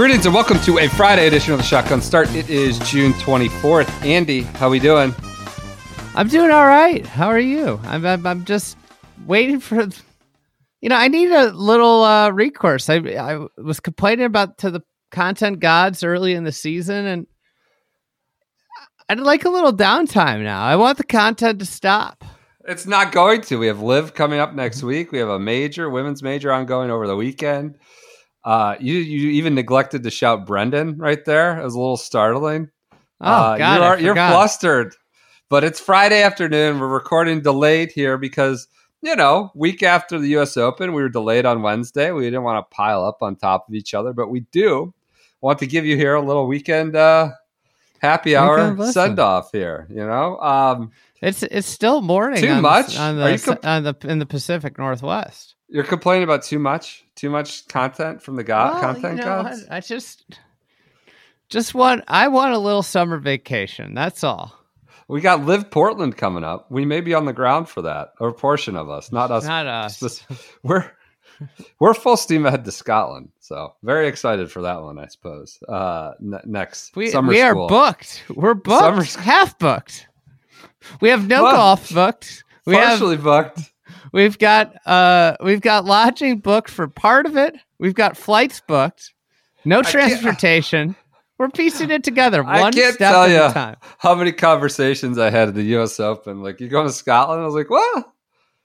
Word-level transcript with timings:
Greetings 0.00 0.24
and 0.24 0.34
welcome 0.34 0.58
to 0.60 0.78
a 0.78 0.88
Friday 0.88 1.26
edition 1.26 1.52
of 1.52 1.58
the 1.58 1.62
Shotgun 1.62 2.00
Start. 2.00 2.34
It 2.34 2.48
is 2.48 2.78
June 2.88 3.12
24th. 3.12 3.86
Andy, 4.02 4.40
how 4.40 4.68
are 4.68 4.70
we 4.70 4.78
doing? 4.78 5.14
I'm 6.14 6.26
doing 6.26 6.50
all 6.50 6.64
right. 6.64 7.04
How 7.04 7.28
are 7.28 7.38
you? 7.38 7.78
I'm 7.84 8.06
I'm, 8.06 8.26
I'm 8.26 8.46
just 8.46 8.78
waiting 9.26 9.60
for 9.60 9.86
you 10.80 10.88
know, 10.88 10.96
I 10.96 11.08
need 11.08 11.30
a 11.30 11.50
little 11.50 12.02
uh 12.02 12.30
recourse. 12.30 12.88
I 12.88 12.94
I 12.94 13.46
was 13.58 13.78
complaining 13.78 14.24
about 14.24 14.56
to 14.60 14.70
the 14.70 14.80
content 15.10 15.60
gods 15.60 16.02
early 16.02 16.32
in 16.32 16.44
the 16.44 16.52
season 16.52 17.04
and 17.04 17.26
I'd 19.10 19.20
like 19.20 19.44
a 19.44 19.50
little 19.50 19.74
downtime 19.74 20.42
now. 20.44 20.62
I 20.62 20.76
want 20.76 20.96
the 20.96 21.04
content 21.04 21.58
to 21.58 21.66
stop. 21.66 22.24
It's 22.66 22.86
not 22.86 23.12
going 23.12 23.42
to. 23.42 23.58
We 23.58 23.66
have 23.66 23.82
LIV 23.82 24.14
coming 24.14 24.40
up 24.40 24.54
next 24.54 24.82
week. 24.82 25.12
We 25.12 25.18
have 25.18 25.28
a 25.28 25.38
major 25.38 25.90
women's 25.90 26.22
major 26.22 26.50
ongoing 26.50 26.90
over 26.90 27.06
the 27.06 27.16
weekend. 27.16 27.76
Uh, 28.44 28.76
you 28.80 28.94
you 28.94 29.30
even 29.30 29.54
neglected 29.54 30.02
to 30.02 30.10
shout 30.10 30.46
Brendan 30.46 30.96
right 30.98 31.24
there. 31.24 31.58
It 31.60 31.64
was 31.64 31.74
a 31.74 31.78
little 31.78 31.96
startling. 31.96 32.70
Oh 33.20 33.26
Uh, 33.30 33.58
god, 33.58 33.76
you 33.76 33.82
I 33.82 33.86
are, 33.86 34.00
you're 34.00 34.14
flustered. 34.14 34.94
But 35.50 35.64
it's 35.64 35.80
Friday 35.80 36.22
afternoon. 36.22 36.78
We're 36.78 36.88
recording 36.88 37.42
delayed 37.42 37.90
here 37.90 38.16
because 38.16 38.66
you 39.02 39.14
know 39.16 39.50
week 39.54 39.82
after 39.82 40.18
the 40.18 40.28
U.S. 40.28 40.56
Open, 40.56 40.92
we 40.94 41.02
were 41.02 41.08
delayed 41.08 41.44
on 41.44 41.60
Wednesday. 41.62 42.12
We 42.12 42.22
didn't 42.24 42.44
want 42.44 42.64
to 42.70 42.74
pile 42.74 43.04
up 43.04 43.18
on 43.22 43.36
top 43.36 43.68
of 43.68 43.74
each 43.74 43.92
other, 43.94 44.12
but 44.14 44.28
we 44.30 44.40
do 44.52 44.94
want 45.42 45.58
to 45.58 45.66
give 45.66 45.84
you 45.84 45.96
here 45.96 46.14
a 46.14 46.22
little 46.22 46.46
weekend 46.46 46.96
uh, 46.96 47.30
happy 48.00 48.36
hour 48.36 48.74
send 48.92 49.18
off 49.18 49.50
here. 49.52 49.86
You 49.90 50.06
know, 50.06 50.38
um, 50.40 50.92
It's 51.20 51.42
it's 51.42 51.68
still 51.68 52.00
morning. 52.00 52.40
Too 52.40 52.48
on 52.48 52.56
the- 52.56 52.62
much? 52.62 52.96
on 52.98 53.18
Are 53.18 53.24
the, 53.24 53.32
you 53.32 53.38
comp- 53.38 53.66
on 53.66 53.82
the 53.82 53.94
in 54.04 54.18
the 54.18 54.26
Pacific 54.26 54.78
Northwest. 54.78 55.56
You're 55.72 55.84
complaining 55.84 56.24
about 56.24 56.42
too 56.42 56.58
much, 56.58 57.04
too 57.14 57.30
much 57.30 57.66
content 57.68 58.20
from 58.22 58.36
the 58.36 58.42
god 58.44 58.72
Well, 58.74 58.80
content 58.82 59.18
you 59.18 59.24
know, 59.24 59.42
gods. 59.44 59.66
I, 59.70 59.76
I 59.76 59.80
just 59.80 60.24
just 61.48 61.74
want 61.74 62.04
I 62.08 62.28
want 62.28 62.54
a 62.54 62.58
little 62.58 62.82
summer 62.82 63.18
vacation. 63.18 63.94
That's 63.94 64.24
all. 64.24 64.56
We 65.08 65.20
got 65.20 65.44
LIV 65.44 65.70
Portland 65.70 66.16
coming 66.16 66.44
up. 66.44 66.70
We 66.70 66.84
may 66.84 67.00
be 67.00 67.14
on 67.14 67.24
the 67.24 67.32
ground 67.32 67.68
for 67.68 67.82
that, 67.82 68.12
or 68.20 68.28
a 68.28 68.32
portion 68.34 68.76
of 68.76 68.88
us, 68.90 69.10
not 69.10 69.30
us. 69.30 69.44
Not 69.44 69.66
us. 69.66 70.24
We're 70.62 70.90
we're 71.80 71.94
full 71.94 72.16
steam 72.16 72.46
ahead 72.46 72.64
to 72.64 72.72
Scotland, 72.72 73.30
so 73.40 73.74
very 73.82 74.06
excited 74.08 74.50
for 74.52 74.62
that 74.62 74.82
one. 74.82 74.98
I 74.98 75.06
suppose 75.06 75.58
uh, 75.68 76.12
ne- 76.20 76.38
next 76.46 76.94
We, 76.96 77.10
summer 77.10 77.30
we 77.30 77.40
are 77.42 77.54
booked. 77.54 78.24
We're 78.34 78.54
booked. 78.54 78.80
Summer 78.80 79.04
school. 79.04 79.22
half 79.24 79.58
booked. 79.58 80.06
We 81.00 81.08
have 81.10 81.26
no 81.26 81.42
Well, 81.44 81.52
golf 81.56 81.90
booked. 81.92 82.44
We 82.66 82.74
have 82.76 82.98
partially 82.98 83.16
booked. 83.16 83.60
We've 84.12 84.38
got 84.38 84.74
uh 84.86 85.36
we've 85.42 85.60
got 85.60 85.84
lodging 85.84 86.38
booked 86.38 86.70
for 86.70 86.88
part 86.88 87.26
of 87.26 87.36
it. 87.36 87.56
We've 87.78 87.94
got 87.94 88.16
flights 88.16 88.60
booked. 88.66 89.12
No 89.64 89.82
transportation. 89.82 90.96
We're 91.40 91.48
piecing 91.48 91.90
it 91.90 92.04
together 92.04 92.44
I 92.46 92.70
can't 92.70 92.94
step 92.94 92.98
tell 92.98 93.22
at 93.22 93.30
you 93.30 93.42
a 93.42 93.50
time. 93.50 93.76
how 93.98 94.14
many 94.14 94.30
conversations 94.30 95.16
I 95.18 95.30
had 95.30 95.48
at 95.48 95.54
the 95.54 95.62
U.S. 95.62 95.98
Open. 95.98 96.42
Like, 96.42 96.60
you 96.60 96.68
going 96.68 96.86
to 96.86 96.92
Scotland? 96.92 97.40
I 97.40 97.46
was 97.46 97.54
like, 97.54 97.70
well, 97.70 98.14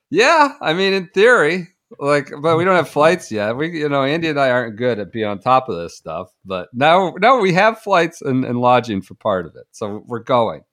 yeah. 0.10 0.56
I 0.60 0.74
mean, 0.74 0.92
in 0.92 1.08
theory, 1.08 1.70
like, 2.00 2.32
but 2.42 2.58
we 2.58 2.66
don't 2.66 2.76
have 2.76 2.90
flights 2.90 3.32
yet. 3.32 3.56
We, 3.56 3.80
you 3.80 3.88
know, 3.88 4.04
Andy 4.04 4.28
and 4.28 4.38
I 4.38 4.50
aren't 4.50 4.76
good 4.76 5.00
at 5.00 5.14
being 5.14 5.26
on 5.26 5.40
top 5.40 5.70
of 5.70 5.78
this 5.78 5.96
stuff. 5.96 6.28
But 6.44 6.68
now, 6.74 7.14
now 7.18 7.40
we 7.40 7.54
have 7.54 7.80
flights 7.80 8.22
and, 8.22 8.44
and 8.44 8.60
lodging 8.60 9.02
for 9.02 9.16
part 9.16 9.46
of 9.46 9.56
it, 9.56 9.68
so 9.72 10.04
we're 10.06 10.20
going. 10.20 10.64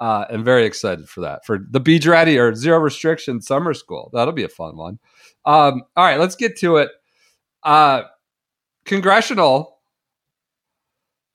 Uh, 0.00 0.24
and 0.30 0.44
very 0.44 0.64
excited 0.64 1.08
for 1.08 1.22
that 1.22 1.44
for 1.44 1.58
the 1.70 1.80
Beach 1.80 2.06
Ready 2.06 2.38
or 2.38 2.54
Zero 2.54 2.78
Restriction 2.78 3.40
Summer 3.40 3.74
School. 3.74 4.10
That'll 4.12 4.32
be 4.32 4.44
a 4.44 4.48
fun 4.48 4.76
one. 4.76 4.98
Um, 5.44 5.82
all 5.96 6.04
right, 6.04 6.20
let's 6.20 6.36
get 6.36 6.56
to 6.58 6.76
it. 6.76 6.90
Uh, 7.64 8.02
congressional. 8.84 9.78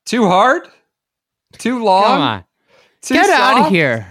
Too 0.06 0.28
hard? 0.28 0.68
Too 1.58 1.84
long? 1.84 2.04
Come 2.04 2.22
on. 2.22 2.44
Too 3.02 3.14
Get 3.16 3.30
out 3.30 3.66
of 3.66 3.72
here. 3.72 4.08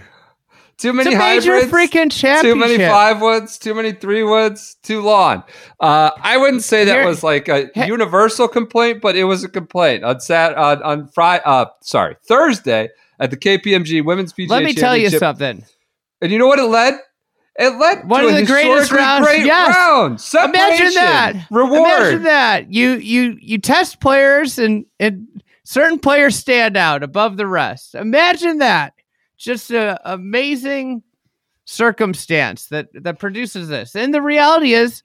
Too 0.77 0.91
many 0.91 1.13
hybrids. 1.13 1.71
freaking 1.71 2.11
championship. 2.11 2.41
Too 2.41 2.55
many 2.55 2.77
five 2.77 3.21
woods. 3.21 3.57
Too 3.57 3.73
many 3.73 3.93
three 3.93 4.23
woods. 4.23 4.75
Too 4.83 5.01
long. 5.01 5.43
Uh, 5.79 6.11
I 6.21 6.37
wouldn't 6.37 6.63
say 6.63 6.83
that 6.85 6.95
Here- 6.97 7.05
was 7.07 7.23
like 7.23 7.47
a 7.47 7.69
Hey- 7.73 7.87
universal 7.87 8.47
complaint, 8.47 9.01
but 9.01 9.15
it 9.15 9.23
was 9.23 9.43
a 9.43 9.49
complaint 9.49 10.03
on 10.03 10.19
Sat 10.19 10.55
on 10.55 10.81
on 10.83 11.07
Friday. 11.07 11.43
Uh, 11.45 11.65
sorry, 11.81 12.17
Thursday 12.27 12.89
at 13.19 13.31
the 13.31 13.37
KPMG 13.37 14.03
Women's 14.03 14.33
PGA. 14.33 14.49
Let 14.49 14.63
me 14.63 14.73
tell 14.73 14.95
you 14.97 15.09
something. 15.09 15.63
And 16.21 16.31
you 16.31 16.37
know 16.39 16.47
what 16.47 16.59
it 16.59 16.63
led? 16.63 16.95
It 17.55 17.77
led 17.79 18.09
One 18.09 18.21
to 18.23 18.29
of 18.29 18.35
the 18.35 18.45
greatest 18.45 18.91
rounds- 18.91 19.27
Great 19.27 19.45
yes. 19.45 19.75
round. 19.75 20.49
Imagine 20.49 20.93
that. 20.95 21.47
Reward. 21.51 21.75
Imagine 21.91 22.23
that. 22.23 22.73
You 22.73 22.93
you 22.93 23.37
you 23.39 23.57
test 23.59 23.99
players 23.99 24.57
and 24.57 24.85
and 24.99 25.27
certain 25.63 25.99
players 25.99 26.35
stand 26.35 26.75
out 26.77 27.03
above 27.03 27.37
the 27.37 27.45
rest. 27.45 27.93
Imagine 27.93 28.57
that. 28.57 28.93
Just 29.37 29.69
an 29.71 29.97
amazing 30.03 31.03
circumstance 31.65 32.67
that 32.67 32.87
that 32.93 33.19
produces 33.19 33.67
this. 33.67 33.95
And 33.95 34.13
the 34.13 34.21
reality 34.21 34.73
is 34.73 35.03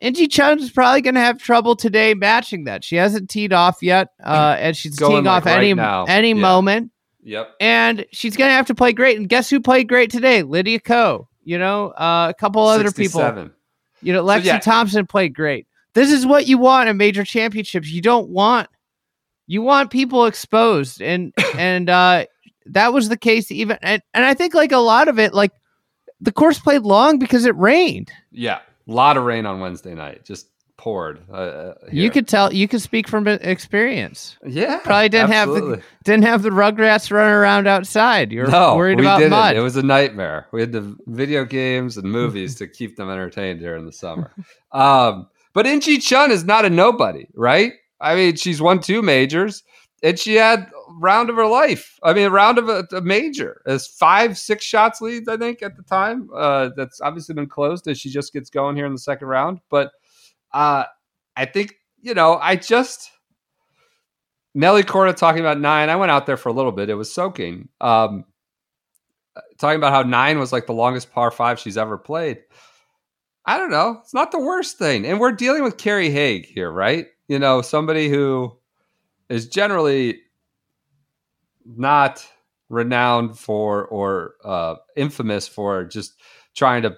In 0.00 0.14
Gee 0.14 0.28
Chun 0.28 0.58
is 0.58 0.70
probably 0.70 1.00
going 1.02 1.14
to 1.16 1.20
have 1.20 1.38
trouble 1.38 1.76
today 1.76 2.14
matching 2.14 2.64
that. 2.64 2.82
She 2.84 2.96
hasn't 2.96 3.28
teed 3.30 3.52
off 3.52 3.78
yet, 3.82 4.08
uh, 4.24 4.56
and 4.58 4.76
she's 4.76 4.96
Going, 4.96 5.12
teeing 5.12 5.24
like, 5.24 5.42
off 5.42 5.46
any 5.46 5.74
now. 5.74 6.04
any 6.04 6.28
Yeah. 6.28 6.34
moment 6.34 6.91
Yep. 7.22 7.54
and 7.60 8.04
she's 8.12 8.36
gonna 8.36 8.52
have 8.52 8.66
to 8.66 8.74
play 8.74 8.92
great. 8.92 9.18
And 9.18 9.28
guess 9.28 9.48
who 9.48 9.60
played 9.60 9.88
great 9.88 10.10
today? 10.10 10.42
Lydia 10.42 10.80
Ko. 10.80 11.28
You 11.44 11.58
know, 11.58 11.90
uh, 11.90 12.28
a 12.30 12.34
couple 12.34 12.62
other 12.62 12.90
people. 12.92 13.50
You 14.00 14.12
know, 14.12 14.24
Lexi 14.24 14.44
yeah. 14.44 14.58
Thompson 14.58 15.06
played 15.06 15.34
great. 15.34 15.66
This 15.94 16.10
is 16.10 16.26
what 16.26 16.46
you 16.46 16.58
want 16.58 16.88
in 16.88 16.96
major 16.96 17.24
championships. 17.24 17.88
You 17.90 18.00
don't 18.00 18.28
want 18.28 18.68
you 19.46 19.62
want 19.62 19.90
people 19.90 20.26
exposed, 20.26 21.02
and 21.02 21.32
and 21.56 21.90
uh, 21.90 22.26
that 22.66 22.92
was 22.92 23.08
the 23.08 23.16
case. 23.16 23.50
Even 23.50 23.78
and, 23.82 24.02
and 24.14 24.24
I 24.24 24.34
think 24.34 24.54
like 24.54 24.72
a 24.72 24.78
lot 24.78 25.08
of 25.08 25.18
it, 25.18 25.34
like 25.34 25.52
the 26.20 26.32
course 26.32 26.58
played 26.58 26.82
long 26.82 27.18
because 27.18 27.44
it 27.44 27.56
rained. 27.56 28.10
Yeah. 28.30 28.60
A 28.88 28.92
lot 28.92 29.16
of 29.16 29.24
rain 29.24 29.44
on 29.44 29.60
Wednesday 29.60 29.94
night. 29.94 30.24
Just 30.24 30.48
poured. 30.82 31.20
Uh, 31.30 31.34
uh, 31.34 31.74
You 31.92 32.10
could 32.10 32.26
tell. 32.26 32.52
You 32.52 32.66
could 32.66 32.82
speak 32.82 33.06
from 33.06 33.28
experience. 33.28 34.36
Yeah. 34.44 34.78
Probably 34.78 35.08
didn't 35.08 35.30
have 35.30 35.48
the 35.48 35.80
didn't 36.02 36.24
have 36.24 36.42
the 36.42 36.50
Rugrats 36.50 37.08
running 37.12 37.34
around 37.34 37.68
outside. 37.68 38.32
You 38.32 38.40
were 38.40 38.46
no, 38.48 38.74
worried 38.74 38.98
we 38.98 39.06
about 39.06 39.18
didn't. 39.18 39.30
mud. 39.30 39.54
It 39.54 39.60
was 39.60 39.76
a 39.76 39.82
nightmare. 39.84 40.48
We 40.50 40.60
had 40.60 40.72
the 40.72 40.96
video 41.06 41.44
games 41.44 41.96
and 41.96 42.10
movies 42.10 42.56
to 42.56 42.66
keep 42.66 42.96
them 42.96 43.08
entertained 43.10 43.60
during 43.60 43.86
the 43.86 43.92
summer. 43.92 44.32
Um, 44.72 45.28
but 45.52 45.66
In 45.66 45.82
Gee 45.82 45.98
Chun 45.98 46.30
is 46.30 46.44
not 46.44 46.64
a 46.64 46.70
nobody, 46.70 47.26
right? 47.34 47.74
I 48.00 48.14
mean, 48.14 48.36
she's 48.36 48.62
won 48.62 48.80
two 48.80 49.02
majors, 49.02 49.62
and 50.02 50.18
she 50.18 50.34
had 50.36 50.70
round 50.98 51.28
of 51.28 51.36
her 51.36 51.46
life. 51.46 51.98
I 52.02 52.14
mean, 52.14 52.24
a 52.24 52.30
round 52.30 52.56
of 52.56 52.70
a, 52.70 52.86
a 52.96 53.02
major 53.02 53.60
as 53.66 53.86
five, 53.86 54.38
six 54.38 54.64
shots 54.64 55.02
leads, 55.02 55.28
I 55.28 55.36
think, 55.36 55.62
at 55.62 55.76
the 55.76 55.82
time. 55.82 56.30
Uh, 56.34 56.70
that's 56.74 57.02
obviously 57.02 57.34
been 57.34 57.50
closed 57.50 57.86
as 57.86 58.00
she 58.00 58.08
just 58.08 58.32
gets 58.32 58.48
going 58.48 58.76
here 58.76 58.86
in 58.86 58.92
the 58.92 58.98
second 58.98 59.28
round. 59.28 59.60
But 59.68 59.92
uh, 60.52 60.84
I 61.36 61.44
think 61.46 61.76
you 62.00 62.14
know, 62.14 62.36
I 62.36 62.56
just 62.56 63.10
Nelly 64.54 64.82
Korda 64.82 65.16
talking 65.16 65.40
about 65.40 65.60
nine. 65.60 65.88
I 65.88 65.96
went 65.96 66.10
out 66.10 66.26
there 66.26 66.36
for 66.36 66.48
a 66.48 66.52
little 66.52 66.72
bit. 66.72 66.90
It 66.90 66.94
was 66.94 67.12
soaking. 67.12 67.68
Um, 67.80 68.24
talking 69.58 69.76
about 69.76 69.92
how 69.92 70.02
nine 70.02 70.38
was 70.38 70.52
like 70.52 70.66
the 70.66 70.74
longest 70.74 71.12
par 71.12 71.30
five 71.30 71.58
she's 71.58 71.78
ever 71.78 71.96
played. 71.96 72.38
I 73.44 73.58
don't 73.58 73.70
know. 73.70 73.98
It's 74.02 74.14
not 74.14 74.30
the 74.30 74.38
worst 74.38 74.78
thing. 74.78 75.06
And 75.06 75.18
we're 75.18 75.32
dealing 75.32 75.64
with 75.64 75.78
Kerry 75.78 76.10
Haigh 76.10 76.42
here, 76.42 76.70
right? 76.70 77.06
You 77.28 77.38
know, 77.38 77.62
somebody 77.62 78.08
who 78.08 78.56
is 79.28 79.48
generally 79.48 80.20
not 81.64 82.26
renowned 82.68 83.38
for 83.38 83.86
or 83.86 84.34
uh, 84.44 84.76
infamous 84.96 85.48
for 85.48 85.84
just 85.84 86.14
trying 86.54 86.82
to 86.82 86.96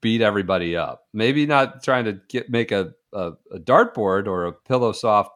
beat 0.00 0.20
everybody 0.20 0.76
up. 0.76 1.04
Maybe 1.12 1.46
not 1.46 1.82
trying 1.82 2.04
to 2.06 2.20
get 2.28 2.50
make 2.50 2.72
a, 2.72 2.92
a, 3.12 3.32
a 3.52 3.58
dartboard 3.58 4.26
or 4.26 4.44
a 4.46 4.52
pillow 4.52 4.92
soft 4.92 5.30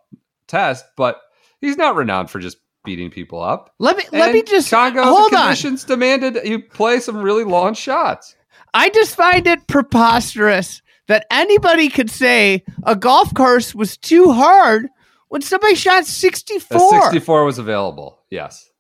test, 0.47 0.85
but 0.97 1.21
he's 1.61 1.77
not 1.77 1.97
renowned 1.97 2.31
for 2.31 2.39
just 2.39 2.59
beating 2.85 3.11
people 3.11 3.43
up. 3.43 3.75
Let 3.79 3.97
me 3.97 4.05
let 4.13 4.33
me 4.33 4.43
just 4.43 4.71
Congo 4.71 5.03
hold 5.05 5.35
on. 5.35 5.41
conditions 5.43 5.85
demanded 5.85 6.39
you 6.45 6.61
play 6.63 7.01
some 7.01 7.19
really 7.19 7.45
long 7.45 7.75
shots. 7.75 8.35
I 8.73 8.89
just 8.91 9.17
find 9.17 9.47
it 9.47 9.67
preposterous 9.67 10.81
that 11.09 11.27
anybody 11.31 11.89
could 11.89 12.11
say 12.11 12.63
a 12.85 12.95
golf 12.95 13.35
course 13.35 13.75
was 13.75 13.97
too 13.97 14.33
hard 14.33 14.87
when 15.29 15.43
somebody 15.43 15.75
shot 15.75 16.03
A 16.03 16.07
64. 16.07 17.03
64 17.03 17.45
was 17.45 17.59
available. 17.59 18.21
Yes. 18.31 18.71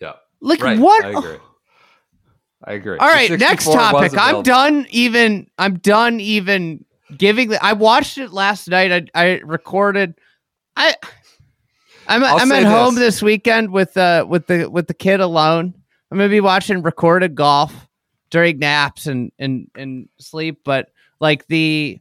Yeah. 0.00 0.14
Like 0.40 0.62
Right. 0.62 0.78
what? 0.78 1.04
I 1.04 1.10
agree. 1.10 1.38
I 2.64 2.72
agree. 2.72 2.98
All 2.98 3.08
right, 3.08 3.28
next 3.38 3.66
topic. 3.74 4.12
I'm 4.18 4.42
done 4.42 4.86
even 4.90 5.50
I'm 5.58 5.78
done 5.78 6.20
even 6.20 6.84
giving 7.16 7.50
the 7.50 7.62
I 7.64 7.74
watched 7.74 8.18
it 8.18 8.32
last 8.32 8.68
night. 8.68 9.10
I, 9.14 9.20
I 9.22 9.40
recorded 9.44 10.14
I 10.76 10.94
I'm 12.08 12.24
I'll 12.24 12.38
I'm 12.38 12.52
at 12.52 12.64
home 12.64 12.94
this. 12.94 13.16
this 13.16 13.22
weekend 13.22 13.70
with 13.70 13.96
uh 13.96 14.24
with 14.28 14.46
the 14.46 14.68
with 14.70 14.86
the 14.88 14.94
kid 14.94 15.20
alone. 15.20 15.74
I'm 16.10 16.18
gonna 16.18 16.28
be 16.30 16.40
watching 16.40 16.82
recorded 16.82 17.34
golf 17.34 17.72
during 18.30 18.58
naps 18.58 19.06
and 19.06 19.30
and 19.38 19.70
and 19.76 20.08
sleep, 20.18 20.60
but 20.64 20.90
like 21.20 21.46
the 21.48 22.00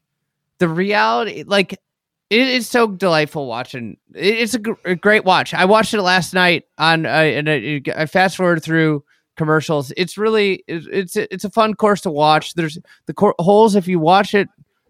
the 0.59 0.67
reality 0.69 1.43
like 1.45 1.73
it 1.73 2.47
is 2.47 2.67
so 2.67 2.87
delightful 2.87 3.45
watching. 3.47 3.97
It- 4.15 4.39
It's 4.39 4.53
a, 4.55 4.59
gr- 4.59 4.73
a 4.83 4.95
great 4.95 5.25
watch. 5.25 5.53
I 5.53 5.65
watched 5.65 5.93
it 5.93 6.01
last 6.01 6.33
night 6.33 6.63
on, 6.79 7.05
uh, 7.05 7.09
and 7.09 7.47
I, 7.49 7.81
I 7.95 8.05
fast 8.07 8.35
forward 8.37 8.63
through 8.63 9.03
commercials. 9.35 9.91
It's 9.97 10.17
really 10.17 10.63
it's 10.67 11.15
it's 11.15 11.43
a, 11.43 11.49
fun 11.49 11.73
course 11.73 12.01
to 12.01 12.11
watch. 12.11 12.53
There's 12.53 12.77
the 13.05 13.13
cor- 13.13 13.35
holes. 13.39 13.75
If 13.75 13.87
you 13.87 13.99
watch 13.99 14.33
it 14.33 14.49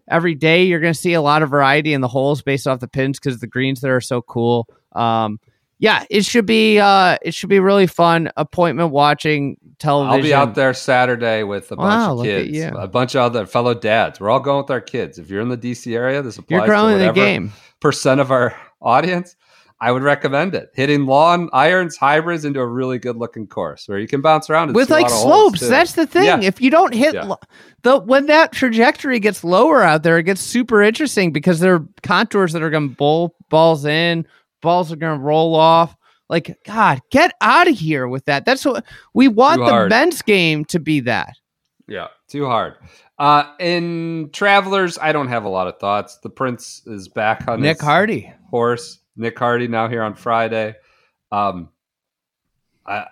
every 0.10 0.36
day, 0.36 0.64
you're 0.64 0.80
going 0.80 0.94
to 0.94 1.00
see 1.00 1.14
a 1.14 1.22
lot 1.22 1.42
of 1.44 1.50
variety 1.50 1.94
in 1.94 2.02
the 2.02 2.08
holes 2.08 2.42
based 2.42 2.68
off 2.68 2.80
the 2.80 2.88
pins 2.88 3.20
because 3.20 3.40
the 3.40 3.48
greens 3.48 3.82
there 3.82 3.96
are 3.96 4.02
so 4.02 4.22
cool. 4.22 4.68
Um, 4.94 5.40
yeah, 5.78 6.06
it 6.10 6.24
should 6.24 6.46
be 6.46 6.80
uh, 6.80 7.18
it 7.22 7.34
should 7.34 7.50
be 7.50 7.60
really 7.60 7.88
fun. 7.88 8.32
Appointment 8.38 8.92
watching 8.92 9.58
television. 9.78 10.16
I'll 10.16 10.24
be 10.24 10.34
out 10.34 10.56
there 10.56 10.74
Saturday 10.74 11.44
with 11.44 11.70
a 11.72 11.76
bunch 11.76 11.90
Wow, 11.90 12.20
of 12.20 12.24
kids, 12.24 12.58
a 12.78 12.88
bunch 12.88 13.14
of 13.14 13.22
other 13.22 13.46
fellow 13.46 13.74
dads. 13.74 14.22
We're 14.22 14.30
all 14.30 14.40
going 14.40 14.60
with 14.64 14.72
our 14.72 14.80
kids. 14.80 15.20
If 15.20 15.30
you're 15.30 15.42
in 15.42 15.50
the 15.50 15.58
DC 15.58 15.94
area, 15.94 16.22
this 16.22 16.38
applies 16.38 16.60
You're 16.60 16.66
growing 16.68 16.94
to 16.94 17.00
the 17.00 17.08
whatever 17.08 17.26
game. 17.26 17.52
percent 17.82 18.22
of 18.22 18.32
our 18.32 18.56
audience. 18.82 19.36
I 19.86 19.92
would 19.92 20.02
recommend 20.04 20.56
it. 20.56 20.72
Hitting 20.74 21.06
lawn 21.06 21.50
irons, 21.54 21.96
hybrids 21.96 22.44
into 22.44 22.60
a 22.60 22.66
really 22.66 22.98
good 22.98 23.18
looking 23.18 23.46
course 23.46 23.88
where 23.88 24.00
you 24.00 24.08
can 24.08 24.22
bounce 24.22 24.50
around 24.50 24.70
and 24.70 24.76
with 24.76 24.90
like 24.90 25.04
lot 25.04 25.12
of 25.12 25.18
holes, 25.18 25.60
slopes. 25.60 25.70
That's 25.70 25.94
the 25.94 26.08
thing. 26.08 26.26
Yeah. 26.26 26.42
If 26.42 26.60
you 26.60 26.72
don't 26.72 26.94
hit 26.94 27.14
Yeah. 27.14 27.26
lo- 27.26 27.40
the 27.84 28.00
when 28.00 28.26
that 28.26 28.52
trajectory 28.52 29.20
gets 29.20 29.44
lower 29.44 29.82
out 29.84 30.02
there, 30.04 30.18
it 30.18 30.24
gets 30.24 30.42
super 30.42 30.82
interesting 30.82 31.32
because 31.32 31.60
there 31.60 31.76
are 31.76 31.88
contours 32.04 32.54
that 32.54 32.64
are 32.64 32.70
going 32.72 32.90
to 32.90 32.96
bowl 32.96 33.36
balls 33.50 33.86
in, 33.86 34.26
balls 34.62 34.92
are 34.92 34.96
going 34.96 35.18
to 35.20 35.24
roll 35.24 35.56
off. 35.56 35.96
Like 36.30 36.58
God, 36.66 37.02
get 37.12 37.34
out 37.42 37.68
of 37.68 37.76
here 37.78 38.08
with 38.08 38.26
that. 38.26 38.46
That's 38.46 38.66
what 38.66 38.84
we 39.14 39.28
want 39.28 39.60
Too 39.60 39.66
the 39.66 39.72
hard. 39.72 39.90
men's 39.92 40.24
game 40.24 40.66
to 40.66 40.80
be. 40.80 41.02
That 41.02 41.36
Yeah, 41.88 42.08
too 42.28 42.48
hard. 42.48 42.74
Uh, 43.20 43.44
in 43.60 44.30
Travelers, 44.34 44.98
I 45.00 45.12
don't 45.12 45.28
have 45.30 45.46
a 45.46 45.50
lot 45.50 45.68
of 45.68 45.78
thoughts. 45.80 46.18
The 46.24 46.30
Prince 46.32 46.82
is 46.88 47.08
back 47.08 47.48
on 47.48 47.62
Nick 47.62 47.80
Hardy. 47.80 48.34
horse. 48.50 49.00
Nick 49.16 49.38
Hardy 49.38 49.68
now 49.68 49.88
here 49.88 50.04
on 50.04 50.16
Friday. 50.16 50.76
Um, 51.32 51.70
I, 52.86 53.08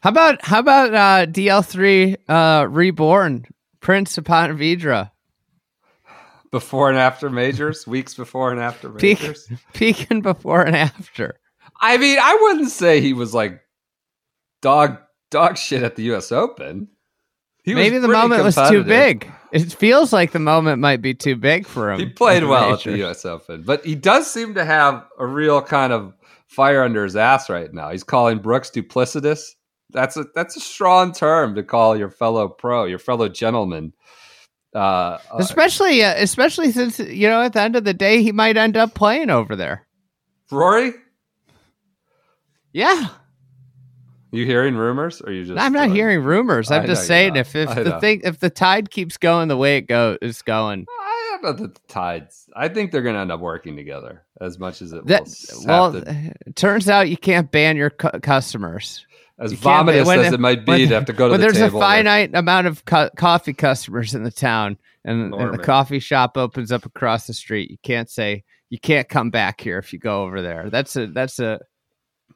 How 0.00 0.10
about 0.10 0.44
how 0.44 0.58
about 0.60 0.94
uh, 0.94 1.26
DL3 1.26 2.16
uh, 2.28 2.66
reborn 2.68 3.46
Prince 3.80 4.18
upon 4.18 4.56
Vidra 4.58 5.10
before 6.50 6.88
and 6.88 6.98
after 6.98 7.30
majors, 7.30 7.86
weeks 7.86 8.14
before 8.14 8.52
and 8.52 8.60
after 8.60 8.88
Peak. 8.90 9.20
majors. 9.20 9.48
peeking 9.72 10.20
before 10.20 10.62
and 10.62 10.76
after? 10.76 11.40
I 11.80 11.96
mean, 11.96 12.18
I 12.20 12.38
wouldn't 12.42 12.70
say 12.70 13.00
he 13.00 13.12
was 13.12 13.34
like 13.34 13.60
dog 14.62 14.98
dog 15.30 15.58
shit 15.58 15.82
at 15.82 15.96
the 15.96 16.04
U.S. 16.04 16.30
Open. 16.30 16.88
He 17.64 17.74
was 17.74 17.82
Maybe 17.82 17.98
the 17.98 18.08
moment 18.08 18.44
was 18.44 18.54
too 18.54 18.84
big. 18.84 19.30
It 19.54 19.72
feels 19.72 20.12
like 20.12 20.32
the 20.32 20.40
moment 20.40 20.80
might 20.80 21.00
be 21.00 21.14
too 21.14 21.36
big 21.36 21.64
for 21.64 21.92
him. 21.92 22.00
He 22.00 22.06
played 22.06 22.42
well 22.42 22.74
at 22.74 22.82
the. 22.82 22.98
U.S. 22.98 23.24
Open, 23.24 23.62
but 23.62 23.86
he 23.86 23.94
does 23.94 24.28
seem 24.28 24.54
to 24.54 24.64
have 24.64 25.06
a 25.16 25.24
real 25.24 25.62
kind 25.62 25.92
of 25.92 26.12
fire 26.48 26.82
under 26.82 27.04
his 27.04 27.14
ass 27.14 27.48
right 27.48 27.72
now. 27.72 27.90
He's 27.90 28.02
calling 28.02 28.38
Brooks 28.38 28.68
duplicitous. 28.68 29.50
That's 29.90 30.16
a 30.16 30.24
that's 30.34 30.56
a 30.56 30.60
strong 30.60 31.12
term 31.12 31.54
to 31.54 31.62
call 31.62 31.96
your 31.96 32.10
fellow 32.10 32.48
pro, 32.48 32.84
your 32.84 32.98
fellow 32.98 33.28
gentleman. 33.28 33.92
Uh, 34.74 34.78
uh, 34.78 35.18
especially 35.38 36.02
uh, 36.02 36.14
especially 36.16 36.72
since 36.72 36.98
you 36.98 37.28
know 37.28 37.40
at 37.42 37.52
the 37.52 37.60
end 37.60 37.76
of 37.76 37.84
the 37.84 37.94
day 37.94 38.24
he 38.24 38.32
might 38.32 38.56
end 38.56 38.76
up 38.76 38.94
playing 38.94 39.30
over 39.30 39.54
there. 39.54 39.86
Rory, 40.50 40.94
Yeah, 42.72 43.08
you 44.34 44.46
hearing 44.46 44.74
rumors, 44.76 45.20
or 45.22 45.32
you 45.32 45.44
just? 45.44 45.58
I'm 45.60 45.72
not 45.72 45.90
hearing 45.90 46.22
rumors. 46.22 46.70
I'm 46.70 46.82
I 46.82 46.86
just 46.86 47.06
saying 47.06 47.36
if 47.36 47.54
if 47.54 47.74
the 47.74 47.84
know. 47.84 48.00
thing 48.00 48.20
if 48.24 48.40
the 48.40 48.50
tide 48.50 48.90
keeps 48.90 49.16
going 49.16 49.48
the 49.48 49.56
way 49.56 49.76
it 49.78 49.82
go 49.82 50.18
is 50.20 50.42
going. 50.42 50.86
I 50.88 51.38
don't 51.42 51.60
know 51.60 51.66
the 51.66 51.74
tides. 51.88 52.48
I 52.56 52.68
think 52.68 52.92
they're 52.92 53.02
going 53.02 53.14
to 53.16 53.20
end 53.20 53.32
up 53.32 53.40
working 53.40 53.76
together 53.76 54.22
as 54.40 54.58
much 54.58 54.80
as 54.82 54.92
it 54.92 55.06
That 55.06 55.28
will. 55.58 55.66
well, 55.66 55.92
to, 55.92 56.32
it 56.46 56.56
turns 56.56 56.88
out 56.88 57.08
you 57.08 57.16
can't 57.16 57.50
ban 57.50 57.76
your 57.76 57.90
cu- 57.90 58.20
customers. 58.20 59.06
as 59.38 59.52
you 59.52 59.58
vomitous 59.58 60.06
when- 60.06 60.20
as 60.20 60.32
it 60.32 60.40
might 60.40 60.64
be 60.64 60.70
when- 60.72 60.88
to 60.88 60.94
have 60.94 61.04
to 61.06 61.12
go 61.12 61.26
to 61.28 61.32
when 61.32 61.40
the 61.40 61.44
there's 61.46 61.56
table. 61.56 61.70
a 61.70 61.72
with- 61.78 61.82
finite 61.82 62.34
amount 62.34 62.66
of 62.66 62.84
co- 62.84 63.10
coffee 63.16 63.52
customers 63.54 64.14
in 64.14 64.22
the 64.22 64.30
town 64.30 64.78
and, 65.04 65.34
and 65.34 65.52
the 65.54 65.58
coffee 65.58 65.98
shop 65.98 66.36
opens 66.38 66.70
up 66.72 66.86
across 66.86 67.26
the 67.26 67.34
street 67.34 67.70
you 67.70 67.78
can't 67.82 68.08
say 68.08 68.42
you 68.70 68.78
can't 68.78 69.08
come 69.08 69.30
back 69.30 69.60
here 69.60 69.78
if 69.78 69.92
you 69.92 69.98
go 69.98 70.22
over 70.22 70.40
there 70.40 70.70
that's 70.70 70.96
a 70.96 71.08
that's 71.08 71.38
a 71.40 71.60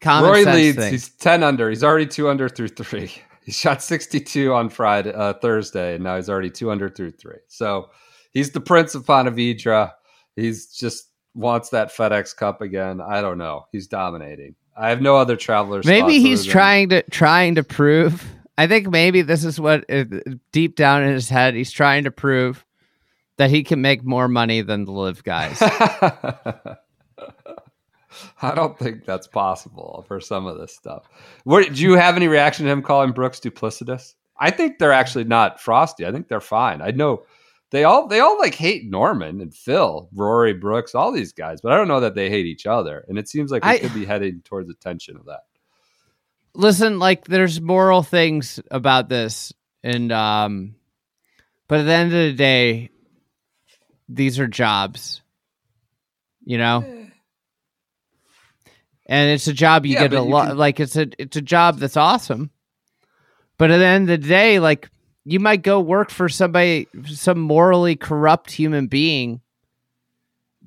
common 0.01 0.31
Rory 0.31 0.45
leads. 0.45 0.77
thing. 0.77 0.93
He's 0.93 1.09
ten 1.11 1.43
under. 1.43 1.69
He's 1.69 1.85
already 1.85 2.07
two 2.07 2.29
under 2.29 2.49
through 2.49 2.69
three. 2.69 3.13
He 3.49 3.53
shot 3.53 3.83
sixty-two 3.83 4.53
on 4.53 4.69
Friday, 4.69 5.11
uh, 5.15 5.33
Thursday, 5.33 5.95
and 5.95 6.05
now 6.05 6.17
he's 6.17 6.29
already 6.29 6.51
two 6.51 6.71
under 6.71 6.91
through 6.91 7.13
three. 7.13 7.39
So 7.47 7.89
he's 8.31 8.51
the 8.51 8.61
prince 8.61 8.95
of 8.95 9.07
Ponte 9.07 9.35
Vedra. 9.35 9.93
He's 10.37 10.67
just 10.67 11.09
wants 11.35 11.71
that 11.71 11.97
FedEx 11.97 12.37
Cup 12.37 12.61
again. 12.61 13.01
I 13.01 13.23
don't 13.23 13.39
know. 13.39 13.65
He's 13.73 13.87
dominating. 13.87 14.55
I 14.77 14.91
have 14.91 15.01
no 15.01 15.17
other 15.17 15.35
travelers. 15.35 15.87
maybe 15.87 16.21
he's 16.21 16.45
trying 16.45 16.91
to 16.91 17.03
trying 17.11 17.55
to 17.55 17.65
prove 17.65 18.23
i 18.59 18.67
think 18.67 18.91
maybe 18.91 19.23
this 19.23 19.45
is 19.45 19.59
what 19.59 19.91
uh, 19.91 20.05
deep 20.53 20.77
down 20.77 21.03
in 21.03 21.13
his 21.13 21.31
head 21.31 21.55
he's 21.55 21.73
trying 21.73 22.05
to 22.05 22.11
prove 22.11 22.67
that 23.39 23.49
he 23.51 23.65
can 23.65 23.81
make 23.81 24.05
more 24.05 24.29
money 24.29 24.61
than 24.61 24.85
the 24.85 24.93
LIV 24.93 25.25
guys 25.25 25.59
I 28.43 28.55
don't 28.55 28.79
think 28.79 29.05
that's 29.05 29.27
possible 29.27 30.05
for 30.09 30.21
some 30.21 30.47
of 30.47 30.59
this 30.59 30.75
stuff. 30.75 31.09
What, 31.45 31.73
do 31.75 31.83
you 31.83 31.95
have 31.95 32.17
any 32.17 32.29
reaction 32.29 32.67
to 32.67 32.73
him 32.73 32.83
calling 32.83 33.13
Brooks 33.13 33.41
duplicitous? 33.41 34.15
I 34.39 34.51
think 34.51 34.79
they're 34.79 34.93
actually 34.93 35.25
not 35.25 35.61
frosty. 35.61 36.07
I 36.07 36.13
think 36.13 36.29
they're 36.29 36.41
fine. 36.41 36.81
I 36.81 36.91
know 36.93 37.25
they 37.71 37.85
all 37.85 38.07
they 38.07 38.21
all 38.21 38.39
like 38.39 38.55
hate 38.55 38.89
Norman 38.89 39.41
and 39.41 39.55
Phil, 39.55 40.09
Rory 40.15 40.55
Brooks, 40.55 40.95
all 40.95 41.11
these 41.13 41.33
guys, 41.33 41.61
but 41.61 41.73
I 41.73 41.77
don't 41.77 41.89
know 41.89 42.01
that 42.01 42.15
they 42.15 42.31
hate 42.31 42.47
each 42.47 42.65
other. 42.67 43.05
And 43.09 43.19
it 43.19 43.29
seems 43.29 43.51
like 43.51 43.65
we 43.65 43.71
I- 43.71 43.79
could 43.79 43.95
be 43.95 44.05
heading 44.07 44.41
towards 44.45 44.69
the 44.69 44.75
tension 44.75 45.17
of 45.17 45.27
that. 45.27 45.41
listen 46.55 46.99
like 46.99 47.25
there's 47.25 47.61
moral 47.61 48.03
things 48.03 48.59
about 48.71 49.09
this 49.09 49.53
and 49.83 50.11
um 50.13 50.75
but 51.69 51.81
at 51.81 51.83
the 51.85 51.93
end 51.93 52.13
of 52.13 52.19
the 52.19 52.33
day 52.33 52.91
these 54.09 54.39
are 54.41 54.47
jobs 54.49 55.21
you 56.45 56.57
know 56.59 56.98
and 59.09 59.31
it's 59.31 59.47
a 59.47 59.53
job 59.53 59.87
you 59.87 59.95
Yeah, 59.95 60.09
get 60.09 60.13
a 60.15 60.23
lot 60.23 60.49
can- 60.49 60.59
like 60.59 60.81
it's 60.81 60.97
a 60.97 61.09
it's 61.19 61.37
a 61.37 61.43
job 61.43 61.79
that's 61.79 61.97
awesome 61.97 62.51
but 63.57 63.71
at 63.71 63.79
the 63.79 63.85
end 63.87 64.11
of 64.11 64.21
the 64.21 64.29
day 64.29 64.59
like 64.61 64.91
you 65.25 65.41
might 65.41 65.63
go 65.63 65.81
work 65.81 66.11
for 66.11 66.29
somebody 66.29 66.87
some 67.07 67.41
morally 67.41 67.97
corrupt 67.97 68.51
human 68.51 68.87
being 68.87 69.41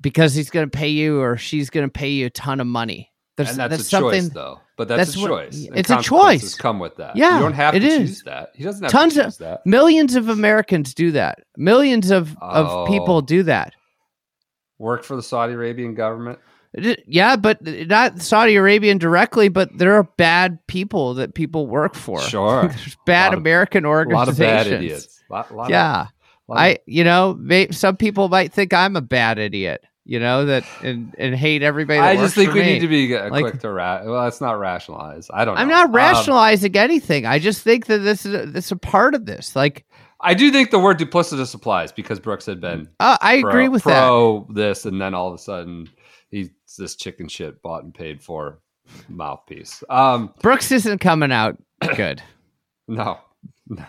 because 0.00 0.34
he's 0.34 0.50
going 0.50 0.68
to 0.68 0.76
pay 0.76 0.88
you 0.88 1.20
or 1.20 1.36
she's 1.36 1.70
going 1.70 1.86
to 1.86 1.92
pay 1.92 2.10
you 2.10 2.26
a 2.26 2.30
ton 2.30 2.60
of 2.60 2.66
money 2.66 3.12
there's 3.36 3.50
and 3.50 3.58
that's, 3.72 3.82
a 3.82 3.84
something 3.84 4.24
choice, 4.24 4.28
though. 4.30 4.60
But 4.76 4.88
that's, 4.88 5.14
that's 5.14 5.24
a 5.24 5.26
choice. 5.26 5.66
and 5.66 5.78
it's 5.78 5.90
a 5.90 6.02
choice. 6.02 6.54
Come 6.54 6.78
with 6.78 6.96
that. 6.96 7.16
Yeah, 7.16 7.36
you 7.36 7.42
don't 7.42 7.54
have 7.54 7.74
to 7.74 7.80
is. 7.80 7.96
choose 7.98 8.22
that. 8.24 8.50
He 8.54 8.62
doesn't 8.62 8.82
have 8.82 8.92
Tons 8.92 9.14
to 9.14 9.26
of- 9.26 9.38
that. 9.38 9.64
Millions 9.66 10.16
of 10.16 10.28
Americans 10.28 10.92
do 10.92 11.12
that. 11.12 11.40
Millions 11.56 12.10
of, 12.10 12.36
Oh. 12.42 12.82
of 12.82 12.88
people 12.88 13.16
oh. 13.16 13.20
do 13.22 13.42
that. 13.44 13.74
Work 14.78 15.04
for 15.04 15.16
the 15.16 15.22
Saudi 15.22 15.54
Arabian 15.54 15.94
government. 15.94 16.40
Yeah, 17.06 17.36
but 17.36 17.58
not 17.62 18.22
Saudi 18.22 18.56
Arabian 18.56 18.98
directly, 18.98 19.48
but 19.48 19.76
there 19.76 19.94
are 19.94 20.04
bad 20.16 20.58
people 20.66 21.14
that 21.14 21.34
people 21.34 21.66
work 21.66 21.94
for. 21.94 22.20
Sure. 22.32 22.68
There's 22.68 22.96
bad 23.04 23.26
Lot 23.26 23.34
of- 23.34 23.38
American 23.40 23.84
A 23.84 23.88
lot 23.88 23.94
organizations. 23.94 24.38
of 24.38 24.38
bad 24.38 24.66
idiots. 24.68 25.24
Lot, 25.30 25.54
lot 25.54 25.70
Yeah. 25.70 26.02
of- 26.02 26.08
I 26.56 26.78
you 26.86 27.04
know, 27.04 27.34
may, 27.38 27.70
some 27.70 27.96
people 27.96 28.28
might 28.28 28.52
think 28.52 28.72
I'm 28.74 28.94
a 28.96 29.00
bad 29.00 29.38
idiot, 29.38 29.84
you 30.04 30.18
know, 30.20 30.44
that 30.46 30.64
and, 30.82 31.14
and 31.18 31.34
hate 31.34 31.62
everybody 31.62 31.98
that 31.98 32.08
I 32.10 32.16
just 32.16 32.34
think 32.34 32.52
we 32.52 32.60
me. 32.60 32.66
need 32.74 32.80
to 32.80 32.88
be 32.88 33.14
uh, 33.16 33.30
Like- 33.30 33.42
quick 33.44 33.60
to 33.60 33.70
ra- 33.70 34.02
well, 34.04 34.26
it's 34.26 34.40
not 34.40 34.58
rationalize. 34.58 35.28
I 35.32 35.44
don't. 35.44 35.56
I'm 35.56 35.68
know. 35.68 35.74
not 35.74 35.86
Um, 35.86 35.92
rationalizing 35.94 36.76
anything. 36.76 37.24
I 37.26 37.38
just 37.38 37.62
think 37.62 37.86
that 37.86 37.98
this 37.98 38.26
is 38.26 38.34
a, 38.34 38.46
this 38.46 38.66
is 38.66 38.72
a 38.72 38.76
part 38.76 39.14
of 39.14 39.24
this. 39.26 39.54
Like 39.56 39.86
I 40.20 40.34
do 40.34 40.50
think 40.50 40.70
the 40.72 40.78
word 40.78 40.98
duplicitous 40.98 41.54
applies 41.54 41.90
because 41.92 42.20
Brooks 42.20 42.44
had 42.46 42.60
been 42.60 42.88
uh, 43.00 43.16
I 43.20 43.40
pro, 43.40 43.50
agree 43.50 43.68
with 43.68 43.84
that. 43.84 44.02
pro 44.02 44.46
this, 44.50 44.84
and 44.84 45.00
then 45.00 45.14
all 45.14 45.28
of 45.28 45.34
a 45.34 45.38
sudden 45.38 45.88
he's 46.32 46.50
this 46.76 46.96
chicken 46.96 47.28
shit 47.28 47.62
bought 47.62 47.84
and 47.84 47.94
paid 47.94 48.20
for 48.20 48.58
mouthpiece. 49.08 49.84
Um, 49.88 50.34
Brooks 50.40 50.72
isn't 50.72 50.98
coming 50.98 51.30
out 51.30 51.56
good. 51.96 52.20
no, 52.88 53.20
no. 53.68 53.84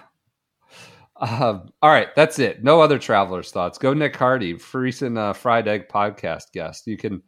Um, 1.16 1.70
all 1.82 1.90
right, 1.92 2.14
that's 2.16 2.38
it. 2.40 2.64
No 2.64 2.82
other 2.82 3.00
travelers' 3.00 3.52
thoughts. 3.52 3.78
Go 3.78 3.94
Nick 3.94 4.16
Hardy, 4.16 4.58
recent 4.74 5.18
uh, 5.18 5.34
Fried 5.34 5.68
Egg 5.68 5.88
podcast 5.88 6.52
guest. 6.54 6.86
You 6.86 6.98
can. 6.98 7.24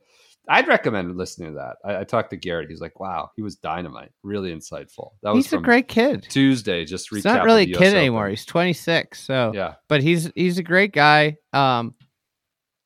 I'd 0.48 0.68
recommend 0.68 1.18
listening 1.18 1.54
to 1.54 1.56
that. 1.56 1.78
I, 1.84 2.02
I 2.02 2.04
talked 2.04 2.30
to 2.32 2.38
Garrett. 2.38 2.70
He's 2.70 2.82
like, 2.82 3.00
"Wow, 3.00 3.32
he 3.36 3.42
was 3.42 3.56
dynamite, 3.56 4.12
really 4.22 4.54
insightful." 4.54 5.12
That 5.24 5.34
was 5.34 5.46
He's 5.46 5.54
a 5.54 5.58
great 5.60 5.88
kid. 5.88 6.26
Tuesday. 6.30 6.84
Just. 6.84 7.08
He's 7.10 7.24
not 7.26 7.46
really 7.46 7.64
a 7.64 7.68
kid 7.68 7.78
Open. 7.78 7.96
anymore. 7.96 8.28
He's 8.28 8.46
26. 8.46 9.22
So, 9.22 9.52
yeah, 9.56 9.76
but 9.88 10.04
he's 10.04 10.32
he's 10.36 10.58
a 10.58 10.64
great 10.64 10.92
guy. 10.92 11.38
Um, 11.54 11.96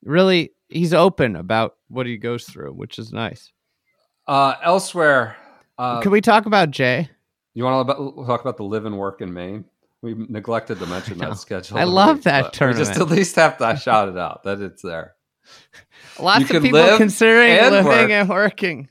really, 0.03 0.53
he's 0.67 0.93
open 0.93 1.35
about 1.35 1.73
what 1.89 2.05
he 2.05 2.17
goes 2.17 2.45
through, 2.45 2.71
which 2.73 2.97
is 2.99 3.11
nice. 3.11 3.51
Uh, 4.27 4.53
elsewhere, 4.63 5.35
uh, 5.77 6.01
Can 6.01 6.11
we 6.11 6.21
talk 6.21 6.45
about 6.45 6.71
Jay? 6.71 7.09
you 7.55 7.63
want 7.63 7.87
to 7.87 7.93
talk 8.25 8.41
about 8.41 8.57
the 8.57 8.63
live 8.63 8.85
and 8.85 8.97
work 8.97 9.21
in 9.21 9.33
Maine? 9.33 9.65
We 10.01 10.13
neglected 10.13 10.79
to 10.79 10.85
mention 10.95 11.17
that 11.17 11.37
schedule. 11.37 11.77
I 11.77 11.83
love 11.83 12.17
week, 12.17 12.23
that 12.25 12.53
tournament. 12.53 12.87
Just 12.87 12.99
at 13.01 13.09
least 13.09 13.35
have 13.35 13.57
to 13.57 13.75
shout 13.75 14.07
it 14.09 14.17
out 14.17 14.43
that 14.43 14.61
it's 14.61 14.81
there. 14.81 15.15
Lots 16.19 16.49
You 16.49 16.57
of 16.57 16.63
people 16.63 16.97
considering 16.97 17.51
and 17.51 17.71
living 17.71 17.85
work. 17.87 18.09
and 18.11 18.29
working. 18.29 18.89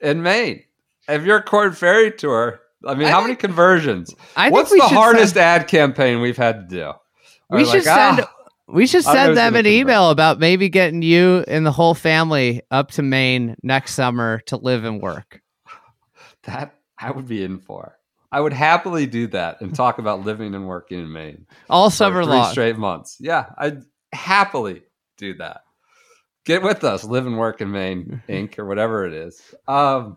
in 0.00 0.22
Maine. 0.22 0.62
If 1.08 1.24
you're 1.24 1.42
Corn 1.42 1.72
Ferry 1.72 2.12
Tour, 2.12 2.60
I 2.86 2.94
mean, 2.94 3.08
I 3.08 3.10
how 3.10 3.16
think- 3.18 3.28
many 3.28 3.36
conversions? 3.36 4.14
I 4.36 4.44
think 4.44 4.54
What's 4.54 4.70
the 4.70 4.80
hardest 4.82 5.34
Send, 5.34 5.62
ad 5.62 5.68
campaign 5.68 6.20
we've 6.20 6.36
had 6.36 6.68
to 6.70 6.76
do? 6.76 6.92
we 7.50 7.64
should 7.64 7.74
like, 7.74 7.82
send. 7.84 8.20
ah, 8.20 8.32
We 8.68 8.86
should 8.86 9.04
send 9.04 9.36
them 9.36 9.56
an 9.56 9.66
email 9.66 10.10
about 10.10 10.38
maybe 10.38 10.68
getting 10.68 11.02
you 11.02 11.44
and 11.48 11.66
the 11.66 11.72
whole 11.72 11.94
family 11.94 12.62
up 12.70 12.92
to 12.92 13.02
Maine 13.02 13.56
next 13.62 13.94
summer 13.94 14.40
to 14.46 14.56
live 14.56 14.84
and 14.84 15.00
work. 15.02 15.40
that 16.44 16.74
I 16.98 17.10
would 17.10 17.26
be 17.26 17.42
in 17.42 17.58
for. 17.58 17.98
I 18.30 18.40
would 18.40 18.54
happily 18.54 19.06
do 19.06 19.26
that 19.28 19.60
and 19.60 19.74
talk 19.74 19.98
about 19.98 20.24
living 20.24 20.54
and 20.54 20.66
working 20.66 20.98
in 20.98 21.12
Maine 21.12 21.46
All 21.70 21.90
summer 21.90 22.24
three 22.24 22.32
long. 22.32 22.50
straight 22.50 22.78
months. 22.78 23.18
Yeah, 23.20 23.46
I'd 23.58 23.82
happily 24.12 24.82
do 25.18 25.34
that. 25.34 25.60
Get 26.44 26.62
with 26.62 26.82
us, 26.82 27.04
live 27.04 27.26
and 27.26 27.38
work 27.38 27.60
in 27.60 27.70
Maine 27.70 28.22
Inc. 28.28 28.58
or 28.58 28.64
whatever 28.64 29.04
it 29.06 29.12
is. 29.12 29.40
Um, 29.68 30.16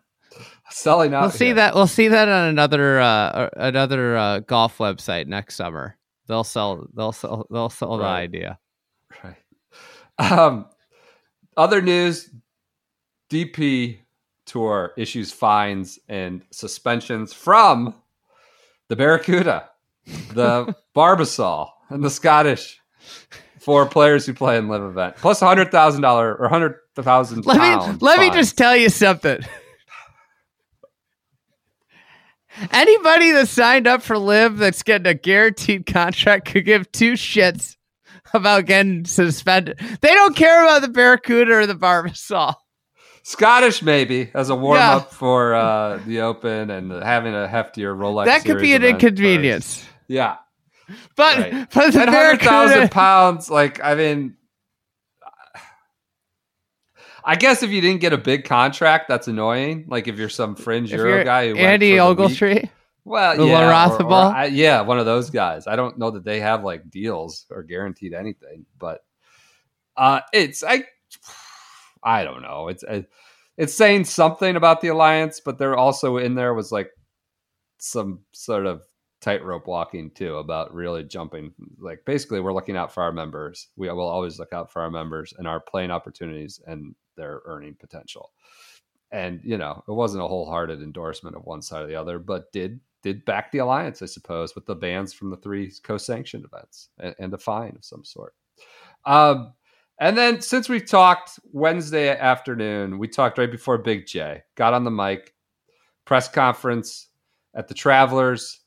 selling 0.70 1.14
out. 1.14 1.22
We'll 1.22 1.32
see 1.32 1.46
here. 1.48 1.56
that. 1.56 1.76
We'll 1.76 1.88
see 1.88 2.08
that 2.08 2.30
on 2.30 2.48
another 2.48 3.00
uh, 3.00 3.50
another 3.58 4.18
uh, 4.18 4.40
golf 4.40 4.78
website 4.78 5.28
next 5.28 5.56
summer. 5.56 5.98
They'll 6.28 6.44
sell. 6.44 6.88
They'll 6.96 7.12
sell. 7.12 7.48
They'll 7.52 7.70
sell 7.70 7.98
the 7.98 8.04
idea. 8.06 8.60
Right. 9.24 9.36
Um, 10.18 10.66
other 11.58 11.82
news: 11.82 12.30
DP 13.30 14.00
Tour 14.46 14.94
issues 14.98 15.32
fines 15.32 16.00
and 16.08 16.44
suspensions 16.52 17.34
from 17.34 17.96
the 18.90 18.96
Barracuda, 18.96 19.70
the 20.34 20.76
Barbasol, 20.96 21.70
and 21.90 22.04
the 22.04 22.10
Scottish 22.10 22.80
for 23.60 23.86
players 23.88 24.26
who 24.26 24.34
play 24.34 24.58
in 24.58 24.68
LIV 24.70 24.84
event, 24.84 25.16
plus 25.18 25.42
a 25.42 25.48
hundred 25.48 25.72
thousand 25.72 26.02
dollar 26.02 26.36
or 26.36 26.48
hundred 26.48 26.76
thousand. 26.96 27.46
Let 27.46 27.58
me 27.58 27.98
let 28.02 28.20
me 28.20 28.30
just 28.30 28.58
tell 28.58 28.76
you 28.76 28.90
something. 28.90 29.40
Anybody 32.72 33.32
that 33.32 33.48
signed 33.48 33.88
up 33.88 34.02
for 34.02 34.18
LIV 34.18 34.58
that's 34.58 34.84
getting 34.84 35.08
a 35.08 35.14
guaranteed 35.14 35.86
contract 35.86 36.46
could 36.52 36.66
give 36.66 36.92
two 36.92 37.14
shits 37.14 37.76
about 38.34 38.66
getting 38.66 39.06
suspended. 39.06 39.80
They 40.02 40.14
don't 40.14 40.36
care 40.36 40.64
about 40.64 40.82
the 40.82 40.88
Barracuda 40.90 41.54
or 41.54 41.66
the 41.66 41.76
Barbasol. 41.76 42.56
Scottish 43.24 43.82
maybe 43.82 44.30
as 44.34 44.50
a 44.50 44.56
warm 44.56 44.78
Yeah. 44.78 44.98
up 44.98 45.12
for 45.12 45.56
uh, 45.56 46.00
the 46.06 46.22
Open 46.22 46.70
and 46.70 46.92
having 46.92 47.34
a 47.34 47.48
heftier 47.52 47.96
Rolex. 47.98 48.26
that 48.26 48.46
could 48.46 48.60
be 48.60 48.74
an 48.74 48.84
inconvenience. 48.84 49.78
first. 49.80 49.90
Yeah, 50.08 50.36
But 51.16 51.38
Right. 51.40 51.68
but 51.74 51.92
the 51.94 52.00
hundred 52.00 52.42
thousand 52.42 52.74
Barracuda, 52.76 52.90
pounds. 52.90 53.50
Like, 53.50 53.84
I 53.84 53.96
mean, 53.96 54.36
I 57.28 57.36
guess 57.36 57.64
if 57.64 57.72
you 57.72 57.82
didn't 57.82 58.02
get 58.02 58.14
a 58.14 58.18
big 58.18 58.46
contract, 58.46 59.08
that's 59.10 59.28
annoying. 59.28 59.86
Like 59.88 60.08
if 60.08 60.18
you're 60.18 60.30
some 60.30 60.56
fringe 60.56 60.94
if 60.94 60.98
Euro 61.00 61.18
guy, 61.26 61.48
who 61.50 61.56
Andy 61.58 61.92
Ogletree, 61.94 62.70
well, 63.04 63.42
Or 63.42 63.48
yeah, 63.48 63.68
or- 63.94 63.98
or 64.04 64.10
I- 64.36 64.46
yeah, 64.46 64.82
one 64.82 65.00
of 65.00 65.06
those 65.06 65.30
guys. 65.32 65.66
I 65.68 65.76
don't 65.76 65.98
know 65.98 66.12
that 66.12 66.24
they 66.24 66.40
have 66.40 66.64
like 66.64 66.90
deals 66.90 67.46
or 67.50 67.64
guaranteed 67.64 68.14
anything, 68.14 68.66
but 68.78 69.02
uh, 69.98 70.22
it's 70.34 70.64
I, 70.64 70.84
I 72.04 72.24
don't 72.24 72.42
know. 72.44 72.68
It's 72.68 72.84
uh, 72.84 73.02
it's 73.58 73.74
saying 73.74 74.06
something 74.06 74.56
about 74.56 74.82
the 74.82 74.90
alliance, 74.90 75.40
but 75.44 75.58
there 75.58 75.76
also 75.76 76.18
in 76.18 76.36
there 76.36 76.54
was 76.54 76.72
like 76.72 76.92
some 77.80 78.20
sort 78.34 78.66
of 78.66 78.84
tightrope 79.22 79.66
walking 79.66 80.12
too 80.12 80.36
about 80.36 80.74
really 80.76 81.04
jumping. 81.04 81.54
Like 81.80 82.06
basically, 82.06 82.40
we're 82.42 82.54
looking 82.54 82.78
out 82.78 82.94
for 82.94 83.02
our 83.02 83.12
members. 83.12 83.70
We 83.76 83.90
will 83.90 84.08
always 84.08 84.38
look 84.38 84.54
out 84.54 84.72
for 84.72 84.82
our 84.84 84.92
members 84.92 85.34
and 85.38 85.48
our 85.48 85.60
playing 85.60 85.92
opportunities 85.92 86.60
and 86.68 86.94
their 87.16 87.42
earning 87.46 87.76
potential. 87.80 88.32
And 89.12 89.40
you 89.44 89.58
know, 89.58 89.84
it 89.88 89.92
wasn't 89.92 90.24
a 90.24 90.28
wholehearted 90.28 90.82
endorsement 90.82 91.36
of 91.36 91.46
one 91.46 91.62
side 91.62 91.84
or 91.84 91.88
the 91.88 91.96
other, 91.96 92.20
but 92.20 92.52
did 92.52 92.80
did 93.04 93.24
back 93.24 93.52
the 93.52 93.60
alliance, 93.60 94.02
I 94.02 94.08
suppose, 94.08 94.56
with 94.56 94.66
the 94.66 94.76
bans 94.76 95.14
from 95.14 95.30
the 95.30 95.38
three 95.38 95.72
co-sanctioned 95.84 96.44
events 96.44 96.90
and, 96.98 97.16
and 97.20 97.34
a 97.34 97.38
fine 97.38 97.76
of 97.76 97.86
some 97.86 98.04
sort. 98.04 98.34
Um, 99.06 99.54
and 100.00 100.18
then 100.18 100.42
since 100.42 100.68
we've 100.68 100.86
talked 100.90 101.40
Wednesday 101.54 102.10
afternoon, 102.10 102.98
we 102.98 103.08
talked 103.08 103.38
right 103.38 103.52
before 103.52 103.78
Big 103.78 104.08
Jay 104.08 104.42
got 104.56 104.74
on 104.74 104.84
the 104.84 104.92
mic, 104.92 105.36
press 106.06 106.28
conference 106.28 107.10
at 107.56 107.68
the 107.68 107.74
Travelers, 107.74 108.62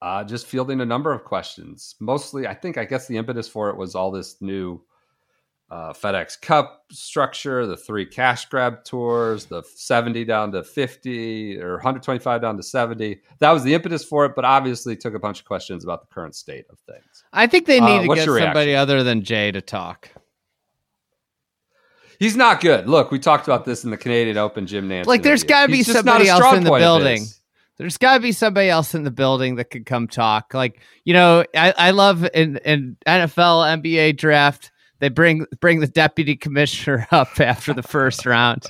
uh, 0.00 0.24
just 0.24 0.46
fielding 0.46 0.80
a 0.80 0.86
number 0.86 1.12
of 1.12 1.24
questions. 1.24 1.96
Mostly, 2.00 2.46
I 2.46 2.54
think, 2.54 2.78
I 2.78 2.84
guess 2.84 3.06
the 3.06 3.16
impetus 3.16 3.48
for 3.48 3.68
it 3.68 3.76
was 3.76 3.94
all 3.94 4.10
this 4.10 4.40
new 4.40 4.82
uh, 5.70 5.92
FedEx 5.92 6.40
Cup 6.40 6.84
structure, 6.90 7.64
the 7.66 7.76
three 7.76 8.04
cash 8.04 8.46
grab 8.46 8.82
tours, 8.84 9.46
the 9.46 9.62
70 9.62 10.24
down 10.24 10.50
to 10.52 10.64
50 10.64 11.60
or 11.60 11.74
125 11.74 12.42
down 12.42 12.56
to 12.56 12.62
70. 12.62 13.20
That 13.38 13.52
was 13.52 13.62
the 13.62 13.74
impetus 13.74 14.04
for 14.04 14.24
it, 14.26 14.32
but 14.34 14.44
obviously 14.44 14.96
took 14.96 15.14
a 15.14 15.18
bunch 15.18 15.38
of 15.38 15.46
questions 15.46 15.84
about 15.84 16.00
the 16.00 16.12
current 16.12 16.34
state 16.34 16.64
of 16.70 16.78
things. 16.80 17.24
I 17.32 17.46
think 17.46 17.66
they 17.66 17.78
Uh, 17.78 17.86
need 17.86 18.08
to 18.08 18.14
get 18.14 18.24
somebody 18.24 18.70
reaction? 18.70 18.74
other 18.76 19.02
than 19.04 19.22
Jay 19.22 19.52
to 19.52 19.60
talk. 19.60 20.08
He's 22.18 22.36
not 22.36 22.60
good. 22.60 22.88
Look, 22.88 23.10
we 23.10 23.18
talked 23.18 23.46
about 23.48 23.64
this 23.64 23.84
in 23.84 23.90
the 23.90 23.96
Canadian 23.96 24.36
Open 24.36 24.66
Jim 24.66 24.88
Nantz. 24.88 25.06
Like, 25.06 25.22
there's 25.22 25.44
gotta 25.44 25.68
be 25.68 25.78
He's 25.78 25.90
somebody 25.90 26.28
else 26.28 26.54
in 26.54 26.64
the 26.64 26.70
building. 26.70 27.24
There's 27.78 27.96
got 27.96 28.16
to 28.16 28.20
be 28.20 28.32
somebody 28.32 28.68
else 28.68 28.94
in 28.94 29.04
the 29.04 29.10
building 29.10 29.54
that 29.54 29.70
could 29.70 29.86
come 29.86 30.06
talk. 30.06 30.52
Like 30.52 30.82
you 31.04 31.14
know, 31.14 31.46
I, 31.56 31.72
I 31.78 31.90
love 31.92 32.28
in, 32.34 32.58
in 32.58 32.98
NFL, 33.06 33.80
NBA 33.80 34.18
draft. 34.18 34.70
They 35.00 35.08
bring 35.08 35.46
bring 35.60 35.80
the 35.80 35.86
deputy 35.88 36.36
commissioner 36.36 37.06
up 37.10 37.40
after 37.40 37.74
the 37.74 37.82
first 37.82 38.24
round. 38.26 38.64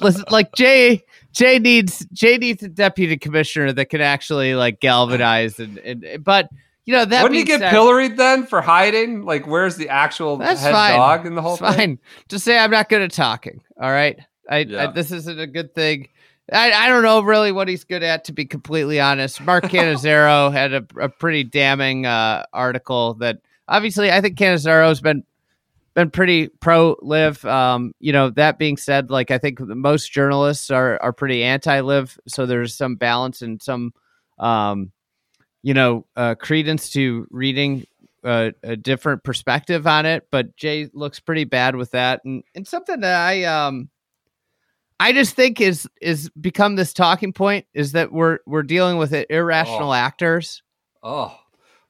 Listen, 0.00 0.24
like 0.30 0.52
Jay 0.54 1.02
Jay 1.32 1.58
needs 1.58 2.06
Jay 2.12 2.38
needs 2.38 2.62
a 2.62 2.68
deputy 2.68 3.16
commissioner 3.16 3.72
that 3.72 3.86
can 3.86 4.00
actually 4.00 4.54
like 4.54 4.80
galvanize 4.80 5.58
and, 5.58 5.78
and 5.78 6.24
but 6.24 6.48
you 6.84 6.94
know 6.94 7.04
that 7.04 7.22
Wouldn't 7.22 7.38
he 7.38 7.44
get 7.44 7.60
said- 7.60 7.70
pilloried 7.70 8.16
then 8.16 8.46
for 8.46 8.60
hiding? 8.60 9.24
Like, 9.24 9.46
where's 9.46 9.76
the 9.76 9.88
actual 9.88 10.36
That's 10.36 10.60
head 10.62 10.72
fine. 10.72 10.96
dog 10.96 11.26
in 11.26 11.34
the 11.34 11.42
whole 11.42 11.54
It's 11.54 11.60
thing? 11.60 11.74
fine. 11.76 11.98
Just 12.28 12.44
say 12.44 12.58
I'm 12.58 12.70
not 12.70 12.88
good 12.88 13.02
at 13.02 13.12
talking. 13.12 13.60
All 13.80 13.90
right. 13.90 14.18
I, 14.50 14.58
I 14.76 14.86
this 14.88 15.12
isn't 15.12 15.38
a 15.38 15.46
good 15.46 15.74
thing. 15.74 16.08
I, 16.52 16.72
I 16.72 16.88
don't 16.88 17.04
know 17.04 17.22
really 17.22 17.52
what 17.52 17.68
he's 17.68 17.84
good 17.84 18.02
at, 18.02 18.24
to 18.24 18.32
be 18.32 18.44
completely 18.44 18.98
honest. 19.00 19.40
Mark 19.40 19.64
Cannizzaro 19.66 20.52
had 20.52 20.72
a, 20.74 20.84
a 21.00 21.08
pretty 21.08 21.44
damning 21.44 22.04
uh, 22.04 22.44
article 22.52 23.14
that 23.14 23.38
obviously 23.68 24.10
I 24.10 24.20
think 24.20 24.36
Cannizzaro's 24.36 25.00
been 25.00 25.22
been 25.94 26.10
pretty 26.10 26.48
pro 26.48 26.96
LIV. 27.02 27.44
Um, 27.44 27.92
you 28.00 28.12
know, 28.12 28.30
that 28.30 28.58
being 28.58 28.76
said, 28.76 29.10
like 29.10 29.30
I 29.30 29.38
think 29.38 29.60
most 29.60 30.10
journalists 30.12 30.70
are 30.70 31.00
are 31.02 31.12
pretty 31.12 31.42
anti 31.42 31.80
LIV, 31.80 32.18
so 32.28 32.46
there's 32.46 32.74
some 32.74 32.96
balance 32.96 33.42
and 33.42 33.60
some 33.62 33.92
um, 34.38 34.92
you 35.62 35.74
know, 35.74 36.06
uh, 36.16 36.34
credence 36.34 36.90
to 36.90 37.26
reading 37.30 37.86
uh, 38.24 38.50
a 38.62 38.76
different 38.76 39.22
perspective 39.22 39.86
on 39.86 40.06
it. 40.06 40.26
But 40.30 40.56
Jay 40.56 40.88
looks 40.92 41.20
pretty 41.20 41.44
bad 41.44 41.76
with 41.76 41.90
that, 41.92 42.22
and 42.24 42.42
and 42.54 42.66
something 42.66 43.00
that 43.00 43.20
I 43.28 43.44
um, 43.44 43.88
I 44.98 45.12
just 45.12 45.34
think 45.34 45.60
is 45.60 45.88
is 46.00 46.30
become 46.30 46.76
this 46.76 46.92
talking 46.92 47.32
point 47.32 47.66
is 47.74 47.92
that 47.92 48.12
we're 48.12 48.38
we're 48.46 48.62
dealing 48.62 48.96
with 48.98 49.12
irrational 49.12 49.90
Oh. 49.90 49.94
actors. 49.94 50.62
Oh, 51.02 51.36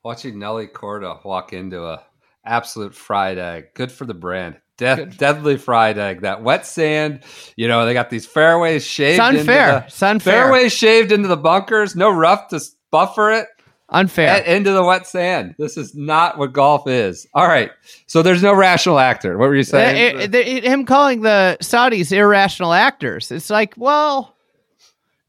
watching 0.02 0.38
Nelly 0.38 0.66
Korda 0.66 1.22
walk 1.24 1.52
into 1.52 1.84
a 1.84 2.02
absolute 2.44 2.94
fried 2.94 3.38
egg. 3.38 3.74
Good 3.74 3.92
for 3.92 4.04
the 4.04 4.14
brand. 4.14 4.58
Death, 4.78 5.62
fried 5.62 5.98
egg. 5.98 6.22
That 6.22 6.42
wet 6.42 6.66
sand. 6.66 7.20
You 7.56 7.68
know 7.68 7.84
they 7.84 7.92
got 7.94 8.10
these 8.10 8.26
fairways 8.26 8.84
shaved. 8.84 9.20
It's 9.20 9.38
unfair. 9.38 9.74
Into 9.74 9.86
It's 9.86 10.02
unfair. 10.02 10.32
the, 10.32 10.42
fairways 10.44 10.72
shaved 10.72 11.12
into 11.12 11.28
the 11.28 11.36
bunkers. 11.36 11.94
No 11.94 12.10
rough 12.10 12.48
to 12.48 12.60
buffer 12.90 13.30
it. 13.30 13.46
Unfair. 13.90 14.38
into 14.44 14.72
the 14.72 14.82
wet 14.82 15.06
sand. 15.06 15.54
This 15.58 15.76
is 15.76 15.94
not 15.94 16.38
what 16.38 16.54
golf 16.54 16.88
is. 16.88 17.26
All 17.34 17.46
right. 17.46 17.70
So 18.06 18.22
there's 18.22 18.42
no 18.42 18.54
rational 18.54 18.98
actor. 18.98 19.36
What 19.36 19.50
were 19.50 19.54
you 19.54 19.62
saying? 19.62 20.16
Uh, 20.16 20.20
uh, 20.22 20.26
the- 20.28 20.42
him 20.62 20.86
calling 20.86 21.20
the 21.20 21.58
Saudis 21.60 22.10
irrational 22.10 22.72
actors. 22.72 23.30
It's 23.30 23.50
like, 23.50 23.74
well, 23.76 24.34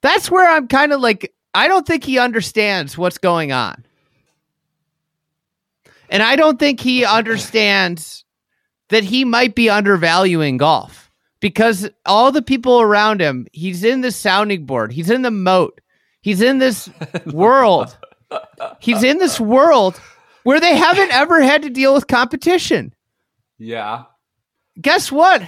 that's 0.01 0.31
where 0.31 0.49
I'm 0.49 0.69
kind 0.69 0.93
of 0.93 1.01
like, 1.01 1.33
I 1.53 1.67
don't 1.67 1.85
think 1.85 2.05
he 2.05 2.17
understands 2.19 2.97
what's 2.97 3.17
going 3.17 3.51
on. 3.51 3.83
And 6.13 6.21
I 6.21 6.35
don't 6.35 6.59
think 6.59 6.79
he 6.79 7.03
understands 7.03 8.23
that 8.89 9.03
he 9.03 9.25
might 9.25 9.55
be 9.55 9.67
undervaluing 9.67 10.57
golf 10.57 11.09
because 11.39 11.89
all 12.05 12.31
the 12.31 12.43
people 12.43 12.79
around 12.79 13.19
him, 13.19 13.47
he's 13.51 13.83
in 13.83 14.01
the 14.01 14.11
sounding 14.11 14.67
board, 14.67 14.91
he's 14.91 15.09
in 15.09 15.23
the 15.23 15.31
moat, 15.31 15.81
he's 16.21 16.41
in 16.41 16.59
this 16.59 16.87
world. 17.25 17.97
He's 18.79 19.03
in 19.03 19.17
this 19.17 19.39
world 19.39 19.99
where 20.43 20.59
they 20.59 20.75
haven't 20.75 21.11
ever 21.11 21.41
had 21.41 21.63
to 21.63 21.69
deal 21.69 21.93
with 21.93 22.07
competition. 22.07 22.93
Yeah. 23.57 24.03
Guess 24.79 25.11
what? 25.11 25.41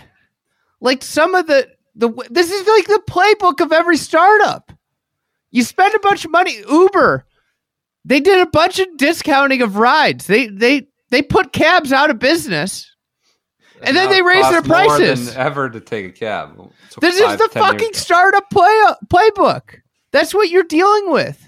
Like 0.82 1.04
some 1.04 1.36
of 1.36 1.48
the 1.48 1.68
the 1.96 2.10
this 2.30 2.52
is 2.52 2.68
like 2.68 2.88
the 2.88 3.02
playbook 3.08 3.62
of 3.64 3.72
every 3.72 3.98
startup. 3.98 4.72
You 5.52 5.64
spend 5.64 5.96
a 5.96 6.00
bunch 6.00 6.26
of 6.26 6.32
money. 6.32 6.58
Uber, 6.70 7.26
they 8.06 8.20
did 8.20 8.40
a 8.40 8.50
bunch 8.50 8.80
of 8.80 8.88
discounting 8.98 9.62
of 9.62 9.78
rides. 9.78 10.28
They 10.28 10.48
they 10.48 10.88
they 11.10 11.22
put 11.22 11.52
cabs 11.52 11.92
out 11.92 12.10
of 12.10 12.20
business. 12.20 12.92
And 13.82 13.96
then 13.96 14.10
they 14.10 14.20
it 14.20 14.26
raise 14.26 14.50
their 14.50 14.62
prices. 14.62 15.34
than 15.34 15.38
ever 15.38 15.70
to 15.70 15.82
take 15.82 16.06
a 16.06 16.12
cab. 16.12 16.72
This 17.02 17.20
five, 17.20 17.34
is 17.34 17.40
the 17.40 17.50
10 17.52 17.62
fucking 17.62 17.94
startup 17.94 18.50
play 18.50 18.86
playbook. 19.08 19.82
That's 20.12 20.34
what 20.34 20.50
you're 20.50 20.64
dealing 20.64 21.12
with. 21.12 21.46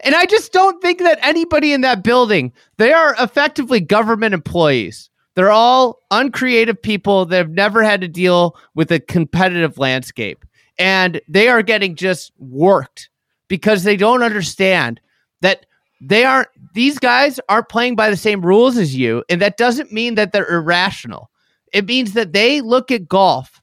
And 0.00 0.14
I 0.14 0.26
just 0.26 0.52
don't 0.52 0.80
think 0.80 1.00
that 1.00 1.18
anybody 1.22 1.72
in 1.72 1.80
that 1.80 2.04
building, 2.04 2.52
they 2.76 2.92
are 2.92 3.16
effectively 3.18 3.80
government 3.80 4.34
employees. 4.34 5.10
They're 5.34 5.50
all 5.50 5.98
uncreative 6.10 6.80
people 6.80 7.26
that 7.26 7.36
have 7.36 7.50
never 7.50 7.82
had 7.82 8.00
to 8.02 8.08
deal 8.08 8.56
with 8.74 8.90
a 8.92 9.00
competitive 9.00 9.76
landscape. 9.78 10.44
And 10.78 11.20
they 11.28 11.48
are 11.48 11.62
getting 11.62 11.96
just 11.96 12.32
worked 12.38 13.10
because 13.48 13.82
they 13.82 13.96
don't 13.96 14.22
understand 14.22 15.00
that 15.40 15.65
they 16.00 16.24
aren't 16.24 16.48
these 16.74 16.98
guys 16.98 17.40
aren't 17.48 17.68
playing 17.68 17.96
by 17.96 18.10
the 18.10 18.16
same 18.16 18.44
rules 18.44 18.76
as 18.76 18.94
you 18.94 19.24
and 19.28 19.40
that 19.40 19.56
doesn't 19.56 19.92
mean 19.92 20.14
that 20.16 20.32
they're 20.32 20.50
irrational. 20.50 21.30
It 21.72 21.86
means 21.86 22.12
that 22.12 22.32
they 22.32 22.60
look 22.60 22.90
at 22.90 23.08
golf 23.08 23.60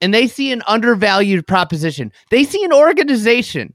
and 0.00 0.12
they 0.12 0.26
see 0.26 0.52
an 0.52 0.62
undervalued 0.66 1.46
proposition. 1.46 2.12
They 2.30 2.44
see 2.44 2.64
an 2.64 2.72
organization 2.72 3.74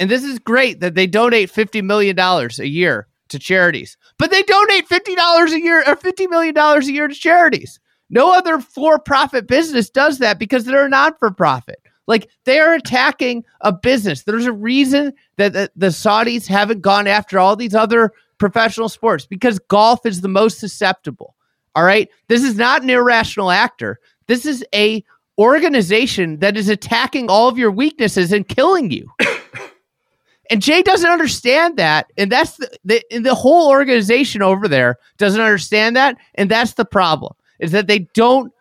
and 0.00 0.10
this 0.10 0.24
is 0.24 0.38
great 0.38 0.80
that 0.80 0.94
they 0.94 1.06
donate 1.06 1.52
$50 1.52 1.82
million 1.84 2.18
a 2.18 2.64
year 2.64 3.06
to 3.28 3.38
charities 3.38 3.96
but 4.18 4.30
they 4.30 4.42
donate 4.42 4.88
$50 4.88 5.52
a 5.52 5.60
year 5.60 5.80
or 5.80 5.96
$50 5.96 6.30
million 6.30 6.56
a 6.56 6.80
year 6.84 7.08
to 7.08 7.14
charities. 7.14 7.78
No 8.10 8.32
other 8.32 8.60
for-profit 8.60 9.46
business 9.46 9.90
does 9.90 10.18
that 10.18 10.38
because 10.38 10.64
they're 10.64 10.86
a 10.86 10.88
non-for-profit 10.88 11.78
like 12.06 12.28
they 12.44 12.58
are 12.58 12.74
attacking 12.74 13.44
a 13.60 13.72
business. 13.72 14.22
There's 14.22 14.46
a 14.46 14.52
reason 14.52 15.12
that 15.36 15.52
the, 15.52 15.70
the 15.76 15.88
Saudis 15.88 16.46
haven't 16.46 16.80
gone 16.80 17.06
after 17.06 17.38
all 17.38 17.56
these 17.56 17.74
other 17.74 18.12
professional 18.38 18.88
sports 18.88 19.26
because 19.26 19.58
golf 19.58 20.04
is 20.04 20.20
the 20.20 20.28
most 20.28 20.58
susceptible. 20.58 21.34
All 21.74 21.84
right. 21.84 22.08
This 22.28 22.42
is 22.42 22.56
not 22.56 22.82
an 22.82 22.90
irrational 22.90 23.50
actor. 23.50 23.98
This 24.26 24.46
is 24.46 24.64
a 24.74 25.04
organization 25.38 26.38
that 26.38 26.56
is 26.56 26.68
attacking 26.68 27.28
all 27.28 27.48
of 27.48 27.58
your 27.58 27.70
weaknesses 27.70 28.32
and 28.32 28.46
killing 28.46 28.90
you. 28.90 29.10
and 30.50 30.62
Jay 30.62 30.82
doesn't 30.82 31.10
understand 31.10 31.76
that. 31.76 32.12
And 32.16 32.30
that's 32.30 32.56
the, 32.56 32.70
the, 32.84 33.02
and 33.10 33.26
the 33.26 33.34
whole 33.34 33.70
organization 33.70 34.42
over 34.42 34.68
there 34.68 34.96
doesn't 35.18 35.40
understand 35.40 35.96
that. 35.96 36.16
And 36.36 36.50
that's 36.50 36.74
the 36.74 36.84
problem 36.84 37.34
is 37.58 37.72
that 37.72 37.86
they 37.86 38.00
don't 38.14 38.52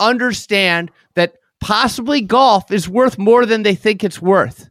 understand 0.00 0.90
possibly 1.62 2.20
golf 2.20 2.70
is 2.70 2.88
worth 2.88 3.18
more 3.18 3.46
than 3.46 3.62
they 3.62 3.74
think 3.74 4.04
it's 4.04 4.20
worth. 4.20 4.68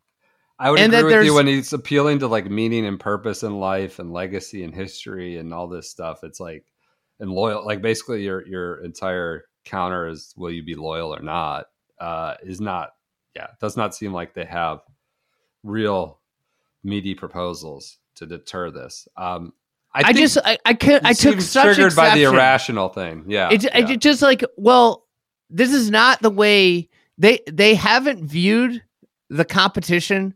I 0.59 0.69
would 0.69 0.79
and 0.79 0.93
agree 0.93 1.15
with 1.15 1.25
you 1.25 1.33
when 1.33 1.47
he's 1.47 1.73
appealing 1.73 2.19
to 2.19 2.27
like 2.27 2.45
meaning 2.45 2.85
and 2.85 2.99
purpose 2.99 3.41
in 3.41 3.59
life 3.59 3.97
and 3.97 4.13
legacy 4.13 4.63
and 4.63 4.75
history 4.75 5.37
and 5.37 5.51
all 5.53 5.67
this 5.67 5.89
stuff. 5.89 6.23
It's 6.23 6.39
like 6.39 6.65
and 7.19 7.31
loyal, 7.31 7.65
like 7.65 7.81
basically 7.81 8.23
your 8.23 8.45
your 8.45 8.83
entire 8.83 9.45
counter 9.65 10.07
is 10.07 10.33
will 10.37 10.51
you 10.51 10.63
be 10.63 10.75
loyal 10.75 11.15
or 11.15 11.21
not? 11.21 11.65
Uh, 11.99 12.35
is 12.43 12.61
not 12.61 12.91
yeah, 13.35 13.47
does 13.59 13.75
not 13.75 13.95
seem 13.95 14.13
like 14.13 14.33
they 14.33 14.45
have 14.45 14.81
real 15.63 16.19
meaty 16.83 17.15
proposals 17.15 17.97
to 18.15 18.25
deter 18.25 18.69
this. 18.69 19.07
Um, 19.17 19.53
I, 19.93 20.03
I, 20.05 20.13
just 20.13 20.37
I 20.43 20.57
I, 20.65 20.73
could, 20.73 21.01
he 21.01 21.09
I 21.09 21.13
took 21.13 21.41
such 21.41 21.75
triggered 21.75 21.95
by 21.95 22.15
the 22.15 22.23
irrational 22.23 22.89
thing. 22.89 23.25
Yeah, 23.27 23.49
It, 23.51 23.63
yeah. 23.63 23.89
it 23.89 23.99
just 23.99 24.21
like 24.21 24.43
well, 24.57 25.07
this 25.49 25.73
is 25.73 25.89
not 25.89 26.21
the 26.21 26.29
way 26.29 26.89
they 27.17 27.39
they 27.51 27.75
haven't 27.75 28.25
viewed 28.27 28.81
the 29.29 29.45
competition 29.45 30.33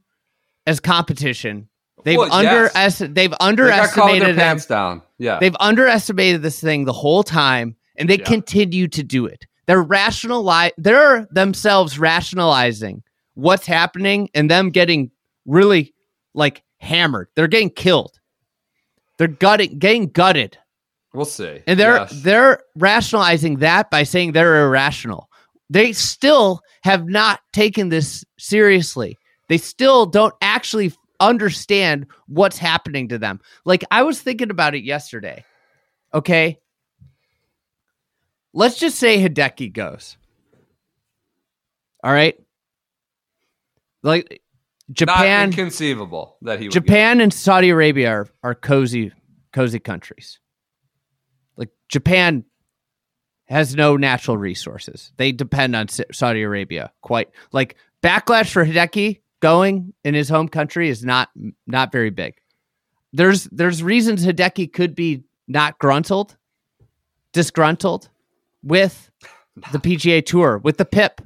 as 0.68 0.80
competition. 0.80 1.70
They've 2.04 2.18
Well, 2.18 2.32
under 2.32 2.70
yes. 2.76 3.00
they've 3.00 3.14
They 3.14 3.30
underestimated 3.40 4.30
them. 4.30 4.36
pants 4.38 4.66
down. 4.68 5.02
Yeah, 5.18 5.40
They've 5.40 5.56
underestimated 5.60 6.42
this 6.44 6.60
thing 6.60 6.86
the 6.86 6.94
whole 6.94 7.24
time, 7.24 7.76
and 7.96 8.10
they 8.10 8.18
Yeah. 8.20 8.26
continue 8.26 8.88
to 8.90 9.04
do 9.04 9.26
it. 9.26 9.46
They're 9.66 9.84
rationali- 9.84 10.72
They're 10.78 11.28
themselves 11.32 11.98
rationalizing 11.98 13.02
what's 13.34 13.66
happening, 13.66 14.30
and 14.36 14.50
them 14.52 14.70
getting 14.70 15.12
really 15.46 15.94
like 16.34 16.64
hammered. 16.80 17.28
They're 17.36 17.48
getting 17.48 17.70
killed. 17.72 18.20
They're 19.18 19.28
gutting, 19.30 19.80
getting 19.80 20.08
gutted, 20.10 20.58
we'll 21.14 21.24
see. 21.26 21.62
and 21.68 21.80
they're 21.80 21.98
Yes. 22.00 22.22
they're 22.22 22.60
rationalizing 22.76 23.58
that 23.60 23.90
by 23.90 24.04
saying 24.04 24.34
they're 24.34 24.66
irrational. 24.66 25.30
They 25.70 25.94
still 25.94 26.62
have 26.86 27.08
not 27.08 27.40
taken 27.52 27.90
this 27.90 28.24
seriously. 28.38 29.18
They 29.50 29.58
still 29.58 30.06
don't 30.06 30.36
actually 30.40 30.94
understand 31.20 32.06
what's 32.28 32.60
happening 32.60 33.08
to 33.08 33.18
them. 33.18 33.42
Like 33.66 33.84
I 33.90 34.04
was 34.04 34.22
thinking 34.22 34.52
about 34.52 34.76
it 34.76 34.84
yesterday. 34.84 35.44
Okay. 36.14 36.60
Let's 38.54 38.78
just 38.78 39.00
say 39.00 39.18
Hideki 39.18 39.74
goes. 39.74 40.16
All 42.04 42.14
right. 42.14 42.36
Like 44.04 44.44
not 44.88 44.96
Japan 44.96 45.50
inconceivable 45.50 46.38
that 46.44 46.60
he 46.60 46.68
would 46.68 46.74
Japan 46.74 47.20
and 47.20 47.34
Saudi 47.34 47.72
Arabia 47.72 48.12
are, 48.12 48.28
are 48.44 48.54
cozy, 48.54 49.12
cozy 49.54 49.80
countries. 49.80 50.40
Like 51.58 51.70
Japan 51.90 52.46
has 53.46 53.76
no 53.76 53.96
natural 53.96 54.38
resources. 54.38 55.12
They 55.18 55.32
depend 55.32 55.76
on 55.76 55.88
Saudi 55.88 56.42
Arabia 56.42 56.92
quite. 57.02 57.30
Like 57.52 57.76
backlash 58.04 58.50
for 58.50 58.66
Hideki 58.66 59.22
going 59.40 59.94
in 60.04 60.14
his 60.14 60.30
home 60.30 60.48
country 60.48 60.90
is 60.90 61.04
not 61.04 61.30
not 61.68 61.92
very 61.92 62.10
big. 62.10 62.36
There's 63.14 63.46
there's 63.46 63.82
reasons 63.84 64.26
Hideki 64.26 64.74
could 64.74 64.96
be 64.96 65.24
not 65.48 65.78
gruntled, 65.78 66.36
disgruntled 67.34 68.10
with 68.64 69.12
the 69.72 69.78
PGA 69.78 70.26
Tour 70.26 70.58
with 70.58 70.78
the 70.78 70.86
PIP. 70.86 71.22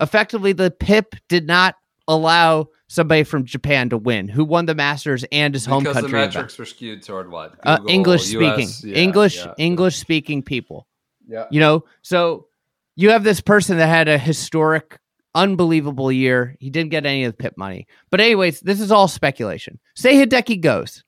Effectively, 0.00 0.52
the 0.52 0.70
PIP 0.70 1.16
did 1.28 1.46
not 1.46 1.76
allow 2.08 2.68
somebody 2.88 3.24
from 3.24 3.44
Japan 3.44 3.88
to 3.90 3.98
win, 3.98 4.28
who 4.28 4.44
won 4.44 4.66
the 4.66 4.74
Masters 4.74 5.24
and 5.32 5.52
his 5.54 5.66
home 5.66 5.82
because 5.82 5.94
country 5.94 6.12
the 6.12 6.18
event. 6.18 6.34
metrics 6.34 6.58
were 6.58 6.64
skewed 6.64 7.02
toward 7.02 7.30
what 7.30 7.54
Uh, 7.64 7.78
Google, 7.78 7.92
English 7.92 8.24
speaking, 8.24 8.68
US, 8.68 8.84
yeah, 8.84 8.96
English 8.96 9.36
yeah, 9.36 9.54
English 9.58 9.96
speaking 9.96 10.42
people. 10.42 10.86
Yeah. 11.26 11.46
You 11.50 11.60
know, 11.60 11.84
so 12.02 12.46
you 12.94 13.10
have 13.10 13.24
this 13.24 13.40
person 13.40 13.76
that 13.78 13.88
had 13.88 14.08
a 14.08 14.18
historic, 14.18 14.98
unbelievable 15.34 16.10
year. 16.12 16.56
He 16.60 16.70
didn't 16.70 16.90
get 16.90 17.04
any 17.06 17.24
of 17.24 17.32
the 17.32 17.36
PIP 17.36 17.56
money. 17.58 17.86
But 18.10 18.20
anyways, 18.20 18.60
this 18.60 18.80
is 18.80 18.90
all 18.92 19.08
speculation. 19.08 19.78
Say 19.94 20.14
Hideki 20.14 20.60
goes. 20.60 21.04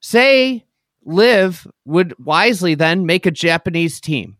Say 0.00 0.64
Liv 1.04 1.66
would 1.84 2.14
wisely 2.24 2.74
then 2.74 3.06
make 3.06 3.26
a 3.26 3.30
Japanese 3.30 4.00
team. 4.00 4.36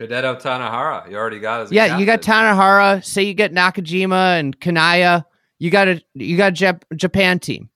Hideto 0.00 0.40
Tanihara, 0.40 1.10
you 1.10 1.16
already 1.16 1.40
got 1.40 1.62
as 1.62 1.70
a 1.70 1.74
Yeah, 1.74 1.98
you 1.98 2.06
got. 2.06 2.22
Tanihara. 2.22 3.04
Say 3.04 3.22
you 3.24 3.34
get 3.34 3.52
Nakajima 3.52 4.38
and 4.38 4.58
Kanaya. 4.58 5.26
You 5.58 5.70
got 5.70 5.88
a 5.88 6.02
you 6.14 6.36
got 6.38 6.52
a 6.52 6.54
Jap- 6.54 6.82
Japan 6.96 7.38
team. 7.38 7.68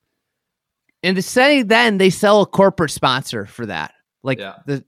And 1.02 1.16
the 1.18 1.22
say 1.22 1.62
then 1.62 1.98
they 1.98 2.08
sell 2.08 2.40
a 2.40 2.46
corporate 2.46 2.90
sponsor 2.90 3.44
for 3.44 3.66
that. 3.66 3.92
Like 4.22 4.38
Yeah. 4.38 4.54
the 4.64 4.82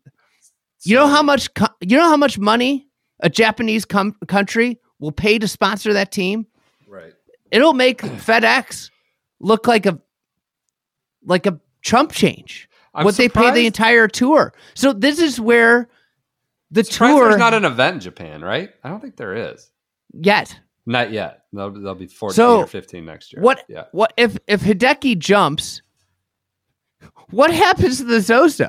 you 0.88 0.96
know 0.96 1.08
how 1.08 1.22
much 1.22 1.52
co- 1.54 1.66
you 1.80 1.96
know 1.96 2.08
how 2.08 2.16
much 2.16 2.38
money 2.38 2.86
a 3.20 3.28
Japanese 3.30 3.84
com- 3.84 4.16
country 4.28 4.78
will 4.98 5.12
pay 5.12 5.38
to 5.38 5.48
sponsor 5.48 5.92
that 5.92 6.12
team? 6.12 6.46
right? 6.88 7.12
It'll 7.50 7.74
make 7.74 8.00
FedEx 8.02 8.90
look 9.40 9.66
like 9.66 9.86
a 9.86 9.98
like 11.24 11.46
a 11.46 11.60
Trump 11.82 12.12
change. 12.12 12.68
I'm 12.94 13.04
what 13.04 13.16
they 13.16 13.28
pay 13.28 13.50
the 13.50 13.66
entire 13.66 14.08
tour. 14.08 14.54
So 14.74 14.92
this 14.92 15.18
is 15.18 15.38
where 15.40 15.88
the 16.70 16.82
tour 16.82 17.28
There's 17.28 17.36
not 17.38 17.52
an 17.54 17.64
event 17.64 17.94
in 17.94 18.00
Japan, 18.00 18.42
right? 18.42 18.70
I 18.82 18.88
don't 18.88 19.00
think 19.00 19.16
there 19.16 19.34
is. 19.34 19.70
yet. 20.12 20.58
Not 20.88 21.10
yet. 21.10 21.42
They'll, 21.52 21.70
there'll 21.72 21.94
be 21.96 22.06
14 22.06 22.34
So, 22.34 22.58
or 22.60 22.66
15 22.66 23.04
next 23.04 23.32
year. 23.32 23.42
What 23.42 23.64
Yeah. 23.68 23.84
what 23.92 24.12
if 24.16 24.38
if 24.46 24.62
Hideki 24.62 25.18
jumps? 25.18 25.82
What 27.30 27.52
happens 27.52 27.98
to 27.98 28.04
the 28.04 28.20
Zozo? 28.20 28.68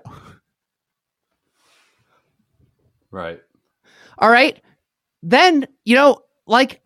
Right. 3.12 3.40
All 4.18 4.30
right. 4.30 4.62
Then, 5.24 5.68
you 5.86 5.96
know, 5.96 6.20
like 6.46 6.82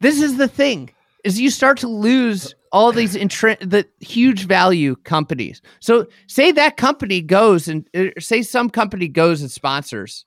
this 0.00 0.20
is 0.20 0.36
the 0.36 0.48
thing 0.48 0.90
is 1.24 1.40
you 1.40 1.50
start 1.50 1.78
to 1.78 1.88
lose 1.88 2.54
all 2.72 2.92
these 2.92 3.14
intri- 3.16 3.58
the 3.68 3.86
huge 4.00 4.46
value 4.46 4.96
companies. 5.04 5.60
So 5.80 6.06
say 6.28 6.52
that 6.52 6.76
company 6.76 7.20
goes 7.20 7.68
and 7.68 7.86
uh, 7.94 8.06
say 8.18 8.42
some 8.42 8.70
company 8.70 9.08
goes 9.08 9.40
and 9.42 9.50
sponsors, 9.50 10.24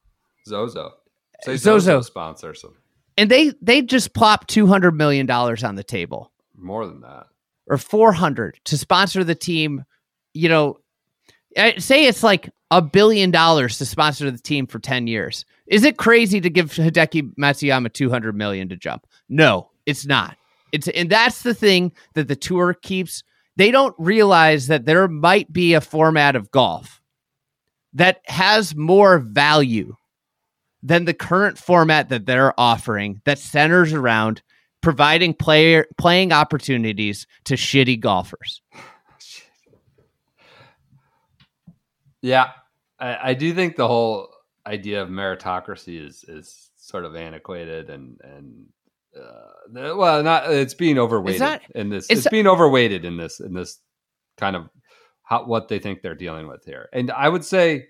Zozo. 0.47 0.91
Say 1.43 1.55
Zozo. 1.57 1.79
Zozo 1.79 2.01
sponsors 2.01 2.61
them. 2.61 2.75
and 3.17 3.29
they 3.31 3.53
they 3.61 3.81
just 3.81 4.13
plop 4.13 4.47
two 4.47 4.67
hundred 4.67 4.91
million 4.93 5.25
dollars 5.25 5.63
on 5.63 5.75
the 5.75 5.83
table 5.83 6.31
More 6.55 6.85
than 6.85 7.01
that. 7.01 7.27
or 7.67 7.77
four 7.77 8.11
hundred 8.13 8.59
to 8.65 8.77
sponsor 8.77 9.23
the 9.23 9.35
team. 9.35 9.83
You 10.33 10.49
know, 10.49 10.77
say 11.77 12.05
it's 12.05 12.23
like 12.23 12.49
a 12.71 12.81
billion 12.81 13.31
dollars 13.31 13.77
to 13.77 13.85
sponsor 13.85 14.29
the 14.29 14.37
team 14.37 14.67
for 14.67 14.79
ten 14.79 15.07
years. 15.07 15.45
Is 15.67 15.83
it 15.83 15.97
crazy 15.97 16.41
to 16.41 16.49
give 16.49 16.71
Hideki 16.71 17.35
Matsuyama 17.35 17.91
two 17.93 18.09
hundred 18.09 18.35
million 18.35 18.69
to 18.69 18.75
jump? 18.75 19.05
No, 19.29 19.69
it's 19.85 20.05
not. 20.05 20.37
It's 20.71 20.87
and 20.89 21.09
that's 21.09 21.43
the 21.43 21.53
thing 21.53 21.91
that 22.15 22.27
the 22.27 22.35
tour 22.35 22.73
keeps. 22.73 23.23
They 23.55 23.69
don't 23.69 23.95
realize 23.99 24.67
that 24.67 24.85
there 24.85 25.07
might 25.07 25.53
be 25.53 25.73
a 25.73 25.81
format 25.81 26.35
of 26.35 26.49
golf 26.51 27.01
that 27.93 28.21
has 28.25 28.75
more 28.75 29.19
value 29.19 29.95
than 30.81 31.05
the 31.05 31.13
current 31.13 31.57
format 31.57 32.09
that 32.09 32.25
they're 32.25 32.59
offering 32.59 33.21
that 33.25 33.39
centers 33.39 33.93
around 33.93 34.41
providing 34.81 35.33
player 35.33 35.85
playing 35.97 36.33
opportunities 36.33 37.25
to 37.45 37.53
shitty 37.53 37.99
golfers. 37.99 38.61
Yeah, 42.23 42.49
I, 42.99 43.29
I 43.29 43.33
do 43.35 43.53
think 43.53 43.75
the 43.75 43.87
whole 43.87 44.29
idea 44.65 45.03
of 45.03 45.09
meritocracy 45.09 46.03
is 46.03 46.25
is 46.27 46.71
sort 46.77 47.05
of 47.05 47.15
antiquated 47.15 47.89
and 47.91 48.17
and 48.23 48.65
uh, 49.15 49.95
well, 49.95 50.23
not 50.23 50.51
it's 50.51 50.73
being 50.73 50.97
overweighted 50.97 51.39
not- 51.41 51.61
in 51.75 51.89
this. 51.89 52.05
it's- 52.05 52.25
It's, 52.25 52.31
being 52.31 52.47
overweighted 52.47 53.05
in 53.05 53.17
this 53.17 53.39
in 53.39 53.53
this 53.53 53.79
kind 54.37 54.55
of 54.55 54.69
how 55.23 55.45
what 55.45 55.67
they 55.67 55.77
think 55.79 56.01
they're 56.01 56.15
dealing 56.15 56.47
with 56.47 56.65
here. 56.65 56.89
And 56.93 57.11
I 57.11 57.29
would 57.29 57.45
say. 57.45 57.87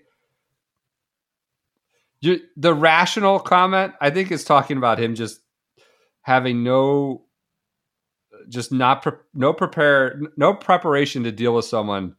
You, 2.20 2.40
the 2.56 2.72
rational 2.72 3.38
comment, 3.38 3.92
I 4.00 4.08
think, 4.08 4.32
is 4.32 4.44
talking 4.44 4.78
about 4.78 4.98
him 4.98 5.14
just 5.14 5.40
having 6.22 6.62
no, 6.64 7.26
just 8.48 8.72
not 8.72 9.02
pre- 9.02 9.12
no 9.34 9.52
prepare 9.52 10.18
no 10.36 10.54
preparation 10.54 11.24
to 11.24 11.32
deal 11.32 11.54
with 11.54 11.66
someone 11.66 12.16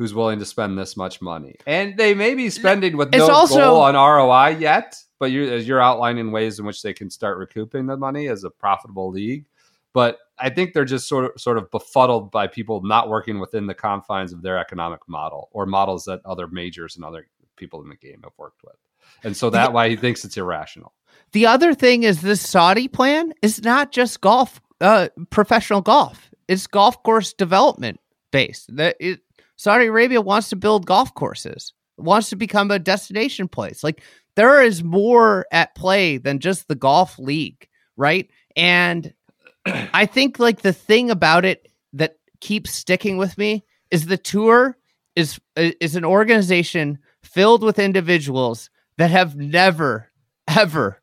who's 0.00 0.14
willing 0.14 0.38
to 0.38 0.46
spend 0.46 0.78
this 0.78 0.96
much 0.96 1.20
money, 1.20 1.56
and 1.66 1.94
they 1.98 2.14
may 2.14 2.34
be 2.34 2.48
spending 2.48 2.96
with 2.96 3.08
It's 3.08 3.18
no 3.18 3.34
also- 3.34 3.58
goal 3.58 3.80
on 3.82 3.94
ROI 3.94 4.56
yet. 4.58 4.96
But 5.18 5.30
you're 5.30 5.52
as 5.52 5.68
you're 5.68 5.82
outlining 5.82 6.32
ways 6.32 6.58
in 6.58 6.64
which 6.64 6.80
they 6.80 6.94
can 6.94 7.10
start 7.10 7.36
recouping 7.36 7.84
the 7.84 7.98
money 7.98 8.28
as 8.28 8.42
a 8.42 8.48
profitable 8.48 9.10
league. 9.10 9.44
But 9.92 10.16
I 10.38 10.48
think 10.48 10.72
they're 10.72 10.86
just 10.86 11.06
sort 11.06 11.26
of 11.26 11.38
sort 11.38 11.58
of 11.58 11.70
befuddled 11.70 12.30
by 12.30 12.46
people 12.46 12.80
not 12.82 13.10
working 13.10 13.38
within 13.38 13.66
the 13.66 13.74
confines 13.74 14.32
of 14.32 14.40
their 14.40 14.56
economic 14.56 15.00
model 15.06 15.50
or 15.52 15.66
models 15.66 16.06
that 16.06 16.22
other 16.24 16.46
majors 16.46 16.96
and 16.96 17.04
other 17.04 17.26
people 17.56 17.82
in 17.82 17.90
the 17.90 17.96
game 17.96 18.22
have 18.24 18.32
worked 18.38 18.62
with. 18.64 18.76
And 19.22 19.36
so 19.36 19.50
that 19.50 19.74
why 19.74 19.90
he 19.90 19.96
thinks 19.96 20.24
it's 20.24 20.38
irrational. 20.38 20.94
The 21.32 21.44
other 21.44 21.74
thing 21.74 22.04
is 22.04 22.22
this 22.22 22.40
Saudi 22.40 22.88
plan 22.88 23.34
is 23.42 23.62
not 23.62 23.92
just 23.92 24.22
golf, 24.22 24.62
uh, 24.80 25.08
professional 25.28 25.82
golf. 25.82 26.30
It's 26.48 26.66
golf 26.66 27.02
course 27.02 27.34
development 27.34 28.00
based. 28.30 28.74
That 28.74 28.96
it, 28.98 29.20
Saudi 29.60 29.88
Arabia 29.88 30.22
wants 30.22 30.48
to 30.48 30.56
build 30.56 30.86
golf 30.86 31.12
courses, 31.12 31.74
wants 31.98 32.30
to 32.30 32.36
become 32.36 32.70
a 32.70 32.78
destination 32.78 33.46
place. 33.46 33.84
Like 33.84 34.02
there 34.34 34.62
is 34.62 34.82
more 34.82 35.44
at 35.52 35.74
play 35.74 36.16
than 36.16 36.38
just 36.38 36.66
the 36.66 36.74
golf 36.74 37.18
league, 37.18 37.68
right? 37.94 38.30
And 38.56 39.12
I 39.66 40.06
think 40.06 40.38
like 40.38 40.62
the 40.62 40.72
thing 40.72 41.10
about 41.10 41.44
it 41.44 41.68
that 41.92 42.16
keeps 42.40 42.70
sticking 42.70 43.18
with 43.18 43.36
me 43.36 43.66
is 43.90 44.06
the 44.06 44.16
tour 44.16 44.78
is 45.14 45.38
is 45.56 45.94
an 45.94 46.06
organization 46.06 46.98
filled 47.22 47.62
with 47.62 47.78
individuals 47.78 48.70
that 48.96 49.10
have 49.10 49.36
never 49.36 50.10
ever 50.48 51.02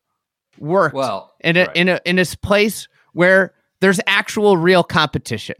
worked 0.58 0.96
Well, 0.96 1.32
in 1.38 1.56
a 1.56 1.66
right. 1.66 1.76
in 1.76 1.88
a 1.88 2.00
in 2.04 2.16
this 2.16 2.34
place 2.34 2.88
where 3.12 3.54
there's 3.80 4.00
actual 4.08 4.56
real 4.56 4.82
competition. 4.82 5.54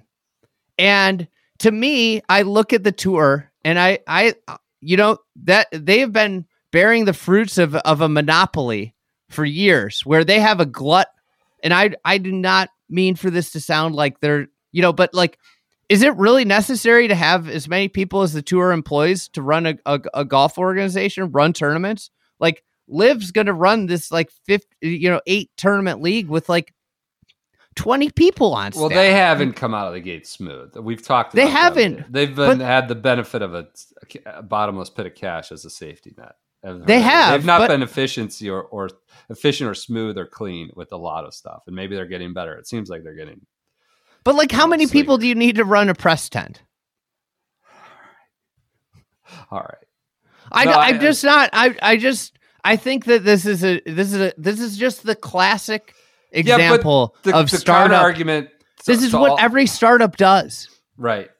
And 0.76 1.28
to 1.60 1.70
me, 1.70 2.22
I 2.28 2.42
look 2.42 2.72
at 2.72 2.84
the 2.84 2.92
tour 2.92 3.50
and 3.64 3.78
I 3.78 3.98
I 4.06 4.34
uh, 4.46 4.56
you 4.80 4.96
know 4.96 5.18
that 5.44 5.68
they 5.72 6.00
have 6.00 6.12
been 6.12 6.46
bearing 6.72 7.04
the 7.04 7.12
fruits 7.12 7.58
of 7.58 7.74
of 7.74 8.00
a 8.00 8.08
monopoly 8.08 8.94
for 9.30 9.44
years 9.44 10.02
where 10.04 10.24
they 10.24 10.40
have 10.40 10.60
a 10.60 10.66
glut. 10.66 11.08
And 11.62 11.74
I 11.74 11.90
I 12.04 12.18
do 12.18 12.32
not 12.32 12.70
mean 12.88 13.16
for 13.16 13.30
this 13.30 13.52
to 13.52 13.60
sound 13.60 13.94
like 13.94 14.20
they're 14.20 14.48
you 14.72 14.82
know 14.82 14.92
but 14.92 15.12
like 15.12 15.38
is 15.88 16.02
it 16.02 16.16
really 16.16 16.44
necessary 16.44 17.08
to 17.08 17.14
have 17.14 17.48
as 17.48 17.66
many 17.66 17.88
people 17.88 18.20
as 18.20 18.34
the 18.34 18.42
tour 18.42 18.72
employs 18.72 19.28
to 19.28 19.40
run 19.40 19.66
a, 19.66 19.74
a, 19.86 20.00
a 20.12 20.24
golf 20.24 20.58
organization 20.58 21.32
run 21.32 21.52
tournaments? 21.54 22.10
Like 22.38 22.62
LIV's 22.88 23.32
gonna 23.32 23.52
run 23.52 23.86
this 23.86 24.12
like 24.12 24.30
50 24.46 24.66
you 24.80 25.10
know 25.10 25.20
eight 25.26 25.50
tournament 25.56 26.00
league 26.00 26.28
with 26.28 26.48
like 26.48 26.72
20 27.78 28.10
people 28.10 28.54
on 28.54 28.72
Well, 28.74 28.88
they 28.88 29.12
haven't 29.12 29.52
come 29.54 29.72
out 29.72 29.86
of 29.88 29.94
the 29.94 30.00
gate 30.00 30.26
smooth. 30.26 30.76
We've 30.76 31.02
talked. 31.02 31.32
They 31.34 31.46
haven't, 31.46 32.12
They've 32.12 32.34
been 32.34 32.58
but- 32.58 32.64
had 32.64 32.88
the 32.88 32.94
benefit 32.94 33.40
of 33.40 33.54
a, 33.54 33.68
a 34.26 34.42
bottomless 34.42 34.90
pit 34.90 35.06
of 35.06 35.14
cash 35.14 35.52
as 35.52 35.64
a 35.64 35.70
safety 35.70 36.12
net. 36.18 36.34
They 36.62 37.00
have, 37.00 37.32
They've 37.40 37.46
not 37.46 37.60
but- 37.60 37.68
been 37.68 37.82
efficiency 37.82 38.50
or, 38.50 38.62
or 38.62 38.90
efficient 39.30 39.70
or 39.70 39.74
smooth 39.74 40.18
or 40.18 40.26
clean 40.26 40.70
with 40.74 40.90
a 40.92 40.96
lot 40.96 41.24
of 41.24 41.32
stuff, 41.32 41.62
and 41.68 41.76
maybe 41.76 41.94
they're 41.94 42.04
getting 42.06 42.32
better. 42.34 42.54
It 42.56 42.66
seems 42.66 42.88
like 42.90 43.04
they're 43.04 43.14
getting. 43.14 43.40
but 44.24 44.34
like 44.34 44.50
how 44.50 44.66
many 44.66 44.86
people 44.88 45.18
do 45.18 45.26
you 45.28 45.34
need 45.36 45.56
to 45.56 45.64
run 45.64 45.88
a 45.88 45.94
press 45.94 46.28
tent 46.28 46.62
All 49.50 49.60
right. 49.60 49.84
I, 50.50 50.64
No, 50.64 50.72
I'm 50.72 50.96
I- 50.96 50.98
just 50.98 51.22
not. 51.24 51.50
I 51.52 51.76
I 51.82 51.96
just 51.96 52.38
I 52.64 52.76
think 52.76 53.04
that 53.04 53.24
this 53.24 53.46
is 53.46 53.62
a 53.62 53.80
this 53.86 54.12
is 54.12 54.20
a 54.20 54.32
this 54.36 54.58
is 54.60 54.76
just 54.76 55.04
the 55.04 55.14
classic 55.14 55.94
example 56.30 57.16
the, 57.22 57.34
of 57.34 57.50
the 57.50 57.58
startup. 57.58 58.02
argument. 58.02 58.50
This 58.86 59.02
is 59.02 59.12
what 59.12 59.42
every 59.42 59.66
startup 59.66 60.16
does. 60.16 60.68
Right. 60.96 61.30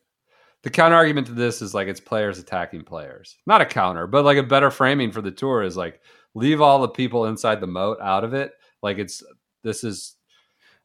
The 0.62 0.70
counter 0.70 0.96
argument 0.96 1.28
to 1.28 1.32
this 1.34 1.62
is 1.62 1.72
like 1.72 1.88
it's 1.88 2.00
players 2.00 2.38
attacking 2.38 2.84
players. 2.84 3.36
Not 3.46 3.60
a 3.60 3.66
counter, 3.66 4.06
but 4.06 4.24
like 4.24 4.38
a 4.38 4.42
better 4.42 4.70
framing 4.70 5.12
for 5.12 5.22
the 5.22 5.30
tour 5.30 5.62
is 5.62 5.76
like 5.76 6.00
leave 6.34 6.60
all 6.60 6.80
the 6.80 6.88
people 6.88 7.26
inside 7.26 7.60
the 7.60 7.66
moat 7.66 7.98
out 8.02 8.24
of 8.24 8.34
it. 8.34 8.52
Like 8.82 8.98
it's 8.98 9.22
this 9.62 9.84
is 9.84 10.16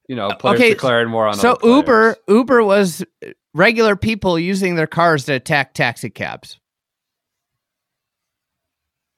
you 0.07 0.15
know 0.15 0.29
players 0.29 0.59
okay, 0.59 0.69
declaring 0.69 1.11
war 1.11 1.27
on 1.27 1.35
So. 1.35 1.57
Uber 1.63 2.17
Uber 2.27 2.63
was 2.63 3.03
regular 3.53 3.95
people 3.95 4.37
using 4.37 4.75
their 4.75 4.87
cars 4.87 5.25
to 5.25 5.33
attack 5.33 5.73
taxi 5.73 6.09
cabs. 6.09 6.59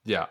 Yeah. 0.06 0.28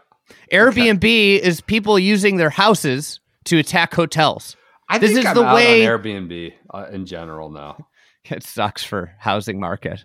Airbnb 0.52 1.04
is 1.38 1.60
people 1.60 1.98
using 1.98 2.36
their 2.36 2.50
houses 2.50 3.20
to 3.44 3.58
attack 3.58 3.94
hotels. 3.94 4.56
I 4.88 4.98
This 4.98 5.10
think 5.12 5.20
is 5.20 5.26
I'm 5.26 5.34
the 5.36 5.44
out 5.44 5.54
way- 5.54 5.86
on 5.86 5.98
Airbnb 5.98 6.52
uh, 6.72 6.86
in 6.92 7.06
general 7.06 7.50
now. 7.50 7.86
It 8.30 8.42
sucks 8.42 8.82
for 8.82 9.12
housing 9.18 9.60
market. 9.60 10.02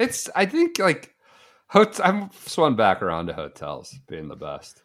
It's 0.00 0.28
I 0.34 0.46
think 0.46 0.80
like 0.80 1.14
hot- 1.68 2.00
I'm 2.04 2.30
swung 2.46 2.74
back 2.74 3.02
around 3.02 3.28
to 3.28 3.34
hotels 3.34 3.94
being 4.08 4.26
the 4.26 4.34
best. 4.34 4.82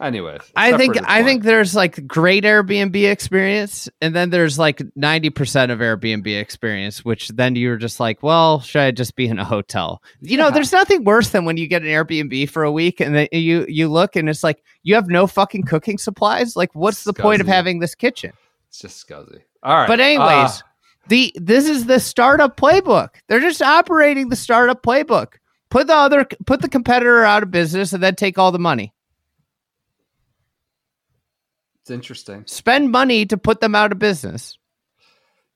Anyways, 0.00 0.40
I 0.56 0.76
think 0.78 0.96
I 1.06 1.22
think 1.22 1.42
there's 1.42 1.74
like 1.74 2.06
great 2.06 2.44
Airbnb 2.44 3.10
experience, 3.10 3.88
and 4.00 4.16
then 4.16 4.30
there's 4.30 4.58
like 4.58 4.80
ninety 4.96 5.28
percent 5.28 5.70
of 5.70 5.80
Airbnb 5.80 6.40
experience, 6.40 7.04
which 7.04 7.28
then 7.28 7.54
you're 7.54 7.76
just 7.76 8.00
like, 8.00 8.22
well, 8.22 8.60
should 8.60 8.80
I 8.80 8.90
just 8.92 9.14
be 9.14 9.26
in 9.26 9.38
a 9.38 9.44
hotel? 9.44 10.02
You 10.22 10.38
know, 10.38 10.50
there's 10.50 10.72
nothing 10.72 11.04
worse 11.04 11.30
than 11.30 11.44
when 11.44 11.58
you 11.58 11.66
get 11.66 11.82
an 11.82 11.88
Airbnb 11.88 12.48
for 12.48 12.62
a 12.64 12.72
week 12.72 13.00
and 13.00 13.14
then 13.14 13.28
you 13.32 13.66
you 13.68 13.88
look 13.88 14.16
and 14.16 14.30
it's 14.30 14.42
like 14.42 14.64
you 14.82 14.94
have 14.94 15.08
no 15.08 15.26
fucking 15.26 15.64
cooking 15.64 15.98
supplies. 15.98 16.56
Like, 16.56 16.74
what's 16.74 17.04
the 17.04 17.12
point 17.12 17.42
of 17.42 17.46
having 17.46 17.80
this 17.80 17.94
kitchen? 17.94 18.32
it's 18.68 18.78
just 18.78 19.06
scuzzy. 19.06 19.42
All 19.62 19.76
right, 19.76 19.88
But 19.88 20.00
anyways, 20.00 20.28
uh, 20.28 20.58
the 21.08 21.32
this 21.36 21.68
is 21.68 21.84
the 21.84 22.00
startup 22.00 22.56
playbook. 22.56 23.10
They're 23.28 23.40
just 23.40 23.60
operating 23.60 24.30
the 24.30 24.36
startup 24.36 24.82
playbook. 24.82 25.34
Put 25.68 25.88
the 25.88 25.94
other 25.94 26.26
put 26.46 26.62
the 26.62 26.68
competitor 26.68 27.24
out 27.24 27.42
of 27.42 27.50
business 27.50 27.92
and 27.92 28.02
then 28.02 28.14
take 28.14 28.38
all 28.38 28.50
the 28.52 28.58
money. 28.58 28.94
It's 31.90 31.94
interesting. 31.96 32.44
Spend 32.46 32.92
money 32.92 33.26
to 33.26 33.36
put 33.36 33.60
them 33.60 33.74
out 33.74 33.90
of 33.90 33.98
business. 33.98 34.56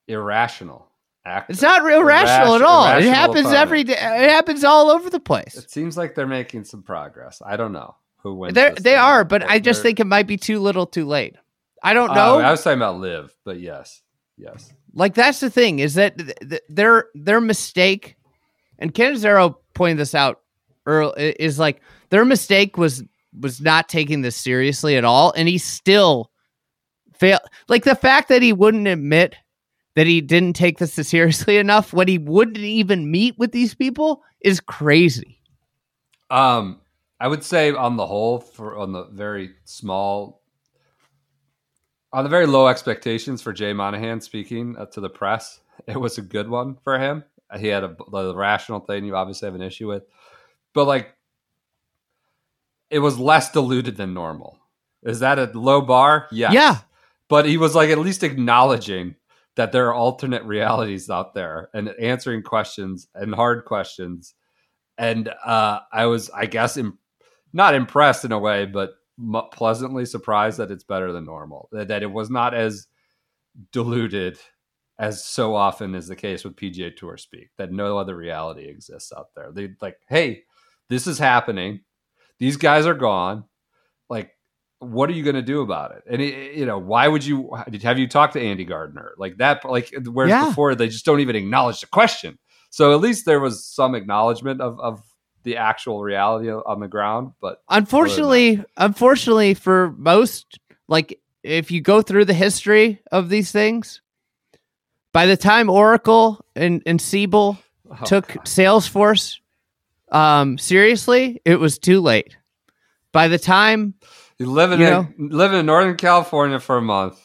Irrational. 0.08 0.88
Act. 1.24 1.48
It's 1.50 1.62
not 1.62 1.84
real 1.84 2.02
rational 2.02 2.56
at 2.56 2.62
all. 2.62 2.86
It 2.98 3.04
happens 3.04 3.40
opponent. 3.46 3.56
every 3.60 3.84
day. 3.84 3.92
It 3.94 4.30
happens 4.30 4.64
all 4.64 4.90
over 4.90 5.08
the 5.08 5.20
place. 5.20 5.54
It 5.56 5.70
seems 5.70 5.96
like 5.96 6.14
they're 6.16 6.26
making 6.26 6.64
some 6.64 6.82
progress. 6.82 7.40
I 7.44 7.56
don't 7.56 7.72
know 7.72 7.94
who 8.18 8.34
wins. 8.34 8.54
They 8.54 8.70
this 8.70 8.82
they 8.82 8.96
are, 8.96 9.24
but 9.24 9.42
I 9.48 9.58
just 9.60 9.80
think 9.80 10.00
it 10.00 10.06
might 10.06 10.26
be 10.26 10.36
too 10.36 10.58
little, 10.58 10.86
too 10.86 11.06
late. 11.06 11.36
I 11.82 11.94
don't 11.94 12.10
Oh, 12.10 12.14
know. 12.14 12.38
I 12.40 12.50
was 12.50 12.62
talking 12.64 12.78
about 12.78 12.98
LIV, 12.98 13.32
but 13.44 13.58
yes, 13.60 14.02
yes. 14.36 14.70
like 14.92 15.14
that's 15.14 15.38
the 15.40 15.48
thing 15.50 15.78
is 15.78 15.94
that 15.94 16.18
th- 16.18 16.34
th- 16.46 16.62
their 16.68 17.06
their 17.14 17.40
mistake, 17.40 18.16
and 18.78 18.92
Cannizzaro 18.92 19.54
pointed 19.72 19.98
this 19.98 20.14
out 20.14 20.40
early, 20.84 21.30
is 21.38 21.58
like 21.58 21.80
their 22.10 22.24
mistake 22.26 22.76
was 22.76 23.02
was 23.38 23.60
not 23.60 23.88
taking 23.88 24.22
this 24.22 24.36
seriously 24.36 24.96
at 24.96 25.04
all, 25.04 25.32
and 25.36 25.48
he 25.48 25.58
still 25.58 26.30
failed. 27.14 27.40
Like 27.68 27.84
the 27.84 27.94
fact 27.94 28.28
that 28.28 28.42
he 28.42 28.52
wouldn't 28.52 28.88
admit 28.88 29.36
that 29.94 30.06
he 30.06 30.20
didn't 30.20 30.54
take 30.54 30.78
this 30.78 30.94
seriously 31.08 31.56
enough 31.56 31.92
when 31.92 32.08
he 32.08 32.18
wouldn't 32.18 32.58
even 32.58 33.10
meet 33.10 33.38
with 33.38 33.52
these 33.52 33.74
people 33.74 34.22
is 34.40 34.60
crazy. 34.60 35.40
Um, 36.30 36.80
I 37.20 37.28
would 37.28 37.44
say 37.44 37.72
on 37.72 37.96
the 37.96 38.06
whole, 38.06 38.40
for 38.40 38.76
on 38.76 38.92
the 38.92 39.04
very 39.06 39.50
small, 39.64 40.42
on 42.12 42.24
the 42.24 42.30
very 42.30 42.46
low 42.46 42.68
expectations 42.68 43.42
for 43.42 43.52
Jay 43.52 43.72
Monahan 43.72 44.20
speaking 44.20 44.76
uh, 44.76 44.86
to 44.86 45.00
the 45.00 45.10
press, 45.10 45.60
it 45.86 45.98
was 45.98 46.18
a 46.18 46.22
good 46.22 46.48
one 46.48 46.76
for 46.82 46.98
him. 46.98 47.24
He 47.58 47.68
had 47.68 47.84
a 47.84 47.96
the 48.10 48.34
rational 48.34 48.80
thing 48.80 49.04
you 49.04 49.14
obviously 49.14 49.46
have 49.46 49.54
an 49.54 49.62
issue 49.62 49.86
with, 49.86 50.02
but 50.72 50.86
like 50.86 51.14
it 52.94 53.00
was 53.00 53.18
less 53.18 53.50
diluted 53.50 53.96
than 53.96 54.14
normal. 54.14 54.56
Is 55.02 55.18
that 55.18 55.40
a 55.40 55.50
low 55.52 55.80
bar? 55.80 56.28
Yeah. 56.30 56.52
Yeah. 56.52 56.78
But 57.28 57.44
he 57.44 57.56
was 57.56 57.74
like 57.74 57.90
at 57.90 57.98
least 57.98 58.22
acknowledging 58.22 59.16
that 59.56 59.72
there 59.72 59.88
are 59.88 59.94
alternate 59.94 60.44
realities 60.44 61.10
out 61.10 61.34
there 61.34 61.70
and 61.74 61.88
answering 62.00 62.42
questions 62.42 63.08
and 63.12 63.34
hard 63.34 63.64
questions. 63.64 64.34
And 64.96 65.28
uh, 65.44 65.80
I 65.92 66.06
was, 66.06 66.30
I 66.30 66.46
guess, 66.46 66.76
Im- 66.76 66.98
not 67.52 67.74
impressed 67.74 68.24
in 68.24 68.30
a 68.30 68.38
way, 68.38 68.64
but 68.64 68.90
m- 69.18 69.42
pleasantly 69.52 70.06
surprised 70.06 70.58
that 70.58 70.70
it's 70.70 70.84
better 70.84 71.10
than 71.12 71.24
normal. 71.24 71.68
That, 71.72 71.88
that 71.88 72.04
it 72.04 72.12
was 72.12 72.30
not 72.30 72.54
as 72.54 72.86
diluted 73.72 74.38
as 75.00 75.24
so 75.24 75.56
often 75.56 75.96
is 75.96 76.06
the 76.06 76.14
case 76.14 76.44
with 76.44 76.54
PGA 76.54 76.94
Tour 76.94 77.16
speak. 77.16 77.50
That 77.58 77.72
no 77.72 77.98
other 77.98 78.16
reality 78.16 78.66
exists 78.68 79.12
out 79.16 79.34
there. 79.34 79.50
They 79.52 79.70
like, 79.80 79.96
hey, 80.08 80.44
this 80.88 81.08
is 81.08 81.18
happening. 81.18 81.80
These 82.38 82.56
guys 82.56 82.86
are 82.86 82.94
gone. 82.94 83.44
Like, 84.08 84.36
what 84.78 85.08
are 85.08 85.12
you 85.12 85.22
going 85.22 85.36
to 85.36 85.42
do 85.42 85.62
about 85.62 85.92
it? 85.92 86.02
And 86.08 86.20
it, 86.20 86.54
you 86.54 86.66
know, 86.66 86.78
why 86.78 87.08
would 87.08 87.24
you 87.24 87.54
have 87.82 87.98
you 87.98 88.08
talked 88.08 88.34
to 88.34 88.40
Andy 88.40 88.64
Gardner 88.64 89.12
like 89.18 89.38
that? 89.38 89.64
Like, 89.64 89.94
whereas 90.04 90.30
Yeah. 90.30 90.46
before 90.46 90.74
they 90.74 90.88
just 90.88 91.04
don't 91.04 91.20
even 91.20 91.36
acknowledge 91.36 91.80
the 91.80 91.86
question. 91.86 92.38
So 92.70 92.92
at 92.92 93.00
least 93.00 93.24
there 93.24 93.40
was 93.40 93.64
some 93.64 93.94
acknowledgement 93.94 94.60
of 94.60 94.78
of 94.80 95.02
the 95.44 95.58
actual 95.58 96.02
reality 96.02 96.50
on 96.50 96.80
the 96.80 96.88
ground. 96.88 97.32
But 97.40 97.62
Unfortunately, 97.68 98.64
unfortunately 98.76 99.54
for 99.54 99.94
most, 99.96 100.58
like 100.88 101.20
if 101.42 101.70
you 101.70 101.80
go 101.80 102.02
through 102.02 102.24
the 102.24 102.34
history 102.34 103.00
of 103.12 103.28
these 103.28 103.52
things, 103.52 104.00
by 105.12 105.26
the 105.26 105.36
time 105.36 105.70
Oracle 105.70 106.44
and, 106.56 106.82
and 106.86 107.00
Siebel 107.00 107.58
oh, 107.90 108.04
took 108.04 108.28
God. 108.28 108.44
Salesforce 108.44 109.38
um, 110.12 110.58
seriously, 110.58 111.40
it 111.44 111.58
was 111.58 111.78
too 111.78 112.00
late. 112.00 112.36
By 113.12 113.28
the 113.28 113.38
time 113.38 113.94
you 114.38 114.46
living 114.46 114.80
you 114.80 114.86
in 114.86 115.14
living 115.30 115.60
in 115.60 115.66
Northern 115.66 115.96
California 115.96 116.58
for 116.58 116.76
a 116.76 116.82
month. 116.82 117.20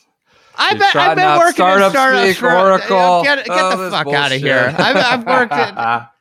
I've 0.55 0.77
been, 0.77 0.89
I've 0.93 1.15
been 1.15 1.37
working 1.37 1.53
startup 1.53 1.91
startups 1.91 2.23
speak, 2.23 2.37
for 2.37 2.51
Oracle. 2.51 3.23
Get, 3.23 3.45
get 3.45 3.49
Oh, 3.49 3.77
the 3.77 3.91
fuck 3.91 4.07
out 4.07 4.31
of 4.33 4.41
here. 4.41 4.75
I've, 4.77 4.95
I've 4.97 5.25
worked 5.25 5.53
at. 5.53 6.11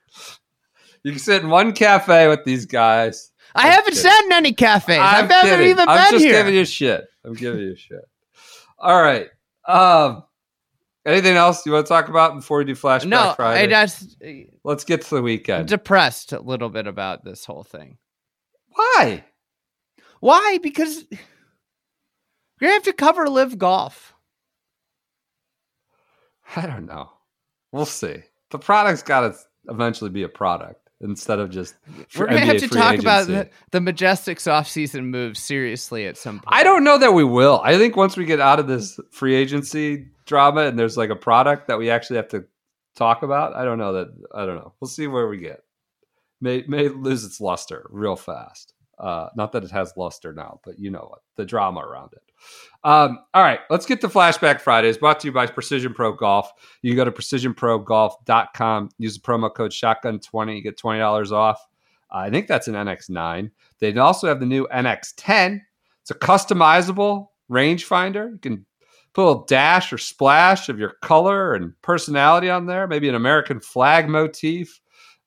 you 1.03 1.11
can 1.11 1.19
sit 1.19 1.43
in 1.43 1.49
one 1.49 1.73
cafe 1.73 2.29
with 2.29 2.45
these 2.45 2.65
guys. 2.65 3.33
I 3.55 3.63
I'm 3.67 3.71
haven't 3.73 3.95
kidding. 3.95 4.11
sat 4.11 4.25
in 4.27 4.33
any 4.33 4.53
cafes. 4.53 4.99
I'm 5.01 5.25
I've 5.25 5.29
never 5.29 5.63
even 5.63 5.89
I'm 5.89 6.13
been 6.13 6.21
just 6.21 6.25
giving 6.25 6.55
you 6.55 6.65
shit. 6.65 7.05
I'm 7.25 7.35
giving 7.35 7.61
you 7.61 7.75
shit. 7.75 8.09
All 8.79 9.03
right. 9.03 9.29
Um, 9.67 10.23
anything 11.09 11.37
else 11.37 11.65
you 11.65 11.73
want 11.73 11.87
to 11.87 11.89
talk 11.89 12.09
about 12.09 12.35
before 12.35 12.59
we 12.59 12.65
do 12.65 12.75
Flashback 12.75 13.07
no, 13.09 13.35
I 13.39 13.67
just 13.67 14.17
Let's 14.65 14.85
get 14.85 15.03
to 15.03 15.15
the 15.17 15.23
weekend. 15.23 15.69
depressed 15.69 16.33
a 16.33 16.41
little 16.41 16.69
bit 16.69 16.87
about 16.87 17.25
this 17.25 17.45
whole 17.45 17.65
thing. 17.65 17.99
Why? 18.69 19.25
Why? 20.21 20.59
Because 20.63 21.05
we're 21.11 21.19
gonna 22.61 22.73
have 22.75 22.83
to 22.85 22.93
cover 22.93 23.29
LIV 23.29 23.59
golf. 23.59 24.15
I 26.57 26.67
don't 26.67 26.87
know. 26.87 27.11
We'll 27.73 27.87
see. 27.87 28.23
The 28.51 28.59
product's 28.59 29.03
got 29.03 29.21
to 29.21 29.35
eventually 29.69 30.11
be 30.11 30.23
a 30.23 30.29
product 30.29 30.88
instead 31.01 31.39
of 31.39 31.51
just. 31.51 31.75
We're 32.17 32.27
gonna 32.27 32.41
have 32.41 32.59
to 32.59 32.69
talk 32.69 32.99
about 32.99 33.29
agency. 33.29 33.51
the, 33.71 33.81
the 33.81 33.93
Majesticks 33.93 34.51
offseason 34.51 35.05
moves 35.05 35.41
seriously 35.41 36.07
at 36.07 36.17
some 36.17 36.41
point. 36.41 36.49
I 36.49 36.65
don't 36.65 36.85
know 36.85 36.99
that 36.99 37.13
we 37.13 37.25
will. 37.25 37.61
I 37.63 37.77
think 37.79 37.97
once 37.97 38.17
we 38.17 38.25
get 38.25 38.41
out 38.41 38.61
of 38.61 38.67
this 38.67 38.99
free 39.11 39.35
agency 39.35 40.09
drama 40.27 40.63
and 40.63 40.79
there's 40.79 40.97
like 40.97 41.11
a 41.11 41.17
product 41.17 41.69
that 41.69 41.79
we 41.79 41.91
actually 41.91 42.17
have 42.17 42.29
to 42.29 42.45
talk 42.97 43.23
about, 43.23 43.55
I 43.55 43.65
don't 43.65 43.79
know 43.79 43.93
that. 43.95 44.09
I 44.35 44.47
don't 44.47 44.57
know. 44.57 44.73
We'll 44.81 44.89
see 44.89 45.07
where 45.07 45.29
we 45.29 45.39
get. 45.39 45.63
May 46.41 46.65
may 46.69 46.89
lose 46.89 47.25
its 47.25 47.41
luster 47.41 47.87
real 47.91 48.17
fast. 48.17 48.75
Uh, 48.99 49.29
not 49.37 49.53
that 49.53 49.65
it 49.65 49.71
has 49.71 49.93
luster 49.97 50.33
now, 50.33 50.61
but 50.65 50.79
you 50.79 50.91
know 50.91 51.07
what 51.09 51.21
the 51.37 51.45
drama 51.45 51.81
around 51.81 52.13
it. 52.13 52.23
Um, 52.85 53.19
all 53.35 53.43
right, 53.43 53.61
let's 53.71 53.87
get 53.87 54.01
to 54.03 54.09
Flashback 54.09 54.61
Fridays. 54.61 54.99
Brought 54.99 55.21
to 55.21 55.29
you 55.29 55.33
by 55.33 55.47
Precision 55.47 55.93
Pro 55.93 56.13
Golf. 56.13 56.51
You 56.83 56.93
can 56.93 56.97
go 56.97 57.05
to 57.05 57.11
precisionprogolf.com. 57.11 58.91
Use 58.99 59.15
the 59.15 59.21
promo 59.21 59.53
code 59.53 59.73
Shotgun20. 59.73 60.57
You 60.57 60.63
get 60.63 60.77
twenty 60.77 61.01
dollars 61.01 61.33
off. 61.33 61.61
Uh, 62.11 62.19
I 62.19 62.31
think 62.31 62.47
that's 62.47 62.69
an 62.69 62.75
NX9. 62.75 63.51
They 63.81 63.97
also 63.97 64.29
have 64.29 64.41
the 64.41 64.47
new 64.47 64.67
NX10. 64.69 65.61
It's 66.03 66.11
a 66.11 66.15
customizable 66.15 67.29
rangefinder. 67.51 68.33
You 68.33 68.39
can 68.39 68.67
put 69.13 69.25
a 69.25 69.27
little 69.27 69.45
dash 69.45 69.93
or 69.93 69.99
splash 69.99 70.69
of 70.69 70.79
your 70.79 70.95
color 71.03 71.55
and 71.55 71.73
personality 71.83 72.49
on 72.49 72.67
there. 72.67 72.87
Maybe 72.87 73.09
an 73.09 73.15
American 73.15 73.61
flag 73.61 74.09
motif. 74.09 74.81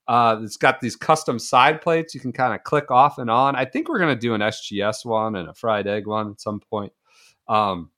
Uh, 0.08 0.40
it's 0.42 0.56
got 0.56 0.80
these 0.80 0.96
custom 0.96 1.38
side 1.38 1.80
plates 1.80 2.14
you 2.14 2.20
can 2.20 2.32
kind 2.32 2.52
of 2.52 2.64
click 2.64 2.90
off 2.90 3.18
and 3.18 3.30
on. 3.30 3.54
I 3.54 3.64
think 3.64 3.88
we're 3.88 4.00
going 4.00 4.14
to 4.14 4.20
do 4.20 4.34
an 4.34 4.40
SGS 4.40 5.04
one 5.04 5.36
and 5.36 5.48
a 5.48 5.54
fried 5.54 5.86
egg 5.86 6.06
one 6.06 6.30
at 6.30 6.40
some 6.40 6.58
point. 6.58 6.92
Um, 7.48 7.90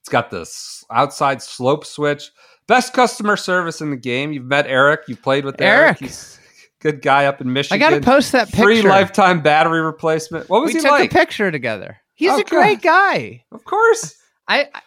it's 0.00 0.08
got 0.08 0.30
this 0.30 0.84
outside 0.90 1.42
slope 1.42 1.84
switch. 1.84 2.30
Best 2.66 2.92
customer 2.92 3.36
service 3.36 3.80
in 3.80 3.90
the 3.90 3.96
game. 3.96 4.32
You've 4.32 4.44
met 4.46 4.66
Eric. 4.66 5.02
You've 5.08 5.22
played 5.22 5.44
with 5.44 5.60
Eric. 5.60 5.86
Eric. 5.86 5.98
He's 5.98 6.38
a 6.80 6.82
good 6.82 7.02
guy 7.02 7.26
up 7.26 7.40
in 7.40 7.52
Michigan. 7.52 7.82
I 7.82 7.90
gotta 7.90 8.00
post 8.02 8.32
that 8.32 8.48
picture. 8.48 8.62
Free 8.62 8.82
lifetime 8.82 9.42
battery 9.42 9.80
replacement. 9.80 10.48
What 10.48 10.62
was 10.62 10.68
we 10.68 10.74
he 10.74 10.80
took 10.80 10.90
like? 10.92 11.10
a 11.12 11.14
picture 11.14 11.50
together. 11.50 11.98
He's 12.14 12.30
Oh, 12.30 12.38
a 12.40 12.44
great 12.44 12.80
good. 12.82 12.88
guy. 12.88 13.44
Of 13.52 13.64
course. 13.64 14.16
I, 14.48 14.68
I 14.74 14.80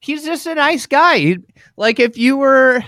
he's 0.00 0.24
just 0.24 0.46
a 0.46 0.54
nice 0.54 0.86
guy. 0.86 1.18
He, 1.18 1.38
like 1.76 1.98
if 2.00 2.16
you 2.18 2.36
were 2.36 2.82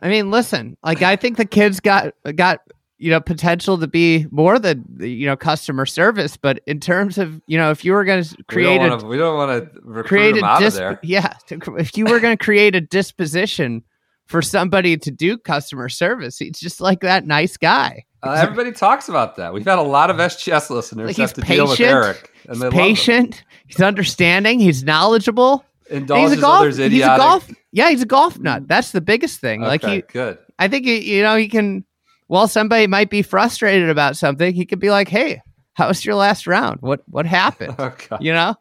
I 0.00 0.08
mean, 0.08 0.30
listen, 0.30 0.76
like 0.82 1.02
I 1.02 1.16
think 1.16 1.36
the 1.38 1.44
kids 1.44 1.80
got 1.80 2.14
got 2.36 2.60
you 2.98 3.10
know 3.10 3.20
potential 3.20 3.78
to 3.78 3.86
be 3.86 4.26
more 4.30 4.58
than 4.58 4.84
you 5.00 5.26
know 5.26 5.36
customer 5.36 5.86
service, 5.86 6.36
but 6.36 6.60
in 6.66 6.80
terms 6.80 7.16
of 7.18 7.40
you 7.46 7.56
know 7.56 7.70
if 7.70 7.84
you 7.84 7.92
were 7.92 8.04
going 8.04 8.22
to 8.24 8.44
create 8.48 8.80
we 8.80 8.86
a 8.86 8.88
don't 8.88 8.98
wanna, 9.02 9.08
we 9.08 9.16
don't 9.16 9.36
want 9.36 9.72
to 9.96 10.02
create 10.04 10.36
a 10.36 10.44
out 10.44 10.58
dis- 10.60 10.74
of 10.74 10.78
there. 10.78 11.00
yeah, 11.02 11.32
to, 11.46 11.58
if 11.78 11.96
you 11.96 12.04
were 12.04 12.20
going 12.20 12.36
to 12.36 12.44
create 12.44 12.74
a 12.74 12.80
disposition 12.80 13.82
for 14.26 14.42
somebody 14.42 14.96
to 14.98 15.10
do 15.10 15.38
customer 15.38 15.88
service, 15.88 16.38
he's 16.38 16.58
just 16.60 16.80
like 16.80 17.00
that 17.00 17.26
nice 17.26 17.56
guy. 17.56 18.04
Uh, 18.22 18.32
everybody 18.32 18.72
talks 18.72 19.08
about 19.08 19.36
that. 19.36 19.54
We've 19.54 19.64
had 19.64 19.78
a 19.78 19.82
lot 19.82 20.10
of 20.10 20.16
SGS 20.16 20.70
listeners 20.70 21.06
Like, 21.06 21.16
have 21.18 21.32
to 21.34 21.40
deal 21.40 21.68
with 21.68 21.78
Eric, 21.80 22.32
and 22.48 22.56
He's 22.56 22.58
they 22.60 22.66
love 22.66 22.72
him. 22.72 22.78
patient. 22.80 23.44
He's 23.68 23.80
understanding. 23.80 24.58
He's 24.58 24.82
knowledgeable. 24.82 25.64
and 25.88 26.00
Indulges 26.00 26.30
he's 26.30 26.38
a 26.38 26.40
golf. 26.42 26.66
He's 26.66 27.02
a 27.04 27.16
golf. 27.16 27.50
Yeah, 27.70 27.90
he's 27.90 28.02
a 28.02 28.06
golf 28.06 28.38
nut. 28.40 28.66
That's 28.66 28.90
the 28.90 29.00
biggest 29.00 29.40
thing. 29.40 29.60
Like 29.60 29.84
he, 29.84 30.02
good. 30.02 30.36
I 30.58 30.66
think 30.66 30.84
he, 30.84 31.16
you 31.16 31.22
know 31.22 31.36
he 31.36 31.48
can. 31.48 31.84
While 32.28 32.46
somebody 32.48 32.86
might 32.86 33.10
be 33.10 33.22
frustrated 33.22 33.88
about 33.90 34.16
something, 34.16 34.54
he 34.54 34.64
could 34.64 34.78
be 34.80 34.90
like, 34.90 35.08
"Hey, 35.08 35.42
how 35.74 35.88
was 35.88 36.04
your 36.04 36.14
last 36.14 36.46
round? 36.46 36.80
What 36.80 37.02
what 37.08 37.26
happened?" 37.26 37.74
Oh, 37.78 37.84
okay. 37.86 38.16
You 38.20 38.32
know, 38.32 38.54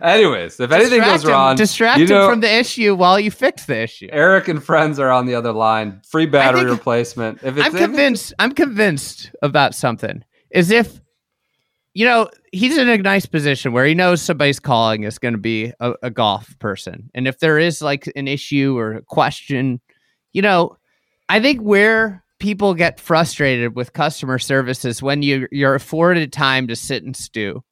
Anyways, 0.00 0.60
if 0.60 0.70
anything 0.70 1.00
goes 1.00 1.24
him- 1.24 1.30
wrong, 1.30 1.56
distract 1.56 1.98
you 1.98 2.06
know, 2.06 2.26
him 2.26 2.30
from 2.32 2.40
the 2.40 2.54
issue 2.54 2.94
while 2.94 3.18
you 3.18 3.30
fix 3.30 3.66
the 3.66 3.80
issue. 3.80 4.08
Eric 4.12 4.46
and 4.48 4.62
friends 4.62 4.98
are 5.00 5.10
on 5.10 5.26
the 5.26 5.34
other 5.34 5.52
line. 5.52 6.00
Free 6.08 6.26
battery 6.26 6.60
think- 6.60 6.70
replacement. 6.70 7.42
If 7.42 7.56
it's 7.56 7.66
I'm 7.66 7.72
convinced. 7.72 8.32
I'm 8.38 8.52
convinced 8.52 9.32
about 9.42 9.74
something. 9.74 10.24
Is 10.50 10.70
if 10.70 11.00
you 11.94 12.04
know 12.04 12.28
he's 12.52 12.78
in 12.78 12.88
a 12.88 12.96
nice 12.98 13.26
position 13.26 13.72
where 13.72 13.84
he 13.86 13.94
knows 13.94 14.22
somebody's 14.22 14.60
calling 14.60 15.02
is 15.02 15.18
going 15.18 15.34
to 15.34 15.38
be 15.38 15.72
a, 15.80 15.94
a 16.04 16.10
golf 16.10 16.56
person, 16.58 17.10
and 17.14 17.26
if 17.26 17.40
there 17.40 17.58
is 17.58 17.82
like 17.82 18.10
an 18.14 18.28
issue 18.28 18.78
or 18.78 18.92
a 18.94 19.02
question, 19.02 19.80
you 20.32 20.42
know, 20.42 20.76
I 21.28 21.40
think 21.40 21.60
where 21.60 22.22
people 22.38 22.74
get 22.74 23.00
frustrated 23.00 23.74
with 23.74 23.92
customer 23.92 24.38
service 24.38 24.84
is 24.84 25.02
when 25.02 25.22
you 25.22 25.48
you're 25.50 25.74
afforded 25.74 26.32
time 26.32 26.68
to 26.68 26.76
sit 26.76 27.02
and 27.04 27.16
stew. 27.16 27.62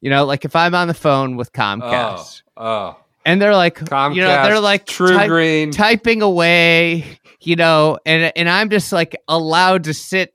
You 0.00 0.10
know, 0.10 0.24
like 0.24 0.44
if 0.44 0.56
I'm 0.56 0.74
on 0.74 0.88
the 0.88 0.94
phone 0.94 1.36
with 1.36 1.52
Comcast 1.52 2.42
Oh, 2.56 2.64
oh. 2.64 2.96
and 3.24 3.40
they're 3.40 3.54
like, 3.54 3.78
Comcast, 3.78 4.14
you 4.16 4.22
know, 4.22 4.42
they're 4.44 4.60
like 4.60 4.84
True 4.86 5.08
type- 5.14 5.28
Green. 5.28 5.70
typing 5.70 6.22
away, 6.22 7.18
you 7.40 7.56
know, 7.56 7.98
and 8.04 8.32
and 8.36 8.48
I'm 8.48 8.68
just 8.68 8.92
like 8.92 9.16
allowed 9.28 9.84
to 9.84 9.94
sit 9.94 10.34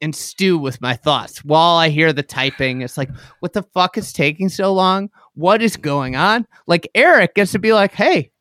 and 0.00 0.14
stew 0.14 0.58
with 0.58 0.80
my 0.82 0.94
thoughts 0.94 1.44
while 1.44 1.76
I 1.76 1.88
hear 1.88 2.12
the 2.12 2.22
typing. 2.24 2.82
It's 2.82 2.98
like, 2.98 3.08
what 3.38 3.52
the 3.52 3.62
fuck 3.62 3.96
is 3.96 4.12
taking 4.12 4.48
so 4.48 4.72
long? 4.74 5.08
What 5.34 5.62
is 5.62 5.76
going 5.76 6.16
on? 6.16 6.46
Like 6.66 6.90
Eric 6.94 7.36
gets 7.36 7.52
to 7.52 7.58
be 7.58 7.72
like, 7.72 7.92
hey, 7.92 8.32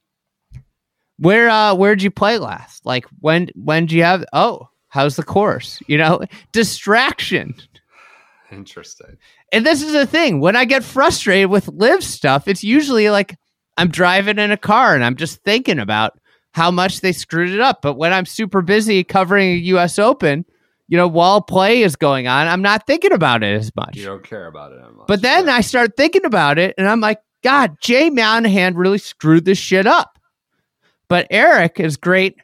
where 1.18 1.50
uh 1.50 1.76
where'd 1.76 2.02
you 2.02 2.12
play 2.12 2.40
last? 2.40 2.86
Like 2.86 3.06
when 3.20 3.50
when 3.56 3.86
do 3.86 3.96
you 3.96 4.04
have 4.04 4.26
oh, 4.34 4.70
how's 4.94 5.16
the 5.16 5.24
course? 5.24 5.80
You 5.88 5.98
know, 5.98 6.22
distraction. 6.52 7.56
Interesting. 8.52 9.18
And 9.52 9.66
this 9.66 9.82
is 9.82 9.92
the 9.92 10.06
thing. 10.06 10.40
When 10.40 10.56
I 10.56 10.66
get 10.66 10.84
frustrated 10.84 11.50
with 11.50 11.68
LIV 11.68 12.04
stuff, 12.04 12.48
it's 12.48 12.64
usually 12.64 13.10
like 13.10 13.36
I'm 13.76 13.90
driving 13.90 14.38
in 14.38 14.52
a 14.52 14.58
car 14.58 14.94
and 14.94 15.04
I'm 15.04 15.16
just 15.16 15.44
thinking 15.44 15.80
about 15.80 16.20
how 16.52 16.70
much 16.70 17.02
they 17.02 17.12
screwed 17.12 17.50
it 17.50 17.60
up. 17.60 17.82
But 17.82 17.96
when 17.96 18.14
I'm 18.14 18.28
super 18.28 18.62
busy 18.62 19.04
covering 19.04 19.50
a 19.54 19.56
US 19.78 19.98
Open, 19.98 20.46
you 20.88 20.98
know, 20.98 21.08
while 21.08 21.42
play 21.42 21.82
is 21.82 21.96
going 21.96 22.28
on, 22.28 22.48
I'm 22.48 22.62
not 22.62 22.86
thinking 22.86 23.14
about 23.14 23.42
it 23.42 23.56
as 23.56 23.76
much. 23.76 23.96
You 23.98 24.06
don't 24.06 24.24
care 24.24 24.46
about 24.46 24.74
it 24.74 24.80
much. 24.96 25.08
But 25.08 25.24
then 25.24 25.48
Yeah. 25.48 25.56
I 25.56 25.62
start 25.62 25.98
thinking 25.98 26.26
about 26.26 26.60
it 26.60 26.76
and 26.78 26.88
I'm 26.88 27.02
like, 27.02 27.20
God, 27.44 27.78
Jay 27.82 28.12
Monahan 28.12 28.76
really 28.76 29.00
screwed 29.00 29.46
this 29.46 29.58
shit 29.58 29.88
up. 29.88 30.20
But 31.10 31.26
Eric 31.32 31.80
is 31.80 31.98
great 31.98 32.36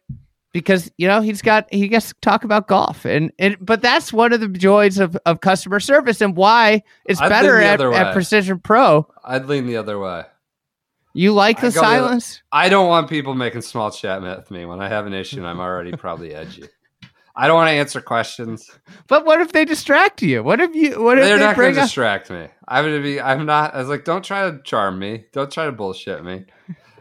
because 0.52 0.92
you 0.98 1.08
know 1.08 1.22
he's 1.22 1.42
got 1.42 1.72
he 1.72 1.88
gets 1.88 2.10
to 2.10 2.16
talk 2.22 2.44
about 2.44 2.68
golf 2.68 3.06
and 3.06 3.32
and 3.40 3.58
but 3.60 3.82
that's 3.82 4.12
one 4.12 4.34
of 4.34 4.40
the 4.40 4.48
joys 4.48 4.98
of, 4.98 5.18
of 5.26 5.42
customer 5.42 5.80
service 5.80 6.22
and 6.22 6.36
why 6.36 6.84
it's 7.06 7.22
I'd 7.22 7.30
better 7.30 7.60
at, 7.62 7.82
at. 7.82 8.14
Precision 8.14 8.60
Pro. 8.60 9.08
I'd 9.24 9.46
lean 9.46 9.68
the 9.68 9.78
other 9.78 10.00
way. 10.00 10.24
You 11.14 11.34
like 11.34 11.60
the 11.60 11.68
I 11.68 11.72
go 11.72 11.74
the 11.74 11.80
silence? 11.80 12.42
I 12.52 12.70
don't 12.70 12.88
want 12.88 13.10
people 13.10 13.34
making 13.34 13.62
small 13.62 13.92
chat 13.92 14.22
with 14.22 14.52
me 14.52 14.66
when 14.66 14.80
I 14.82 14.88
have 14.88 15.06
an 15.06 15.14
issue 15.14 15.38
and 15.38 15.48
I'm 15.48 15.60
already 15.60 15.92
probably 15.92 16.34
edgy. 16.34 16.66
I 17.36 17.48
don't 17.48 17.56
want 17.56 17.70
to 17.70 17.74
answer 17.74 18.02
questions. 18.02 18.70
But 19.08 19.26
what 19.26 19.40
if 19.40 19.54
they 19.54 19.64
distract 19.64 20.22
you? 20.22 20.44
What 20.44 20.60
if 20.60 20.76
you 20.76 21.02
what 21.02 21.18
if 21.18 21.24
They're 21.24 21.38
they 21.38 21.46
not 21.46 21.56
going 21.56 21.74
to 21.74 21.82
distract 21.82 22.30
me. 22.30 22.48
I'm 22.68 22.84
going 22.84 22.98
to 22.98 23.02
be. 23.04 23.22
I'm 23.22 23.46
not. 23.46 23.74
I 23.74 23.80
was 23.80 23.88
like, 23.88 24.04
don't 24.04 24.24
try 24.24 24.52
to 24.52 24.62
charm 24.64 25.00
me. 25.00 25.26
Don't 25.32 25.52
try 25.52 25.66
to 25.66 25.72
bullshit 25.72 26.24
me. 26.24 26.46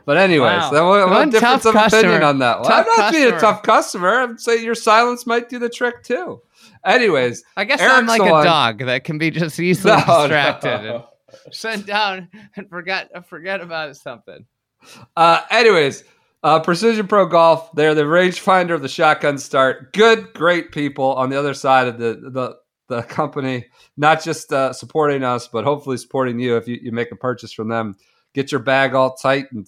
But 0.08 0.16
anyways, 0.16 0.72
Wow. 0.72 0.88
what 0.88 1.10
One 1.10 1.28
difference 1.28 1.66
of 1.66 1.74
opinion 1.76 2.22
on 2.22 2.38
that? 2.38 2.64
Tough 2.64 2.72
I'm 2.72 2.86
not 2.96 3.12
being 3.12 3.30
a 3.30 3.38
tough 3.38 3.62
customer. 3.62 4.08
I'm 4.20 4.38
saying 4.38 4.64
your 4.64 4.74
silence 4.74 5.26
might 5.26 5.50
do 5.50 5.58
the 5.58 5.68
trick 5.68 6.02
too. 6.02 6.40
Anyways, 6.82 7.44
I 7.58 7.64
guess 7.66 7.78
Eric's 7.78 7.94
I'm 7.94 8.06
like 8.06 8.22
a 8.22 8.24
one- 8.30 8.42
dog 8.46 8.78
that 8.86 9.04
can 9.04 9.18
be 9.18 9.30
just 9.30 9.60
easily 9.60 9.92
No, 9.92 9.98
distracted 10.22 10.82
no. 10.82 11.08
and 11.44 11.54
sit 11.54 11.84
down 11.84 12.30
and 12.56 12.70
forget 12.70 13.10
forget 13.28 13.60
about 13.60 13.94
something. 13.98 14.46
Uh, 15.14 15.42
anyways, 15.50 16.04
uh, 16.42 16.60
Precision 16.60 17.06
Pro 17.06 17.26
Golf. 17.26 17.70
They're 17.74 17.94
the 17.94 18.04
rangefinder 18.04 18.70
of 18.72 18.80
the 18.80 18.88
shotgun 18.88 19.36
start. 19.36 19.92
Good, 19.92 20.32
great 20.32 20.72
people 20.72 21.16
on 21.16 21.28
the 21.28 21.38
other 21.38 21.52
side 21.52 21.86
of 21.86 21.98
the 21.98 22.14
the, 22.30 22.56
the 22.96 23.02
company, 23.02 23.66
not 23.98 24.24
just 24.24 24.54
uh, 24.54 24.72
supporting 24.72 25.22
us, 25.22 25.48
but 25.48 25.64
hopefully 25.64 25.98
supporting 25.98 26.40
you 26.40 26.56
if 26.56 26.66
you, 26.66 26.78
you 26.80 26.92
make 26.92 27.12
a 27.12 27.16
purchase 27.16 27.52
from 27.52 27.68
them. 27.68 27.94
Get 28.34 28.52
your 28.52 28.60
bag 28.60 28.94
all 28.94 29.14
tight 29.14 29.50
and 29.52 29.66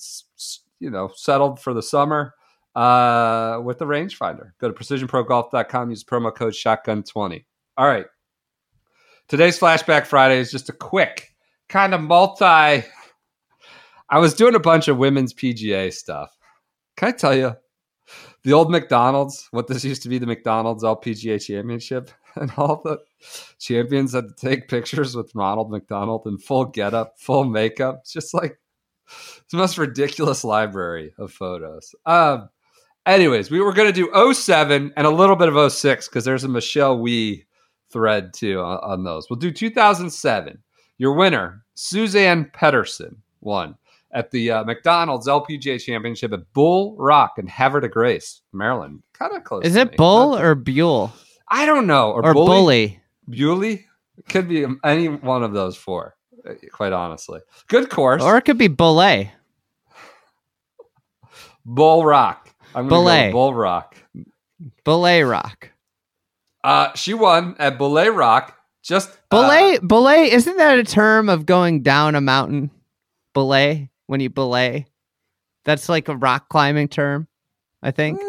you 0.81 0.91
know 0.91 1.11
settled 1.15 1.61
for 1.61 1.73
the 1.73 1.83
summer 1.83 2.35
uh, 2.75 3.61
with 3.63 3.79
the 3.79 3.85
rangefinder. 3.85 4.53
Go 4.61 4.71
to 4.71 4.75
precisionprogolf.com. 4.75 5.91
Use 5.91 6.05
promo 6.05 6.35
code 6.35 6.55
Shotgun20. 6.55 7.45
All 7.77 7.87
right. 7.87 8.07
Today's 9.29 9.59
Flashback 9.59 10.07
Friday 10.07 10.39
is 10.39 10.51
just 10.51 10.69
a 10.69 10.73
quick 10.73 11.35
kind 11.69 11.95
of 11.95 12.01
multi. 12.01 12.45
I 14.13 14.19
was 14.19 14.35
doing 14.35 14.57
a 14.57 14.61
bunch 14.61 14.89
of 14.89 14.99
women's 14.99 15.33
PGA 15.33 15.93
stuff. 15.93 16.37
Can 16.97 17.09
I 17.09 17.13
tell 17.13 17.35
you 17.35 17.55
the 18.43 18.53
old 18.53 18.71
McDonald's, 18.71 19.47
what 19.53 19.69
this 19.69 19.85
used 19.85 20.03
to 20.03 20.09
be 20.09 20.19
the 20.19 20.27
McDonald's 20.27 20.83
LPGA 20.83 21.41
championship, 21.41 22.11
and 22.35 22.51
all 22.57 22.81
the 22.83 22.99
champions 23.59 24.13
had 24.13 24.25
to 24.29 24.35
take 24.35 24.69
pictures 24.69 25.15
with 25.15 25.35
Ronald 25.35 25.71
McDonald 25.71 26.27
in 26.27 26.39
full 26.39 26.65
getup, 26.65 27.15
full 27.19 27.45
makeup. 27.45 28.05
Just 28.05 28.35
like 28.35 28.59
it's 29.39 29.51
the 29.51 29.59
most 29.59 29.79
ridiculous 29.79 30.45
library 30.45 31.13
of 31.19 31.33
photos. 31.33 31.95
Um, 32.07 32.49
anyways, 33.07 33.51
we 33.51 33.61
were 33.61 33.73
going 33.73 33.93
to 33.93 34.11
do 34.11 34.35
07 34.35 34.93
and 34.97 35.07
a 35.07 35.11
little 35.11 35.37
bit 35.37 35.49
of 35.49 35.73
06 35.73 36.09
because 36.09 36.25
there's 36.25 36.45
a 36.45 36.49
Michelle 36.49 36.99
Wie 36.99 37.47
thread 37.91 38.33
too 38.33 38.61
on, 38.61 38.79
on 38.83 39.05
those. 39.05 39.29
We'll 39.29 39.39
do 39.39 39.51
2007. 39.51 40.59
Your 40.99 41.15
winner, 41.15 41.65
Suzann 41.77 42.53
Pettersen, 42.53 43.17
won 43.41 43.77
at 44.13 44.31
the 44.31 44.51
uh, 44.51 44.65
McDonald's 44.65 45.29
LPGA 45.29 45.81
Championship 45.81 46.33
at 46.33 46.53
Bull 46.53 46.97
Rock 46.99 47.35
in 47.39 47.47
Havre 47.47 47.81
de 47.81 47.89
Grace, 47.89 48.43
Maryland. 48.53 49.03
Kind 49.13 49.37
of 49.37 49.45
close. 49.45 49.65
Is 49.65 49.77
it 49.77 49.93
me. 49.93 49.97
Bull 49.97 50.33
Not- 50.33 50.45
or 50.45 50.55
Buell 50.55 51.13
I 51.51 51.67
don't 51.67 51.87
know. 51.87 52.13
Or, 52.13 52.25
or 52.25 52.33
Bully? 52.33 53.01
Bully? 53.27 53.87
Could 54.29 54.49
be 54.49 54.67
any 54.85 55.09
one 55.09 55.43
of 55.43 55.53
those 55.53 55.77
four, 55.77 56.17
quite 56.73 56.93
honestly. 56.93 57.41
Good 57.69 57.91
course. 57.91 58.23
Or 58.23 58.37
it 58.37 58.43
could 58.43 58.59
be 58.59 58.69
Belay. 58.69 59.33
Bull 61.65 62.05
Rock. 62.05 62.49
I'm 62.75 62.89
Belay. 62.89 63.29
go 63.29 63.33
Bull 63.33 63.55
Rock. 63.55 63.97
Belay 64.85 65.23
Rock. 65.23 65.71
Uh, 66.63 66.93
she 66.95 67.15
won 67.15 67.57
at 67.59 67.79
Belay 67.79 68.09
Rock. 68.09 68.57
Just 68.83 69.11
uh, 69.11 69.15
Belay 69.31 69.79
belay 69.79 70.31
isn't 70.31 70.57
that 70.57 70.79
a 70.79 70.85
term 70.85 71.29
of 71.29 71.45
going 71.47 71.83
down 71.83 72.15
a 72.15 72.21
mountain? 72.21 72.71
Belay 73.35 73.91
when 74.07 74.21
you 74.21 74.31
belay. 74.31 74.87
That's 75.65 75.89
like 75.89 76.09
a 76.09 76.17
rock 76.17 76.49
climbing 76.49 76.89
term, 76.89 77.29
I 77.83 77.91
think. 77.91 78.19
uh, 78.19 78.25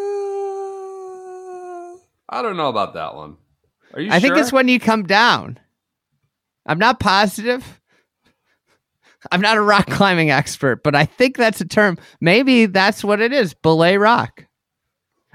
I 2.30 2.42
don't 2.42 2.58
know 2.58 2.70
about 2.70 2.94
that 2.96 3.16
one. 3.16 3.38
Are 3.94 4.02
you 4.02 4.10
sure? 4.10 4.16
I 4.16 4.20
think 4.20 4.38
it's 4.38 4.54
when 4.54 4.68
you 4.68 4.80
come 4.80 5.04
down. 5.04 5.60
I'm 6.66 6.80
not 6.80 7.00
positive. 7.00 7.81
I'm 9.32 9.42
not 9.42 9.58
a 9.58 9.62
rock 9.62 9.88
climbing 9.88 10.32
expert, 10.32 10.84
but 10.84 10.96
I 10.96 11.06
think 11.06 11.38
that's 11.38 11.62
a 11.62 11.66
term. 11.66 11.98
Maybe 12.20 12.66
that's 12.66 13.04
what 13.04 13.22
it 13.22 13.34
is. 13.34 13.54
Belay 13.54 13.98
rock. 13.98 14.46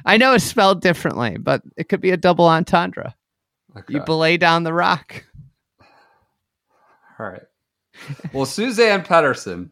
I 0.04 0.16
know 0.16 0.34
it's 0.34 0.44
spelled 0.44 0.80
differently, 0.82 1.36
but 1.36 1.62
it 1.76 1.88
could 1.88 2.00
be 2.00 2.10
a 2.10 2.16
double 2.16 2.46
entendre. 2.46 3.14
You 3.88 4.00
belay 4.00 4.36
down 4.38 4.62
the 4.62 4.72
rock. 4.72 5.24
All 7.18 7.26
right. 7.26 7.42
Well, 8.32 8.46
Suzann 8.46 9.04
Pettersen 9.04 9.70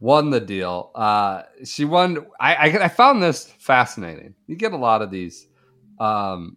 won 0.00 0.30
the 0.30 0.40
deal. 0.40 0.90
Uh, 0.94 1.42
she 1.64 1.84
won. 1.84 2.26
I, 2.40 2.54
I 2.54 2.84
I 2.84 2.88
found 2.88 3.22
this 3.22 3.44
fascinating. 3.58 4.34
You 4.46 4.56
get 4.56 4.72
a 4.72 4.76
lot 4.78 5.02
of 5.02 5.10
these, 5.10 5.46
um, 5.98 6.56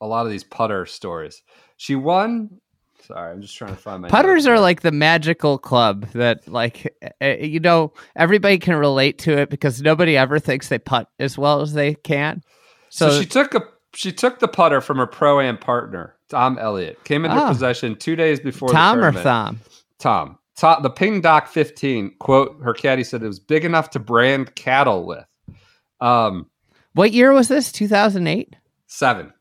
a 0.00 0.06
lot 0.06 0.26
of 0.26 0.32
these 0.32 0.44
putter 0.44 0.86
stories. 0.86 1.42
She 1.76 1.94
won. 1.96 2.60
Sorry, 3.06 3.32
I'm 3.32 3.42
just 3.42 3.56
trying 3.56 3.70
to 3.70 3.76
find 3.76 4.02
my 4.02 4.08
Putters 4.08 4.46
are 4.46 4.58
like 4.60 4.80
the 4.82 4.92
magical 4.92 5.58
club 5.58 6.06
that, 6.12 6.46
like, 6.48 6.94
uh, 7.20 7.26
you 7.26 7.60
know, 7.60 7.92
everybody 8.16 8.58
can 8.58 8.76
relate 8.76 9.18
to 9.20 9.36
it 9.38 9.50
because 9.50 9.82
nobody 9.82 10.16
ever 10.16 10.38
thinks 10.38 10.68
they 10.68 10.78
putt 10.78 11.08
as 11.18 11.36
well 11.36 11.60
as 11.60 11.72
they 11.74 11.94
can. 11.94 12.42
So, 12.88 13.10
So, 13.10 13.20
she 13.20 13.26
took 13.26 13.54
a 13.54 13.62
she 13.94 14.10
took 14.10 14.38
the 14.40 14.48
putter 14.48 14.80
from 14.80 14.96
her 14.98 15.06
pro 15.06 15.40
am 15.40 15.56
partner 15.58 16.16
Tom 16.28 16.58
Elliott. 16.58 17.02
Came 17.04 17.24
into 17.24 17.36
Ah. 17.36 17.48
possession 17.48 17.94
two 17.96 18.16
days 18.16 18.40
before 18.40 18.68
Tom 18.70 19.00
the 19.00 19.06
or 19.08 19.12
Tom. 19.12 19.60
Tom. 19.98 20.38
Tom, 20.56 20.82
the 20.82 20.90
Ping 20.90 21.20
Doc 21.20 21.48
15 21.48 22.14
quote. 22.20 22.56
Her 22.62 22.72
caddy 22.74 23.04
said 23.04 23.22
it 23.22 23.26
was 23.26 23.38
big 23.40 23.64
enough 23.64 23.90
to 23.90 23.98
brand 23.98 24.54
cattle 24.54 25.04
with. 25.06 25.24
Um, 26.00 26.46
What 26.94 27.12
year 27.12 27.32
was 27.32 27.48
this? 27.48 27.70
2008? 27.72 28.56
seven. 28.86 29.32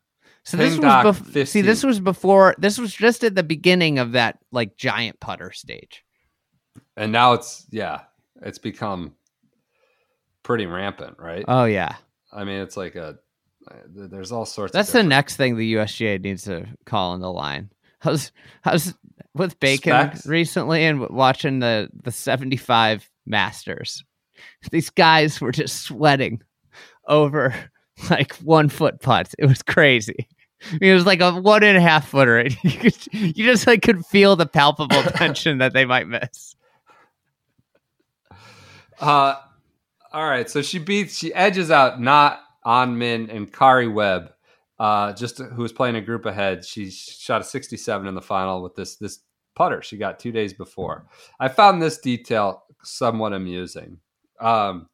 So 0.45 0.57
this 0.57 0.77
was 0.77 0.85
bef- 0.85 1.47
see 1.47 1.61
this 1.61 1.83
was 1.83 1.99
before 1.99 2.55
this 2.57 2.77
was 2.77 2.93
just 2.93 3.23
at 3.23 3.33
the 3.35 3.43
beginning 3.43 3.99
of 3.99 4.11
that 4.13 4.39
like 4.51 4.75
giant 4.77 5.19
putter 5.19 5.51
stage. 5.51 6.03
and 6.97 7.11
now 7.11 7.33
it's 7.33 7.65
yeah 7.71 8.01
it's 8.41 8.57
become 8.59 9.13
pretty 10.43 10.65
rampant 10.65 11.15
right 11.17 11.45
Oh 11.47 11.63
yeah. 11.63 11.95
i 12.33 12.43
mean 12.43 12.59
it's 12.59 12.75
like 12.75 12.95
a 12.95 13.17
there's 13.87 14.33
all 14.33 14.45
sorts 14.45 14.73
That's 14.73 14.91
the 14.91 15.03
next 15.03 15.37
thing 15.37 15.55
the 15.55 15.75
USGA 15.75 16.19
needs 16.21 16.43
to 16.43 16.65
call 16.85 17.13
in 17.15 17.21
the 17.21 17.31
line. 17.31 17.69
I 18.03 18.09
was 18.09 18.33
I 18.65 18.73
was 18.73 18.93
with 19.33 19.57
Bacon 19.61 19.91
Specs? 19.93 20.25
recently 20.27 20.83
and 20.83 21.07
watching 21.09 21.59
the 21.59 21.87
the 22.03 22.11
75 22.11 23.09
Masters. 23.25 24.03
These 24.71 24.89
guys 24.89 25.39
were 25.39 25.53
just 25.53 25.83
sweating 25.83 26.41
over 27.07 27.55
like 28.09 28.35
one 28.37 28.69
foot 28.69 29.01
putts. 29.01 29.35
It 29.37 29.45
was 29.45 29.61
crazy. 29.61 30.27
It 30.81 30.93
was 30.93 31.05
like 31.05 31.19
a 31.21 31.33
one 31.33 31.63
and 31.63 31.77
a 31.77 31.81
half 31.81 32.07
footer. 32.09 32.47
You, 32.63 32.71
could, 32.71 32.95
you 33.11 33.45
just 33.45 33.67
like 33.67 33.81
could 33.81 34.05
feel 34.05 34.35
the 34.35 34.45
palpable 34.45 35.03
tension 35.15 35.57
that 35.59 35.73
they 35.73 35.85
might 35.85 36.07
miss. 36.07 36.55
uh 38.99 39.35
all 40.13 40.29
right 40.29 40.49
so 40.49 40.61
she 40.61 40.77
beats 40.77 41.17
she 41.17 41.33
edges 41.33 41.71
out 41.71 41.99
not 41.99 42.39
on 42.63 42.97
min 42.97 43.29
and 43.29 43.51
karrie 43.51 43.91
webb 43.91 44.31
uh 44.79 45.11
just 45.13 45.39
who 45.39 45.61
was 45.61 45.73
playing 45.73 45.95
a 45.95 46.01
group 46.01 46.25
ahead 46.25 46.63
she 46.63 46.91
shot 46.91 47.41
a 47.41 47.43
67 47.43 48.07
in 48.07 48.13
the 48.13 48.21
final 48.21 48.61
with 48.61 48.75
this 48.75 48.95
this 48.97 49.19
putter 49.55 49.81
she 49.81 49.97
got 49.97 50.19
two 50.19 50.31
days 50.31 50.53
before 50.53 51.07
i 51.39 51.47
found 51.47 51.81
this 51.81 51.97
detail 51.97 52.63
somewhat 52.83 53.33
amusing 53.33 53.97
um 54.39 54.87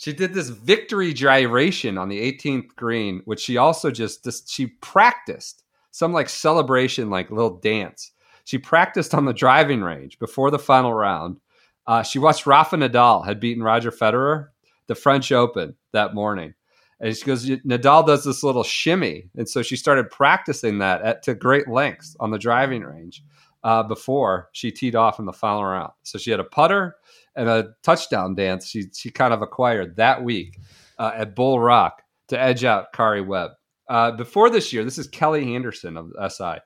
she 0.00 0.14
did 0.14 0.32
this 0.32 0.48
victory 0.48 1.12
gyration 1.12 1.98
on 1.98 2.08
the 2.08 2.32
18th 2.32 2.74
green, 2.74 3.20
which 3.26 3.40
she 3.40 3.58
also 3.58 3.90
just 3.90 4.26
she 4.48 4.66
practiced 4.66 5.62
some 5.90 6.14
like 6.14 6.30
celebration, 6.30 7.10
like 7.10 7.30
little 7.30 7.58
dance. 7.58 8.12
She 8.44 8.56
practiced 8.56 9.14
on 9.14 9.26
the 9.26 9.34
driving 9.34 9.82
range 9.82 10.18
before 10.18 10.50
the 10.50 10.58
final 10.58 10.94
round. 10.94 11.38
Uh, 11.86 12.02
she 12.02 12.18
watched 12.18 12.46
Rafa 12.46 12.76
Nadal 12.76 13.26
had 13.26 13.40
beaten 13.40 13.62
Roger 13.62 13.90
Federer 13.90 14.48
the 14.86 14.94
French 14.94 15.32
Open 15.32 15.76
that 15.92 16.14
morning, 16.14 16.54
and 16.98 17.14
she 17.14 17.26
goes, 17.26 17.44
Nadal 17.46 18.06
does 18.06 18.24
this 18.24 18.42
little 18.42 18.64
shimmy, 18.64 19.28
and 19.36 19.46
so 19.46 19.60
she 19.60 19.76
started 19.76 20.10
practicing 20.10 20.78
that 20.78 21.02
at 21.02 21.22
to 21.24 21.34
great 21.34 21.68
lengths 21.68 22.16
on 22.20 22.30
the 22.30 22.38
driving 22.38 22.84
range 22.84 23.22
uh, 23.64 23.82
before 23.82 24.48
she 24.52 24.70
teed 24.70 24.96
off 24.96 25.18
in 25.18 25.26
the 25.26 25.32
final 25.32 25.62
round. 25.62 25.92
So 26.04 26.16
she 26.16 26.30
had 26.30 26.40
a 26.40 26.44
putter 26.44 26.96
and 27.36 27.48
a 27.48 27.70
touchdown 27.82 28.34
dance 28.34 28.66
she 28.66 28.84
she 28.94 29.10
kind 29.10 29.32
of 29.32 29.42
acquired 29.42 29.96
that 29.96 30.22
week 30.22 30.58
uh, 30.98 31.12
at 31.14 31.34
Bull 31.34 31.60
Rock 31.60 32.02
to 32.28 32.40
edge 32.40 32.64
out 32.64 32.92
Karrie 32.92 33.26
Webb. 33.26 33.52
Uh, 33.88 34.12
before 34.12 34.50
this 34.50 34.72
year, 34.72 34.84
this 34.84 34.98
is 34.98 35.08
Kelli 35.08 35.54
Anderson 35.54 35.96
of 35.96 36.12
SI. 36.32 36.58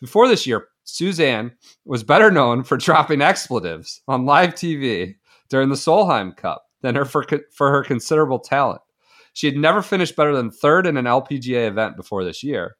Before 0.00 0.28
this 0.28 0.46
year, 0.46 0.68
Suzann 0.86 1.52
was 1.84 2.04
better 2.04 2.30
known 2.30 2.62
for 2.62 2.76
dropping 2.76 3.20
expletives 3.20 4.00
on 4.06 4.26
live 4.26 4.54
TV 4.54 5.14
during 5.50 5.68
the 5.68 5.74
Solheim 5.74 6.36
Cup 6.36 6.64
than 6.82 6.94
her 6.94 7.04
for, 7.04 7.26
for 7.52 7.70
her 7.70 7.82
considerable 7.82 8.38
talent. 8.38 8.80
She 9.32 9.46
had 9.46 9.56
never 9.56 9.82
finished 9.82 10.16
better 10.16 10.34
than 10.34 10.50
third 10.50 10.86
in 10.86 10.96
an 10.96 11.04
LPGA 11.04 11.68
event 11.68 11.96
before 11.96 12.24
this 12.24 12.42
year. 12.42 12.76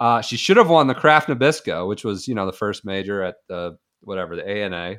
Uh, 0.00 0.20
she 0.20 0.36
should 0.36 0.56
have 0.56 0.68
won 0.68 0.86
the 0.86 0.94
Kraft 0.94 1.28
Nabisco, 1.28 1.88
which 1.88 2.04
was 2.04 2.26
you 2.26 2.34
know 2.34 2.46
the 2.46 2.52
first 2.52 2.84
major 2.84 3.22
at 3.22 3.36
the 3.48 3.76
whatever 4.00 4.36
the 4.36 4.46
ANA 4.46 4.96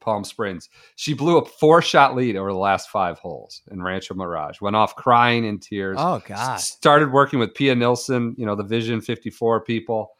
Palm 0.00 0.24
Springs. 0.24 0.68
She 0.96 1.14
blew 1.14 1.38
a 1.38 1.44
four 1.44 1.80
shot 1.82 2.14
lead 2.16 2.36
over 2.36 2.52
the 2.52 2.58
last 2.58 2.90
five 2.90 3.18
holes 3.18 3.62
in 3.70 3.82
Rancho 3.82 4.14
Mirage. 4.14 4.60
Went 4.60 4.76
off 4.76 4.94
crying 4.96 5.44
in 5.44 5.58
tears. 5.58 5.96
Oh 6.00 6.22
God! 6.26 6.56
Started 6.60 7.12
working 7.12 7.38
with 7.38 7.54
Pia 7.54 7.74
Nilsson, 7.74 8.34
you 8.38 8.46
know 8.46 8.54
the 8.54 8.62
Vision 8.64 9.00
54 9.00 9.60
people. 9.62 10.10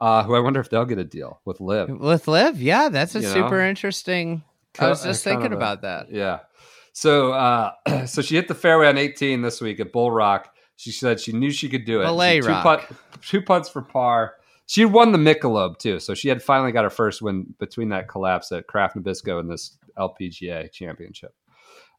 Uh, 0.00 0.24
who 0.24 0.34
I 0.34 0.40
wonder 0.40 0.58
if 0.58 0.68
they'll 0.68 0.84
get 0.84 0.98
a 0.98 1.04
deal 1.04 1.40
with 1.44 1.60
LIV. 1.60 2.00
With 2.00 2.26
LIV, 2.26 2.60
yeah, 2.60 2.88
that's 2.88 3.14
a 3.14 3.20
You 3.20 3.26
know? 3.28 3.32
super 3.34 3.60
interesting. 3.60 4.42
I 4.80 4.88
was 4.88 5.04
just 5.04 5.24
kind 5.24 5.36
thinking 5.38 5.52
a- 5.52 5.56
about 5.56 5.82
that. 5.82 6.10
Yeah. 6.10 6.40
So 6.92 7.32
uh, 7.32 7.72
so 8.06 8.20
she 8.22 8.34
hit 8.34 8.48
the 8.48 8.54
fairway 8.54 8.88
on 8.88 8.98
18 8.98 9.42
this 9.42 9.60
week 9.60 9.78
at 9.80 9.92
Bull 9.92 10.10
Rock. 10.10 10.52
She 10.76 10.90
said 10.90 11.20
she 11.20 11.30
knew 11.32 11.52
she 11.52 11.68
could 11.68 11.84
do 11.84 12.00
it. 12.00 12.04
Belay 12.06 12.40
two, 12.40 12.48
Rock. 12.48 12.90
two 13.24 13.42
putts 13.42 13.68
for 13.68 13.82
par. 13.82 14.34
She 14.66 14.84
won 14.84 15.12
the 15.12 15.18
Michelob 15.18 15.78
too, 15.78 15.98
so 15.98 16.14
she 16.14 16.28
had 16.28 16.42
finally 16.42 16.72
got 16.72 16.84
her 16.84 16.90
first 16.90 17.20
win 17.20 17.54
between 17.58 17.88
that 17.90 18.08
collapse 18.08 18.50
at 18.52 18.66
Kraft 18.66 18.96
Nabisco 18.96 19.38
and 19.40 19.50
this 19.50 19.76
LPGA 19.98 20.70
championship. 20.72 21.34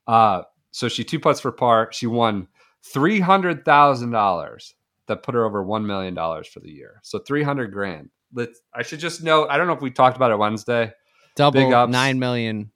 Uh, 0.08 0.44
so 0.72 0.88
she 0.88 1.04
two 1.04 1.20
putts 1.20 1.40
for 1.40 1.52
par. 1.52 1.90
She 1.92 2.08
won 2.08 2.48
three 2.84 3.20
hundred 3.20 3.64
thousand 3.66 4.12
dollars. 4.12 4.74
That 5.08 5.22
put 5.22 5.36
her 5.36 5.44
over 5.46 5.62
one 5.62 5.86
million 5.86 6.14
dollars 6.14 6.48
for 6.48 6.62
the 6.62 6.72
year. 6.72 7.00
So 7.04 7.20
three 7.20 7.44
hundred 7.44 7.74
grand. 7.74 8.10
Let's. 8.34 8.62
I 8.74 8.84
should 8.84 9.00
just 9.00 9.22
note. 9.22 9.50
I 9.50 9.58
don't 9.58 9.68
know 9.68 9.74
if 9.74 9.82
we 9.82 9.92
talked 9.92 10.16
about 10.16 10.32
it 10.32 10.40
Wednesday. 10.40 10.94
Double 11.36 11.74
ups. 11.76 11.92
nine 11.92 12.18
million, 12.20 12.72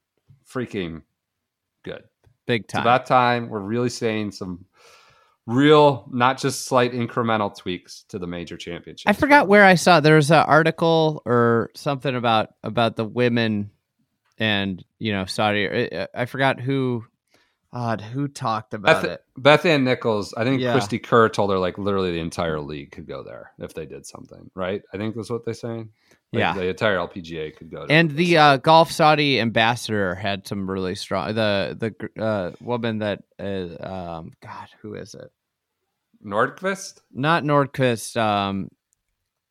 Freaking 0.52 1.02
good. 1.84 2.04
big 2.46 2.64
It's 2.66 2.74
time. 2.74 2.82
about 2.82 3.06
time 3.06 3.50
we're 3.50 3.60
really 3.62 3.90
saying 3.90 4.32
some 4.32 4.66
real, 5.48 6.06
not 6.12 6.38
just 6.38 6.66
slight 6.66 6.91
incremental 6.91 7.56
tweaks 7.58 8.04
to 8.10 8.20
the 8.20 8.28
major 8.28 8.58
championship. 8.58 9.10
I 9.10 9.14
forgot 9.14 9.48
where 9.48 9.64
I 9.66 9.76
saw 9.76 10.00
there 10.00 10.16
was 10.18 10.30
an 10.30 10.38
article 10.45 11.24
or 11.26 11.72
something 11.74 12.16
about 12.16 12.50
about 12.64 12.95
the 12.98 13.06
women 13.06 13.72
and 14.38 14.84
you 15.00 15.12
know 15.14 15.26
Saudi. 15.26 15.89
I- 16.14 16.26
forgot 16.26 16.60
who, 16.60 17.06
God, 17.74 18.02
who 18.02 18.28
talked 18.28 18.74
about 18.74 19.02
Beth, 19.04 19.12
it. 19.12 19.22
Beth 19.38 19.66
Ann 19.66 19.84
Nichols, 19.84 20.34
I 20.36 20.43
think 20.43 20.62
Yeah. 20.62 20.74
Cristie 20.74 21.02
Kerr 21.02 21.30
told 21.30 21.50
her 21.52 21.58
like 21.58 21.78
literally 21.78 22.12
the 22.12 22.20
entire 22.20 22.60
league 22.60 22.91
could 22.91 23.08
go 23.08 23.24
there 23.24 23.52
if 23.60 23.74
they 23.74 23.86
did 23.86 24.06
something, 24.06 24.52
right? 24.54 24.82
I 24.93 24.98
think 24.98 25.16
that's 25.16 25.30
what 25.30 25.45
they're 25.45 25.54
saying. 25.54 25.89
Like, 26.34 26.39
Yeah. 26.41 26.54
the 26.54 26.68
entire 26.68 26.98
LPGA 26.98 27.56
could 27.56 27.72
go. 27.72 27.86
And 27.89 28.12
the 28.12 28.38
uh, 28.38 28.58
Golf 28.58 28.91
Saudi 28.91 29.39
ambassador 29.39 30.14
had 30.14 30.45
some 30.45 30.70
really 30.70 30.95
strong. 30.95 31.34
The 31.36 31.78
the 32.16 32.22
uh, 32.22 32.52
woman 32.60 33.00
that 33.00 33.24
is, 33.39 33.78
um, 33.80 34.34
God, 34.41 34.68
who 34.82 34.95
is 34.95 35.14
it? 35.16 35.32
Nordqvist. 36.26 37.01
Not 37.13 37.43
Nordquist. 37.43 38.18
Um, 38.18 38.70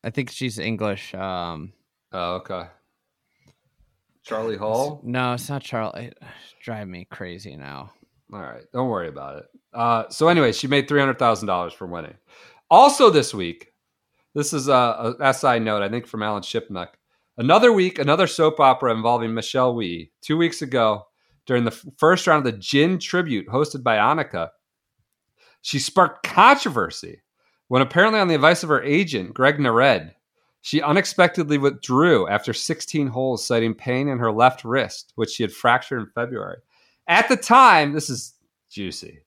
I 0.03 0.09
think 0.09 0.29
she's 0.31 0.59
English. 0.59 1.13
Um, 1.13 1.73
Oh, 2.13 2.35
okay. 2.35 2.67
Charlie 4.23 4.57
Hall. 4.57 5.01
no, 5.03 5.33
it's 5.33 5.49
not 5.49 5.61
Charlie. 5.61 6.07
It 6.07 6.17
drive 6.61 6.87
me 6.87 7.05
crazy 7.09 7.55
now. 7.55 7.91
All 8.33 8.41
right, 8.41 8.63
don't 8.73 8.89
worry 8.89 9.07
about 9.07 9.37
it. 9.37 9.45
Uh, 9.73 10.09
so 10.09 10.27
anyway, 10.27 10.51
she 10.51 10.67
made 10.67 10.87
three 10.87 10.99
hundred 10.99 11.19
thousand 11.19 11.47
dollars 11.47 11.73
for 11.73 11.85
winning. 11.87 12.15
Also 12.69 13.09
this 13.09 13.33
week, 13.33 13.71
this 14.35 14.51
is 14.53 14.67
a, 14.67 15.15
a 15.19 15.33
SI 15.33 15.59
note 15.59 15.81
I 15.81 15.89
think 15.89 16.07
from 16.07 16.23
Alan 16.23 16.43
Shipnuck. 16.43 16.89
Another 17.37 17.71
week, 17.71 17.99
another 17.99 18.27
soap 18.27 18.59
opera 18.59 18.93
involving 18.93 19.33
Michelle 19.33 19.75
Wie. 19.75 20.11
Two 20.21 20.37
weeks 20.37 20.61
ago, 20.61 21.07
during 21.45 21.63
the 21.63 21.71
first 21.97 22.27
round 22.27 22.45
of 22.45 22.51
the 22.53 22.57
Ginn 22.57 22.99
Tribute 22.99 23.47
hosted 23.47 23.83
by 23.83 23.95
Annika, 23.97 24.49
she 25.67 25.79
sparked 25.79 26.23
controversy 26.23 27.21
when 27.67 27.81
apparently 27.81 28.21
on 28.21 28.29
the 28.29 28.35
advice 28.35 28.63
of 28.63 28.69
her 28.69 28.81
agent, 28.83 29.33
Greg 29.33 29.57
Nared, 29.57 30.13
she 30.61 30.81
unexpectedly 30.81 31.57
withdrew 31.57 32.25
after 32.29 32.53
16 32.53 33.07
holes, 33.07 33.45
citing 33.45 33.73
pain 33.73 34.07
in 34.07 34.17
her 34.17 34.31
left 34.31 34.63
wrist, 34.63 35.11
which 35.15 35.31
she 35.31 35.43
had 35.43 35.51
fractured 35.51 35.99
in 35.99 36.07
February. 36.15 36.59
At 37.09 37.27
the 37.27 37.35
time, 37.35 37.91
this 37.91 38.09
is 38.09 38.35
juicy. 38.69 39.19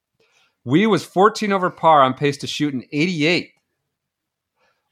We 0.65 0.87
was 0.87 1.05
14 1.05 1.53
over 1.53 1.69
par 1.69 2.01
on 2.01 2.15
pace 2.15 2.39
to 2.39 2.47
shoot 2.47 2.73
an 2.73 2.85
88 2.91 3.51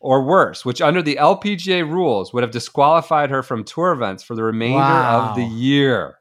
or 0.00 0.22
worse, 0.24 0.66
which 0.66 0.82
under 0.82 1.00
the 1.00 1.16
LPGA 1.16 1.90
rules 1.90 2.34
would 2.34 2.42
have 2.42 2.52
disqualified 2.52 3.30
her 3.30 3.42
from 3.42 3.64
tour 3.64 3.92
events 3.92 4.22
for 4.22 4.34
the 4.34 4.44
remainder 4.44 4.76
Wow. 4.78 5.30
of 5.30 5.36
the 5.36 5.44
year. 5.44 6.18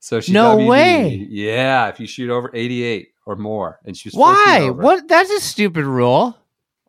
So 0.00 0.20
she 0.20 0.32
No 0.32 0.56
WD. 0.56 0.66
way. 0.68 1.26
Yeah, 1.30 1.88
if 1.88 2.00
you 2.00 2.06
shoot 2.06 2.30
over 2.30 2.50
88 2.54 3.13
or 3.26 3.36
more, 3.36 3.80
and 3.84 3.96
she 3.96 4.08
was 4.08 4.14
Why? 4.14 4.70
What? 4.70 5.08
That's 5.08 5.30
a 5.30 5.40
stupid 5.40 5.84
rule. 5.84 6.36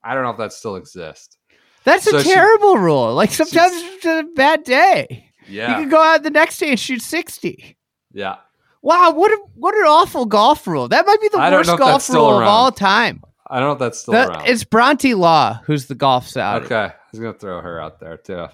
I 0.03 0.13
don't 0.13 0.23
know 0.23 0.29
if 0.31 0.37
that 0.37 0.53
still 0.53 0.75
exists. 0.75 1.37
That's 1.83 2.07
a 2.07 2.11
So 2.11 2.19
she- 2.21 2.33
terrible 2.33 2.77
rule. 2.77 3.13
Like 3.13 3.31
sometimes 3.31 3.73
it's 3.75 4.05
a 4.05 4.23
bad 4.35 4.63
day. 4.63 5.31
Yeah, 5.47 5.69
You 5.69 5.75
can 5.83 5.89
go 5.89 6.01
out 6.01 6.23
the 6.23 6.31
next 6.31 6.57
day 6.57 6.69
and 6.69 6.79
shoot 6.79 7.01
sixty. 7.01 7.77
yeah. 8.11 8.37
Wow, 8.81 9.11
what 9.13 9.31
a, 9.31 9.37
what 9.55 9.73
an 9.75 9.81
awful 9.85 10.25
golf 10.27 10.67
rule. 10.67 10.87
That 10.87 11.07
might 11.07 11.19
be 11.19 11.27
the 11.29 11.39
worst 11.39 11.51
know 11.51 11.59
if 11.59 11.65
that's 11.79 11.79
golf 11.79 12.09
rule 12.11 12.37
of 12.39 12.43
all 12.47 12.71
time. 12.71 13.23
I 13.47 13.59
don't 13.59 13.69
know 13.69 13.73
if 13.73 13.79
that's 13.79 13.99
still 13.99 14.13
That- 14.13 14.29
around. 14.29 14.47
it's 14.47 14.63
Bronte 14.63 15.13
Law 15.15 15.59
who's 15.65 15.85
the 15.87 15.95
golf 15.95 16.27
Saudi. 16.27 16.65
Okay, 16.65 16.75
I 16.75 16.93
was 17.11 17.19
gonna 17.19 17.33
throw 17.33 17.61
her 17.61 17.79
out 17.79 17.99
there 17.99 18.17
too. 18.17 18.47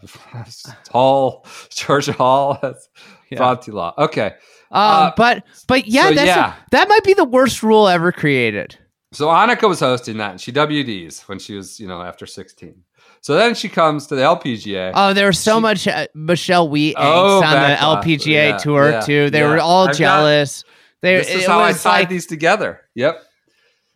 Hall, 0.91 1.45
Georgia 1.69 2.13
Hall, 2.13 2.57
that's 2.61 2.88
Yeah. 3.29 3.38
Bronte 3.39 3.71
Law. 3.71 3.93
Okay, 3.97 4.34
Uh, 4.72 5.11
but 5.17 5.45
but 5.67 5.88
yeah, 5.88 6.09
so 6.09 6.13
that's 6.15 6.22
a- 6.22 6.26
yeah. 6.26 6.55
that 6.72 6.88
might 6.89 7.03
be 7.03 7.13
the 7.13 7.24
worst 7.26 7.61
rule 7.63 7.88
ever 7.88 8.11
created. 8.11 8.78
so 9.13 9.28
Annika 9.28 9.67
was 9.67 9.80
hosting 9.80 10.17
that, 10.17 10.32
and 10.32 10.41
she 10.41 10.51
WDs 10.51 11.28
when 11.28 11.39
she 11.39 11.55
was, 11.55 11.80
you 11.80 11.88
know, 11.88 12.01
after 12.01 12.26
sixteen. 12.26 12.84
So 13.24 13.36
then 13.36 13.53
she 13.53 13.69
comes 13.69 14.07
to 14.07 14.15
the 14.15 14.22
LPGA. 14.24 14.93
Oh, 14.95 15.13
there 15.13 15.28
was 15.28 15.38
so 15.38 15.57
She- 15.57 15.61
much 15.61 15.88
uh, 15.88 16.07
Michelle 16.15 16.69
Wheat 16.69 16.95
Oh, 16.97 17.43
on 17.43 17.51
the. 17.53 17.76
LPGA 17.76 18.26
Yeah, 18.51 18.57
tour 18.57 18.89
yeah, 18.89 19.01
tee. 19.01 19.30
They 19.30 19.39
yeah. 19.41 19.49
were 19.49 19.59
all 19.59 19.84
I've 19.84 19.89
got- 19.89 19.97
jealous. 19.97 20.63
they, 21.01 21.17
this 21.17 21.30
is 21.30 21.45
how 21.45 21.59
I 21.61 21.74
tied 21.74 21.99
like, 21.99 22.09
these 22.09 22.26
together. 22.26 22.82
Yep. 22.95 23.22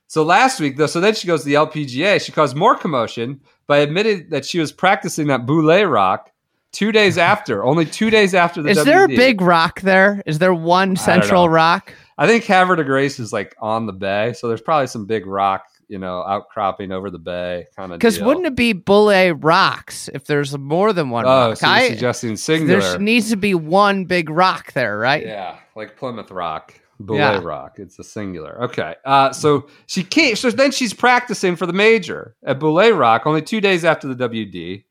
So 0.08 0.22
last 0.24 0.60
week, 0.60 0.78
though, 0.78 0.86
so 0.86 1.00
then 1.02 1.16
she 1.16 1.26
goes 1.28 1.42
to 1.42 1.46
the 1.50 1.56
LPGA. 1.56 2.22
She 2.24 2.32
caused 2.32 2.56
more 2.56 2.76
commotion 2.76 3.42
by 3.68 3.78
admitting 3.80 4.30
that 4.30 4.46
she 4.46 4.60
was 4.60 4.72
practicing 4.72 5.28
that 5.28 5.46
Boulay 5.48 5.84
rock 5.84 6.30
two 6.76 6.92
days 6.92 7.18
after, 7.18 7.64
only 7.64 7.86
two 7.86 8.10
days 8.10 8.36
after 8.36 8.62
the. 8.62 8.70
Is 8.70 8.84
there 8.84 9.06
a 9.06 9.08
big 9.08 9.42
rock 9.42 9.82
there? 9.82 10.22
Is 10.26 10.40
there 10.40 10.54
one 10.54 10.96
central 10.96 11.46
know. 11.46 11.52
rock? 11.54 11.94
I 12.18 12.28
think 12.28 12.44
Havre 12.44 12.76
de 12.76 12.84
Grace 12.84 13.20
is 13.20 13.34
like 13.34 13.56
on 13.60 13.86
the 13.86 13.94
bay, 13.94 14.34
so 14.34 14.48
there's 14.48 14.62
probably 14.62 14.88
some 14.88 15.06
big 15.06 15.26
rock, 15.26 15.66
you 15.88 15.98
know, 16.00 16.22
outcropping 16.24 16.92
over 16.92 17.10
the 17.10 17.20
bay 17.20 17.66
kind 17.76 17.92
of. 17.92 18.00
Because 18.00 18.22
wouldn't 18.22 18.46
it 18.46 18.56
be 18.56 18.74
Bulle 18.74 19.32
rocks 19.34 20.10
if 20.14 20.26
there's 20.26 20.58
more 20.58 20.94
than 20.94 21.10
one 21.10 21.26
Oh, 21.26 21.50
rock? 21.50 21.58
so 21.58 21.68
I, 21.68 21.90
suggesting 21.90 22.38
singular? 22.38 22.80
there 22.82 23.00
needs 23.00 23.30
to 23.32 23.36
be 23.38 23.54
one 23.56 24.06
big 24.06 24.30
rock 24.30 24.74
there, 24.74 24.98
right? 24.98 25.26
Yeah, 25.26 25.58
like 25.76 25.98
Plymouth 25.98 26.32
Rock, 26.32 26.74
Boulay 27.02 27.20
Yeah. 27.20 27.42
Rock. 27.44 27.80
It's 27.80 28.00
a 28.00 28.04
singular. 28.04 28.64
Okay. 28.64 28.96
Uh, 29.04 29.34
so 29.34 29.68
she 29.88 30.04
came. 30.04 30.36
So 30.38 30.52
then 30.52 30.72
she's 30.72 30.94
practicing 30.94 31.56
for 31.58 31.66
the 31.66 31.74
major 31.74 32.36
at 32.46 32.60
Boulay 32.60 32.92
Rock 32.92 33.24
only 33.26 33.42
two 33.42 33.60
days 33.60 33.84
after 33.84 34.08
the 34.14 34.30
WD. 34.30 34.84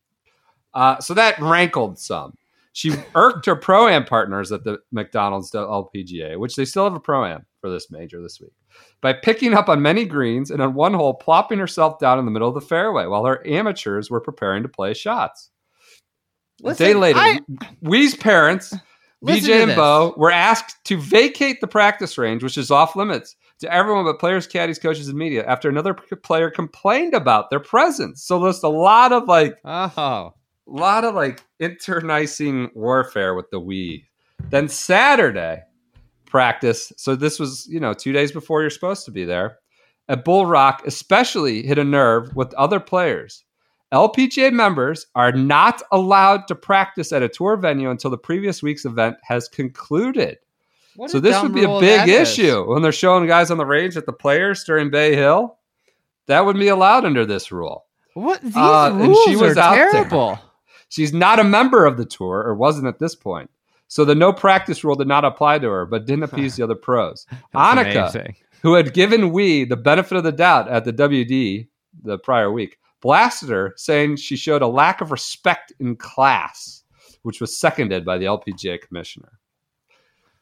Uh, 0.75 0.99
so 1.01 1.15
that 1.15 1.39
rankled 1.41 1.99
some. 1.99 2.35
She 2.73 2.93
irked 3.15 3.47
her 3.47 3.55
pro 3.55 3.87
am 3.87 4.05
partners 4.05 4.51
at 4.51 4.65
the 4.65 4.79
McDonald's 4.91 5.53
LPGA, 5.53 6.37
which 6.39 6.57
they 6.57 6.65
still 6.65 6.85
have 6.85 6.95
a 6.95 7.01
pro 7.01 7.25
am 7.25 7.47
for 7.61 7.71
this 7.71 7.89
major 7.91 8.21
this 8.21 8.41
week, 8.41 8.53
by 9.01 9.13
picking 9.13 9.55
up 9.55 9.69
on 9.69 9.81
many 9.81 10.05
greens 10.05 10.51
and 10.51 10.61
on 10.61 10.75
one 10.75 10.93
hole 10.95 11.15
plopping 11.15 11.61
herself 11.61 12.01
down 12.01 12.19
in 12.19 12.25
the 12.25 12.33
middle 12.33 12.49
of 12.49 12.55
the 12.55 12.61
fairway 12.61 13.07
while 13.07 13.25
her 13.25 13.47
amateurs 13.47 14.11
were 14.11 14.21
preparing 14.21 14.65
to 14.65 14.69
play 14.69 14.93
shots. 14.93 15.51
a 16.65 16.75
day 16.75 16.95
later, 16.95 17.19
I- 17.21 17.41
Wie's 17.81 18.17
parents 18.17 18.75
Listen 19.23 19.51
BJ 19.51 19.63
and. 19.63 19.77
Bo 19.77 20.15
were 20.17 20.33
asked 20.33 20.85
to 20.87 20.97
vacate 20.99 21.61
the 21.61 21.67
practice 21.69 22.19
range, 22.19 22.43
which 22.43 22.59
is 22.59 22.71
off 22.73 22.97
limits 22.97 23.37
to 23.61 23.73
everyone 23.73 24.05
but 24.05 24.19
players, 24.19 24.47
caddies, 24.49 24.79
coaches, 24.81 25.09
and 25.09 25.17
media 25.17 25.47
after 25.47 25.69
another 25.69 25.95
player 25.95 26.51
complained 26.51 27.15
about 27.15 27.51
their 27.51 27.61
presence. 27.61 28.25
So 28.25 28.41
there's 28.41 28.63
a 28.65 28.69
lot 28.69 29.13
of 29.13 29.29
like, 29.29 29.57
Oh, 29.65 30.35
lot 30.67 31.05
of 31.05 31.15
like 31.15 31.43
internecine 31.59 32.71
warfare 32.75 33.35
with 33.35 33.51
the 33.51 33.61
we. 33.61 34.07
Then 34.51 34.69
Saturday 34.69 35.63
practice. 36.27 36.93
So 36.97 37.15
this 37.15 37.39
was, 37.39 37.67
you 37.69 37.81
know, 37.81 37.95
two 37.95 38.13
days 38.13 38.33
before 38.33 38.61
you're 38.61 38.71
supposed 38.71 39.05
to 39.05 39.11
be 39.11 39.25
there. 39.25 39.59
At 40.09 40.25
Bull 40.25 40.47
Rock, 40.47 40.83
especially 40.87 41.67
hit 41.67 41.79
a 41.79 41.85
nerve 41.85 42.35
with 42.37 42.53
other 42.55 42.81
players. 42.81 43.45
LPGA 43.93 44.53
members 44.53 45.07
are 45.15 45.33
not 45.33 45.81
allowed 45.93 46.49
to 46.49 46.55
practice 46.55 47.13
at 47.13 47.23
a 47.23 47.29
tour 47.29 47.57
venue 47.57 47.91
until 47.91 48.11
the 48.11 48.19
previous 48.19 48.63
week's 48.63 48.85
event 48.85 49.17
has 49.23 49.49
concluded. 49.49 50.39
What 50.97 51.11
so 51.11 51.21
this 51.21 51.41
would 51.43 51.55
be 51.55 51.65
a 51.65 51.81
big 51.81 52.01
that 52.01 52.09
is. 52.09 52.29
issue 52.31 52.69
when 52.69 52.83
they're 52.83 52.93
showing 52.93 53.27
guys 53.27 53.51
on 53.51 53.59
the 53.59 53.67
range 53.67 53.97
at 53.97 54.07
the 54.07 54.13
players 54.13 54.65
during 54.65 54.91
Bay 54.91 55.15
Hill. 55.15 55.57
That 56.27 56.45
would 56.47 56.57
be 56.57 56.69
allowed 56.69 57.05
under 57.05 57.25
this 57.25 57.53
rule. 57.53 57.85
What 58.15 58.43
these 58.43 58.57
Uh, 58.57 58.91
and 58.91 59.01
rules 59.01 59.25
she 59.25 59.37
was 59.37 59.57
are 59.57 59.61
out 59.61 59.75
there. 59.75 59.93
She's 60.95 61.13
not 61.13 61.41
a 61.41 61.45
member 61.45 61.87
of 61.87 61.97
the 61.97 62.05
tour, 62.05 62.45
or 62.47 62.55
wasn't 62.55 62.87
at 62.87 63.01
this 63.01 63.17
point. 63.17 63.51
So 63.89 64.05
the 64.05 64.15
no 64.15 64.33
practice 64.33 64.85
rule 64.85 64.95
did 64.95 65.09
not 65.09 65.25
apply 65.25 65.59
to 65.59 65.69
her, 65.69 65.87
but 65.87 66.07
didn't 66.07 66.23
appease 66.23 66.55
the 66.55 66.63
other 66.63 66.77
pros. 66.77 67.27
Annika, 67.55 68.03
amazing. 68.03 68.37
who 68.63 68.75
had 68.75 68.95
given 68.95 69.33
Wie 69.33 69.65
the 69.65 69.77
benefit 69.77 70.17
of 70.17 70.23
the 70.23 70.31
doubt 70.31 70.69
at 70.69 70.85
the 70.85 70.93
WD 70.93 71.67
the 72.05 72.17
prior 72.19 72.53
week, 72.53 72.79
blasted 73.03 73.49
her, 73.49 73.75
saying 73.77 74.17
she 74.17 74.37
showed 74.37 74.63
a 74.63 74.69
lack 74.69 75.01
of 75.01 75.11
respect 75.11 75.73
in 75.81 75.97
class, 75.97 76.85
which 77.23 77.41
was 77.41 77.59
seconded 77.59 78.05
by 78.05 78.17
the 78.17 78.27
LPGA 78.27 78.81
commissioner. 78.81 79.33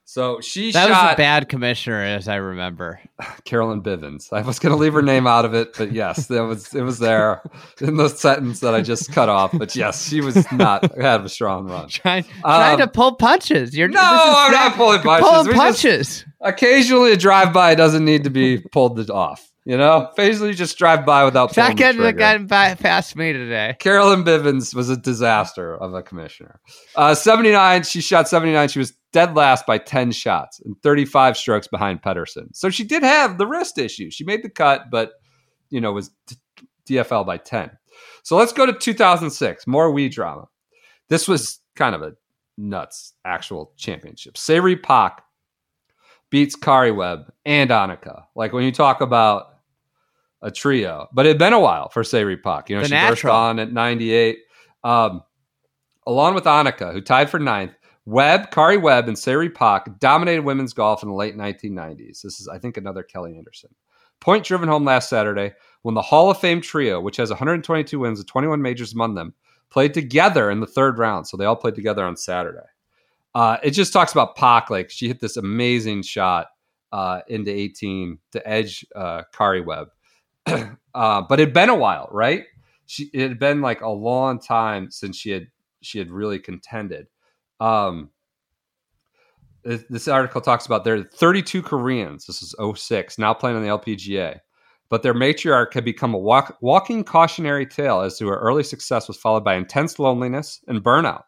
So 0.04 0.40
she 0.40 0.72
That 0.72 0.90
was 0.90 1.12
a 1.14 1.16
bad 1.16 1.48
commissioner, 1.48 2.02
as 2.02 2.28
I 2.28 2.34
remember. 2.36 3.00
Carolyn 3.44 3.82
Bivens. 3.82 4.32
I 4.32 4.42
was 4.42 4.58
going 4.58 4.72
to 4.74 4.76
leave 4.76 4.92
her 4.92 5.00
name 5.02 5.26
out 5.26 5.44
of 5.44 5.54
it, 5.54 5.74
but 5.78 5.92
yes, 5.92 6.26
that 6.26 6.42
was 6.44 6.74
it 6.74 6.82
was 6.82 6.98
there 6.98 7.40
in 7.80 7.96
the 7.96 8.08
sentence 8.08 8.60
that 8.60 8.74
I 8.74 8.82
just 8.82 9.10
cut 9.12 9.28
off. 9.28 9.52
But 9.56 9.74
yes, 9.74 10.06
she 10.08 10.20
was 10.20 10.50
not 10.52 10.94
had 10.98 11.22
a 11.22 11.28
strong 11.28 11.66
run. 11.66 11.88
Trying, 11.88 12.24
trying 12.40 12.76
to 12.78 12.84
Um, 12.84 12.90
pull 12.90 13.14
punches. 13.14 13.74
You're 13.76 13.88
No, 13.88 14.00
I'm 14.02 14.52
bad- 14.52 14.68
not 14.68 14.76
pulling 14.76 15.00
punches. 15.00 15.28
Pulling 15.28 15.46
We 15.48 15.54
punches. 15.54 16.24
Occasionally, 16.42 17.12
a 17.12 17.16
drive 17.16 17.52
by 17.52 17.74
doesn't 17.74 18.04
need 18.04 18.24
to 18.24 18.30
be 18.30 18.58
pulled 18.58 19.08
off. 19.10 19.48
You 19.64 19.76
know, 19.78 20.10
basically 20.16 20.48
you 20.48 20.54
just 20.54 20.76
drive 20.76 21.06
by 21.06 21.24
without 21.24 21.54
pulling 21.54 21.68
Not 21.68 21.76
the 21.76 21.78
getting 21.78 22.00
the 22.00 22.06
trigger. 22.08 22.18
gun 22.18 22.46
by, 22.48 22.74
past 22.74 23.14
me 23.14 23.32
today. 23.32 23.76
Carolyn 23.78 24.24
Bivens 24.24 24.74
was 24.74 24.90
a 24.90 24.96
disaster 24.96 25.72
of 25.76 25.94
a 25.94 26.02
commissioner. 26.02 26.58
Uh, 26.96 27.14
79, 27.14 27.84
she 27.84 28.00
shot 28.00 28.28
79. 28.28 28.68
She 28.70 28.80
was 28.80 28.92
dead 29.12 29.36
last 29.36 29.66
by 29.66 29.78
10 29.78 30.12
shots 30.12 30.60
and 30.60 30.74
35 30.82 31.36
strokes 31.36 31.68
behind 31.68 32.02
Pettersen. 32.02 32.48
So 32.54 32.70
she 32.70 32.84
did 32.84 33.02
have 33.02 33.38
the 33.38 33.46
wrist 33.46 33.78
issue. 33.78 34.10
She 34.10 34.24
made 34.24 34.42
the 34.42 34.48
cut, 34.50 34.90
but, 34.90 35.12
you 35.70 35.80
know, 35.80 35.92
was 35.92 36.10
DFL 36.88 37.26
by 37.26 37.36
10. 37.36 37.70
So 38.22 38.36
let's 38.36 38.52
go 38.52 38.66
to 38.66 38.72
2006, 38.72 39.66
more 39.66 39.92
Wie 39.92 40.08
drama. 40.08 40.48
This 41.08 41.28
was 41.28 41.60
kind 41.76 41.94
of 41.94 42.02
a 42.02 42.14
nuts 42.56 43.14
actual 43.24 43.72
championship. 43.76 44.36
Se 44.36 44.60
Ri 44.60 44.76
Pak 44.76 45.22
beats 46.30 46.56
Karrie 46.56 46.94
Webb 46.94 47.32
and 47.44 47.70
Annika. 47.70 48.24
Like 48.34 48.52
when 48.52 48.64
you 48.64 48.72
talk 48.72 49.00
about 49.00 49.48
a 50.40 50.50
trio, 50.50 51.08
but 51.12 51.26
it 51.26 51.30
had 51.30 51.38
been 51.38 51.52
a 51.52 51.60
while 51.60 51.88
for 51.90 52.02
Se 52.02 52.24
Ri 52.24 52.36
Pak. 52.36 52.70
You 52.70 52.76
know, 52.76 52.82
The 52.82 52.88
she 52.88 52.94
burst 52.94 53.24
on 53.26 53.58
at 53.58 53.72
98. 53.72 54.38
Um, 54.84 55.22
along 56.06 56.34
with 56.34 56.44
Annika, 56.44 56.92
who 56.92 57.00
tied 57.00 57.30
for 57.30 57.38
ninth, 57.38 57.74
Webb, 58.04 58.50
Karrie 58.50 58.80
Webb, 58.80 59.08
and 59.08 59.18
Se 59.18 59.34
Ri 59.34 59.48
Pak 59.48 59.98
dominated 60.00 60.42
women's 60.42 60.72
golf 60.72 61.02
in 61.02 61.08
the 61.08 61.14
late 61.14 61.36
1990s. 61.36 62.22
This 62.22 62.40
is, 62.40 62.48
I 62.48 62.58
think, 62.58 62.76
another 62.76 63.04
Kelli 63.04 63.36
Anderson. 63.36 63.70
Point 64.20 64.44
driven 64.44 64.68
home 64.68 64.84
last 64.84 65.08
Saturday 65.08 65.52
when 65.82 65.94
the 65.94 66.02
Hall 66.02 66.30
of 66.30 66.38
Fame 66.38 66.60
trio, 66.60 67.00
which 67.00 67.16
has 67.16 67.30
122 67.30 67.98
wins 67.98 68.18
and 68.18 68.28
21 68.28 68.62
majors 68.62 68.92
among 68.92 69.14
them, 69.14 69.34
played 69.70 69.94
together 69.94 70.50
in 70.50 70.60
the 70.60 70.66
third 70.66 70.98
round. 70.98 71.26
So 71.26 71.36
they 71.36 71.44
all 71.44 71.56
played 71.56 71.74
together 71.74 72.04
on 72.04 72.16
Saturday. 72.16 72.66
Uh, 73.34 73.56
it 73.62 73.70
just 73.70 73.92
talks 73.92 74.12
about 74.12 74.36
Pak. 74.36 74.70
Like 74.70 74.90
she 74.90 75.08
hit 75.08 75.20
this 75.20 75.36
amazing 75.36 76.02
shot 76.02 76.48
uh, 76.92 77.20
into 77.28 77.50
18 77.50 78.18
to 78.32 78.48
edge 78.48 78.84
uh, 78.94 79.22
Kari 79.32 79.62
Webb. 79.62 79.88
uh, 80.46 81.22
but 81.22 81.40
it'd 81.40 81.54
been 81.54 81.70
a 81.70 81.74
while, 81.74 82.08
right? 82.12 82.44
She 82.86 83.10
it 83.14 83.28
had 83.28 83.38
been 83.38 83.60
like 83.60 83.80
a 83.80 83.88
long 83.88 84.38
time 84.38 84.90
since 84.90 85.16
she 85.16 85.30
had 85.30 85.46
she 85.80 85.98
had 85.98 86.10
really 86.10 86.38
contended. 86.38 87.06
Um, 87.62 88.10
this 89.62 89.84
this 89.88 90.08
article 90.08 90.40
talks 90.40 90.66
about 90.66 90.84
there 90.84 90.96
are 90.96 91.04
32 91.04 91.62
Koreans. 91.62 92.26
This 92.26 92.42
is 92.42 92.54
06, 92.76 93.18
now 93.18 93.32
playing 93.32 93.56
on 93.56 93.62
the 93.62 93.68
LPGA. 93.68 94.40
But 94.88 95.02
their 95.02 95.14
matriarch 95.14 95.72
had 95.72 95.84
become 95.84 96.12
a 96.12 96.18
walk, 96.18 96.58
walking 96.60 97.04
cautionary 97.04 97.64
tale 97.64 98.00
as 98.00 98.18
to 98.18 98.26
her 98.28 98.36
early 98.36 98.62
success 98.64 99.08
was 99.08 99.16
followed 99.16 99.44
by 99.44 99.54
intense 99.54 99.98
loneliness 99.98 100.60
and 100.66 100.82
burnout. 100.82 101.22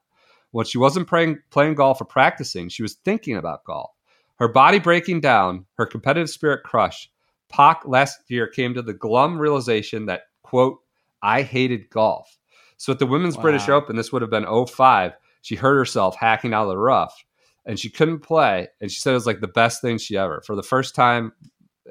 When 0.51 0.67
she 0.67 0.77
wasn't 0.77 1.09
playing, 1.09 1.39
playing 1.51 1.77
golf 1.77 2.01
or 2.01 2.05
practicing, 2.05 2.69
she 2.69 2.83
was 2.83 2.95
thinking 3.05 3.37
about 3.37 3.65
golf. 3.65 3.91
Her 4.37 4.49
body 4.49 4.81
breaking 4.81 5.21
down, 5.21 5.65
her 5.79 5.87
competitive 5.87 6.29
spirit 6.29 6.63
crushed. 6.65 7.11
Pak 7.49 7.83
last 7.87 8.19
year 8.29 8.47
came 8.47 8.75
to 8.75 8.83
the 8.83 8.93
glum 8.93 9.39
realization 9.39 10.07
that, 10.07 10.23
quote, 10.43 10.81
I 11.23 11.43
hated 11.43 11.89
golf. 11.89 12.37
So 12.77 12.93
at 12.93 12.99
the 12.99 13.07
Women's 13.07 13.37
British 13.37 13.69
Open, 13.69 13.97
this 13.97 14.13
would 14.13 14.21
have 14.21 14.31
been 14.31 14.67
05, 14.67 15.13
she 15.45 15.57
hurt 15.57 15.77
herself 15.77 16.17
hacking 16.17 16.55
out 16.55 16.63
of 16.63 16.71
the 16.71 16.79
rough 16.79 17.23
and 17.67 17.79
she 17.79 17.91
couldn't 17.91 18.21
play. 18.21 18.67
And 18.81 18.91
she 18.91 18.99
said 18.99 19.11
it 19.11 19.15
was 19.15 19.27
like 19.27 19.41
the 19.41 19.47
best 19.47 19.83
thing 19.83 19.99
she 19.99 20.17
ever. 20.17 20.43
For 20.47 20.57
the 20.57 20.63
first 20.63 20.95
time 20.95 21.33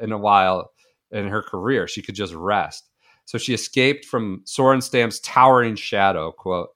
in 0.02 0.12
a 0.12 0.18
while 0.18 0.72
in 1.12 1.28
her 1.28 1.44
career, 1.44 1.88
she 1.88 2.02
could 2.02 2.16
just 2.16 2.34
rest. 2.34 2.90
So 3.26 3.38
she 3.38 3.54
escaped 3.54 4.06
from 4.06 4.42
Sorenstam's 4.46 5.20
towering 5.20 5.76
shadow, 5.76 6.32
quote. 6.32 6.70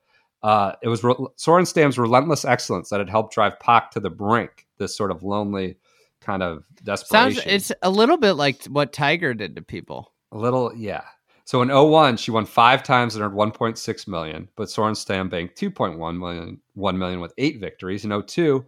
Uh, 0.44 0.74
it 0.84 0.88
was 0.88 1.04
re- 1.04 1.16
Sorenstam's 1.36 1.98
relentless 1.98 2.46
excellence 2.46 2.90
that 2.90 3.00
had 3.00 3.10
helped 3.10 3.34
drive 3.34 3.60
Pak 3.60 3.90
to 3.92 4.00
the 4.00 4.12
brink, 4.12 4.68
this 4.78 4.96
sort 4.96 5.10
of 5.10 5.24
lonely 5.24 5.78
kind 6.22 6.44
of 6.44 6.64
desperation. 6.84 7.42
Sounds 7.42 7.48
it's 7.48 7.72
a 7.82 7.90
little 7.90 8.18
bit 8.18 8.34
like 8.34 8.64
what 8.66 8.94
Tiger 8.94 9.34
did 9.34 9.56
to 9.56 9.64
people. 9.64 10.14
A 10.32 10.38
little, 10.38 10.72
yeah. 10.76 11.06
So 11.48 11.62
in 11.62 11.70
01, 11.70 12.18
she 12.18 12.30
won 12.30 12.46
five 12.46 12.84
times 12.84 13.16
and 13.16 13.24
earned 13.24 13.34
1.6 13.34 14.08
million, 14.10 14.50
but 14.58 14.68
Sorenstam 14.68 15.30
banked 15.30 15.58
2.1 15.58 16.20
million, 16.20 16.60
1 16.74 16.98
million 16.98 17.22
with 17.22 17.34
eight 17.38 17.62
victories. 17.62 18.04
In 18.04 18.22
02, 18.22 18.66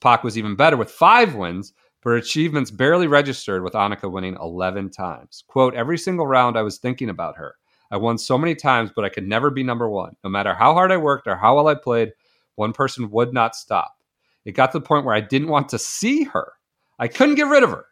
Pak 0.00 0.22
was 0.22 0.38
even 0.38 0.54
better 0.54 0.76
with 0.76 0.92
five 0.92 1.34
wins, 1.34 1.72
but 2.04 2.10
her 2.10 2.16
achievements 2.16 2.70
barely 2.70 3.08
registered 3.08 3.64
with 3.64 3.72
Annika 3.72 4.08
winning 4.08 4.36
11 4.40 4.90
times. 4.90 5.42
Quote, 5.48 5.74
every 5.74 5.98
single 5.98 6.24
round 6.24 6.56
I 6.56 6.62
was 6.62 6.78
thinking 6.78 7.10
about 7.10 7.36
her. 7.36 7.56
I 7.90 7.96
won 7.96 8.16
so 8.16 8.38
many 8.38 8.54
times, 8.54 8.92
but 8.94 9.04
I 9.04 9.08
could 9.08 9.26
never 9.26 9.50
be 9.50 9.64
number 9.64 9.88
one. 9.88 10.14
No 10.22 10.30
matter 10.30 10.54
how 10.54 10.72
hard 10.72 10.92
I 10.92 10.98
worked 10.98 11.26
or 11.26 11.34
how 11.34 11.56
well 11.56 11.66
I 11.66 11.74
played, 11.74 12.12
one 12.54 12.72
person 12.72 13.10
would 13.10 13.34
not 13.34 13.56
stop. 13.56 13.96
It 14.44 14.52
got 14.52 14.70
to 14.70 14.78
the 14.78 14.86
point 14.86 15.04
where 15.04 15.16
I 15.16 15.20
didn't 15.20 15.48
want 15.48 15.68
to 15.70 15.80
see 15.80 16.22
her. 16.22 16.52
I 16.96 17.08
couldn't 17.08 17.34
get 17.34 17.48
rid 17.48 17.64
of 17.64 17.70
her. 17.70 17.86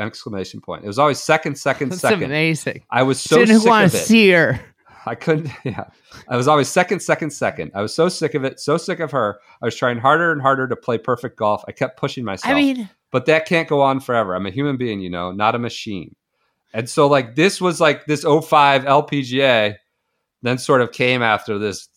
Exclamation 0.00 0.60
point. 0.60 0.84
It 0.84 0.86
was 0.86 0.98
always 0.98 1.18
second, 1.22 1.56
second, 1.56 1.90
That's 1.90 2.00
second. 2.00 2.24
amazing. 2.24 2.82
I 2.90 3.02
was 3.02 3.20
so 3.20 3.38
Didn't 3.38 3.60
sick 3.60 3.68
want 3.68 3.86
of 3.86 3.92
to 3.92 3.98
it. 3.98 4.00
see 4.00 4.30
her. 4.30 4.60
I 5.06 5.14
couldn't. 5.14 5.50
Yeah, 5.64 5.84
I 6.28 6.36
was 6.36 6.48
always 6.48 6.68
second, 6.68 7.00
second, 7.00 7.30
second. 7.30 7.70
I 7.74 7.80
was 7.82 7.94
so 7.94 8.08
sick 8.08 8.34
of 8.34 8.44
it, 8.44 8.60
so 8.60 8.76
sick 8.76 9.00
of 9.00 9.10
her. 9.12 9.38
I 9.62 9.66
was 9.66 9.76
trying 9.76 9.98
harder 9.98 10.32
and 10.32 10.42
harder 10.42 10.68
to 10.68 10.76
play 10.76 10.98
perfect 10.98 11.36
golf. 11.38 11.62
I 11.68 11.72
kept 11.72 11.98
pushing 11.98 12.24
myself. 12.24 12.50
I 12.52 12.54
mean, 12.54 12.90
but 13.10 13.26
that 13.26 13.46
can't 13.46 13.68
go 13.68 13.80
on 13.80 14.00
forever. 14.00 14.34
I'm 14.34 14.46
a 14.46 14.50
human 14.50 14.76
being, 14.76 15.00
you 15.00 15.08
know, 15.10 15.30
not 15.32 15.54
a 15.54 15.58
machine. 15.58 16.14
And 16.74 16.88
so, 16.88 17.06
like, 17.06 17.34
this 17.36 17.60
was 17.60 17.80
like 17.80 18.04
this 18.06 18.22
05 18.24 18.84
LPGA, 18.84 19.76
then 20.42 20.58
sort 20.58 20.82
of 20.82 20.92
came 20.92 21.22
after 21.22 21.58
this. 21.58 21.88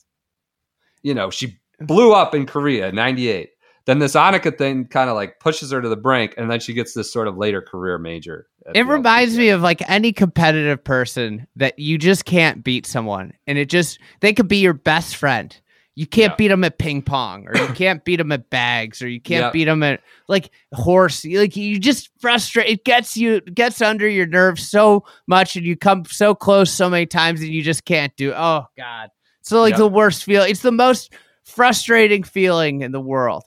You 1.03 1.13
know, 1.13 1.29
she 1.29 1.59
blew 1.79 2.13
up 2.13 2.33
in 2.35 2.45
Korea, 2.45 2.91
98. 2.91 3.50
Then 3.85 3.99
this 3.99 4.13
Annika 4.13 4.55
thing 4.57 4.85
kind 4.85 5.09
of 5.09 5.15
like 5.15 5.39
pushes 5.39 5.71
her 5.71 5.81
to 5.81 5.89
the 5.89 5.95
brink, 5.97 6.35
and 6.37 6.49
then 6.51 6.59
she 6.59 6.73
gets 6.73 6.93
this 6.93 7.11
sort 7.11 7.27
of 7.27 7.37
later 7.37 7.61
career 7.61 7.97
major. 7.97 8.47
it 8.75 8.85
reminds 8.85 9.33
LPGA. 9.33 9.37
me 9.39 9.49
of 9.49 9.61
like 9.61 9.89
any 9.89 10.13
competitive 10.13 10.83
person 10.83 11.47
that 11.55 11.79
you 11.79 11.97
just 11.97 12.25
can't 12.25 12.63
beat 12.63 12.85
someone, 12.85 13.33
and 13.47 13.57
it 13.57 13.69
just 13.69 13.99
they 14.19 14.33
could 14.33 14.47
be 14.47 14.57
your 14.57 14.73
best 14.73 15.15
friend. 15.15 15.55
You 15.95 16.07
can't 16.07 16.31
Yeah. 16.31 16.35
beat 16.37 16.47
them 16.47 16.63
at 16.63 16.77
ping 16.77 17.01
pong, 17.01 17.47
or 17.47 17.57
you 17.57 17.67
can't 17.73 18.05
beat 18.05 18.17
them 18.17 18.31
at 18.31 18.49
bags, 18.49 19.01
or 19.01 19.09
you 19.09 19.19
can't 19.19 19.51
beat 19.51 19.65
them 19.65 19.81
at 19.83 20.01
like 20.27 20.51
horse. 20.73 21.25
Like 21.25 21.57
you 21.57 21.79
just 21.79 22.09
frustrate. 22.19 22.69
It 22.69 22.85
gets 22.85 23.17
you 23.17 23.35
it 23.37 23.55
gets 23.55 23.81
under 23.81 24.07
your 24.07 24.27
nerves 24.27 24.69
so 24.69 25.05
much, 25.27 25.55
and 25.55 25.65
you 25.65 25.75
come 25.75 26.05
so 26.05 26.33
close 26.35 26.71
so 26.71 26.87
many 26.89 27.07
times, 27.07 27.41
and 27.41 27.49
you 27.49 27.61
just 27.63 27.83
can't 27.83 28.15
do. 28.15 28.31
Oh 28.33 28.67
God, 28.77 29.09
so 29.41 29.59
like 29.59 29.75
the 29.75 29.87
worst 29.87 30.23
feel. 30.23 30.43
It's 30.43 30.61
the 30.61 30.71
most 30.71 31.13
frustrating 31.43 32.23
feeling 32.23 32.81
in 32.83 32.91
the 32.91 33.01
world. 33.01 33.43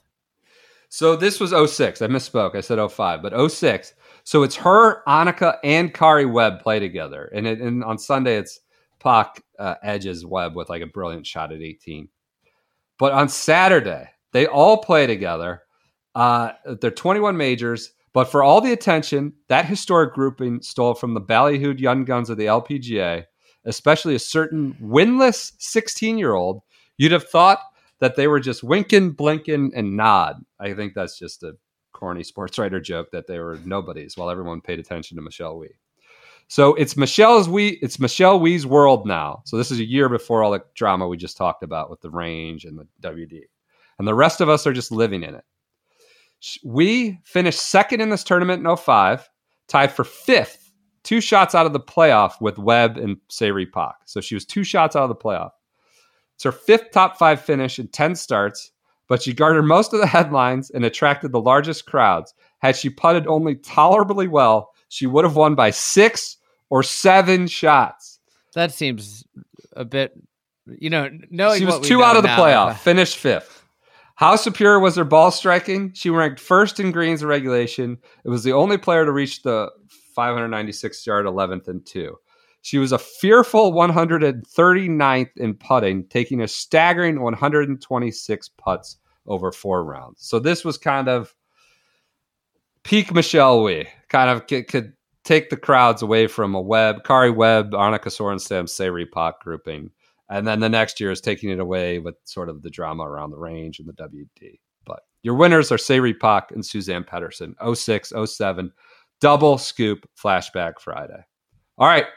So 0.95 1.17
this 1.17 1.41
was 1.41 1.49
06. 1.49 2.01
I 2.01 2.07
misspoke. 2.07 2.55
I 2.55 2.61
said 2.61 2.79
05, 2.79 3.21
but 3.21 3.51
06. 3.51 3.93
So 4.23 4.43
it's 4.43 4.55
her, 4.55 5.03
Annika, 5.03 5.57
and 5.61 5.93
Karrie 5.93 6.31
Webb 6.31 6.61
play 6.61 6.79
together. 6.79 7.29
And, 7.35 7.45
it, 7.45 7.59
and 7.59 7.83
on 7.83 7.97
Sunday, 7.97 8.37
it's 8.37 8.61
Pak 9.01 9.43
uh, 9.59 9.75
edges 9.83 10.25
Webb 10.25 10.55
with 10.55 10.69
like 10.69 10.81
a 10.81 10.87
brilliant 10.87 11.27
shot 11.27 11.51
at 11.51 11.61
18. 11.61 12.07
But 12.97 13.11
on 13.11 13.27
Saturday, 13.27 14.07
they 14.31 14.47
all 14.47 14.77
play 14.77 15.05
together. 15.05 15.63
Uh, 16.15 16.51
they're 16.79 16.91
21 16.91 17.35
majors. 17.35 17.91
But 18.13 18.31
for 18.31 18.41
all 18.41 18.61
the 18.61 18.71
attention 18.71 19.33
that 19.49 19.65
historic 19.65 20.13
grouping 20.13 20.61
stole 20.61 20.93
from 20.93 21.13
the 21.13 21.19
ballyhooed 21.19 21.81
young 21.81 22.05
guns 22.05 22.29
of 22.29 22.37
the 22.37 22.45
LPGA, 22.45 23.25
especially 23.65 24.15
a 24.15 24.19
certain 24.19 24.77
winless 24.81 25.51
16 25.59 26.17
year 26.17 26.35
old, 26.35 26.61
you'd 26.95 27.11
have 27.11 27.27
thought 27.27 27.59
that 27.99 28.15
they 28.15 28.27
were 28.27 28.39
just 28.39 28.63
winking, 28.63 29.11
blinking, 29.11 29.71
and 29.75 29.95
nod. 29.95 30.43
I 30.59 30.73
think 30.73 30.93
that's 30.93 31.17
just 31.17 31.43
a 31.43 31.55
corny 31.93 32.23
sports 32.23 32.57
writer 32.57 32.79
joke 32.79 33.11
that 33.11 33.27
they 33.27 33.39
were 33.39 33.59
nobodies 33.65 34.17
while 34.17 34.29
everyone 34.29 34.61
paid 34.61 34.79
attention 34.79 35.15
to 35.15 35.23
Michelle 35.23 35.57
Wie. 35.57 35.69
So 36.47 36.75
it's 36.75 36.95
Michelle's 36.95 37.49
Wee, 37.49 37.79
it's 37.81 37.99
Michelle 37.99 38.39
Wie's 38.39 38.67
world 38.67 39.07
now. 39.07 39.41
So 39.45 39.57
this 39.57 39.71
is 39.71 39.79
a 39.79 39.85
year 39.85 40.09
before 40.09 40.43
all 40.43 40.51
the 40.51 40.63
drama 40.75 41.07
we 41.07 41.17
just 41.17 41.37
talked 41.37 41.63
about 41.63 41.89
with 41.89 42.01
the 42.01 42.09
range 42.11 42.65
and 42.65 42.77
the 42.77 42.87
WD. 43.01 43.41
And 43.97 44.07
the 44.07 44.13
rest 44.13 44.41
of 44.41 44.49
us 44.49 44.67
are 44.67 44.73
just 44.73 44.91
living 44.91 45.23
in 45.23 45.33
it. 45.33 45.43
Wie 46.63 47.19
finished 47.23 47.59
second 47.59 48.01
in 48.01 48.09
this 48.09 48.23
tournament 48.23 48.65
in 48.65 48.75
05, 48.75 49.27
tied 49.67 49.91
for 49.91 50.03
fifth, 50.03 50.71
two 51.03 51.21
shots 51.21 51.55
out 51.55 51.65
of 51.65 51.73
the 51.73 51.79
playoff 51.79 52.39
with 52.41 52.59
Webb 52.59 52.97
and 52.97 53.17
Se 53.29 53.49
Ri 53.51 53.65
Pak. 53.65 53.95
So 54.05 54.21
she 54.21 54.35
was 54.35 54.45
two 54.45 54.63
shots 54.63 54.95
out 54.95 55.03
of 55.03 55.09
the 55.09 55.15
playoff. 55.15 55.51
It's 56.35 56.43
her 56.43 56.51
fifth 56.51 56.91
top 56.91 57.17
five 57.17 57.41
finish 57.41 57.79
in 57.79 57.87
10 57.87 58.15
starts, 58.15 58.71
but 59.07 59.23
she 59.23 59.33
garnered 59.33 59.65
most 59.65 59.93
of 59.93 59.99
the 59.99 60.07
headlines 60.07 60.69
and 60.69 60.83
attracted 60.83 61.31
the 61.31 61.41
largest 61.41 61.85
crowds. 61.85 62.33
Had 62.59 62.75
she 62.75 62.89
putted 62.89 63.27
only 63.27 63.55
tolerably 63.55 64.27
well, 64.27 64.71
she 64.89 65.05
would 65.05 65.23
have 65.23 65.35
won 65.35 65.55
by 65.55 65.69
six 65.69 66.37
or 66.69 66.83
seven 66.83 67.47
shots. 67.47 68.19
That 68.53 68.71
seems 68.71 69.23
a 69.73 69.85
bit, 69.85 70.13
you 70.65 70.89
know, 70.89 71.09
knowing 71.29 71.59
she 71.59 71.65
was 71.65 71.79
two 71.81 72.03
out 72.03 72.15
of 72.15 72.23
the 72.23 72.29
now, 72.29 72.39
playoff, 72.39 72.69
uh, 72.71 72.73
finished 72.75 73.17
fifth. 73.17 73.63
How 74.15 74.37
superior 74.37 74.79
was 74.79 74.95
her 74.95 75.03
ball 75.03 75.29
striking? 75.29 75.91
She 75.93 76.09
ranked 76.09 76.39
first 76.39 76.79
in 76.79 76.91
greens 76.91 77.23
regulation. 77.23 77.97
It 78.23 78.29
was 78.29 78.43
the 78.43 78.53
only 78.53 78.77
player 78.77 79.03
to 79.03 79.11
reach 79.11 79.43
the 79.43 79.69
596 80.15 81.05
yard 81.05 81.25
11th 81.25 81.67
and 81.67 81.85
two. 81.85 82.17
She 82.65 82.79
was 82.79 82.91
a 82.91 82.97
fearful 82.97 83.73
139th 83.73 85.37
in 85.37 85.53
putting, 85.53 86.07
taking 86.07 86.41
a 86.41 86.47
staggering 86.47 87.21
126 87.21 88.49
putts 88.57 88.97
over 89.27 89.51
four 89.51 89.83
rounds. 89.85 90.25
So 90.27 90.39
this 90.39 90.65
was 90.65 90.75
kind 90.75 91.07
of 91.07 91.35
peak 92.81 93.13
Michelle 93.13 93.61
Wie. 93.61 93.87
Kind 94.09 94.31
of 94.31 94.47
could, 94.47 94.93
take 95.23 95.51
the 95.51 95.57
crowds 95.57 96.01
away 96.01 96.25
from 96.25 96.55
a 96.55 96.59
Webb, 96.59 97.03
Karrie 97.03 97.35
Webb, 97.35 97.73
Annika 97.73 98.07
Sorenstam, 98.07 98.67
Se 98.67 98.89
Ri 98.89 99.05
Pak 99.05 99.41
grouping. 99.41 99.91
And 100.31 100.47
then 100.47 100.59
the 100.59 100.67
next 100.67 100.99
year 100.99 101.11
is 101.11 101.21
taking 101.21 101.51
it 101.51 101.59
away 101.59 101.99
with 101.99 102.15
sort 102.23 102.49
of 102.49 102.63
the 102.63 102.71
drama 102.71 103.03
around 103.03 103.29
the 103.29 103.37
range 103.37 103.77
and 103.77 103.87
the 103.87 103.93
WD. 103.93 104.57
But 104.85 105.01
your 105.21 105.35
winners 105.35 105.71
are 105.71 105.77
Se 105.77 105.99
Ri 105.99 106.15
Pak 106.15 106.49
and 106.49 106.63
Suzann 106.63 107.05
Pettersen, 107.05 107.53
06, 107.75 108.11
07, 108.25 108.71
double 109.21 109.59
scoop 109.59 110.09
flashback 110.19 110.79
Friday. 110.79 111.23
All 111.77 111.87
right, 111.87 112.07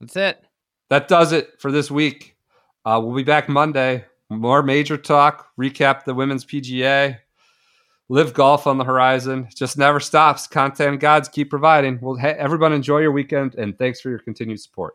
That's 0.00 0.16
it. 0.16 0.44
that 0.88 1.08
does 1.08 1.32
it 1.32 1.60
for 1.60 1.70
this 1.70 1.90
week. 1.90 2.36
Uh, 2.84 3.00
we'll 3.02 3.14
be 3.14 3.22
back 3.22 3.48
Monday. 3.48 4.04
More 4.30 4.62
major 4.62 4.96
talk, 4.96 5.48
recap 5.58 6.04
the 6.04 6.14
women's 6.14 6.44
PGA, 6.44 7.18
live 8.08 8.32
golf 8.32 8.66
on 8.66 8.78
the 8.78 8.84
horizon. 8.84 9.48
Just 9.54 9.76
never 9.76 9.98
stops. 10.00 10.46
Content 10.46 11.00
gods 11.00 11.28
keep 11.28 11.50
providing. 11.50 11.98
Well, 12.00 12.14
hey, 12.14 12.32
everyone 12.38 12.72
enjoy 12.72 12.98
your 12.98 13.12
weekend 13.12 13.56
and 13.56 13.76
thanks 13.76 14.00
for 14.00 14.08
your 14.08 14.20
continued 14.20 14.60
support. 14.60 14.94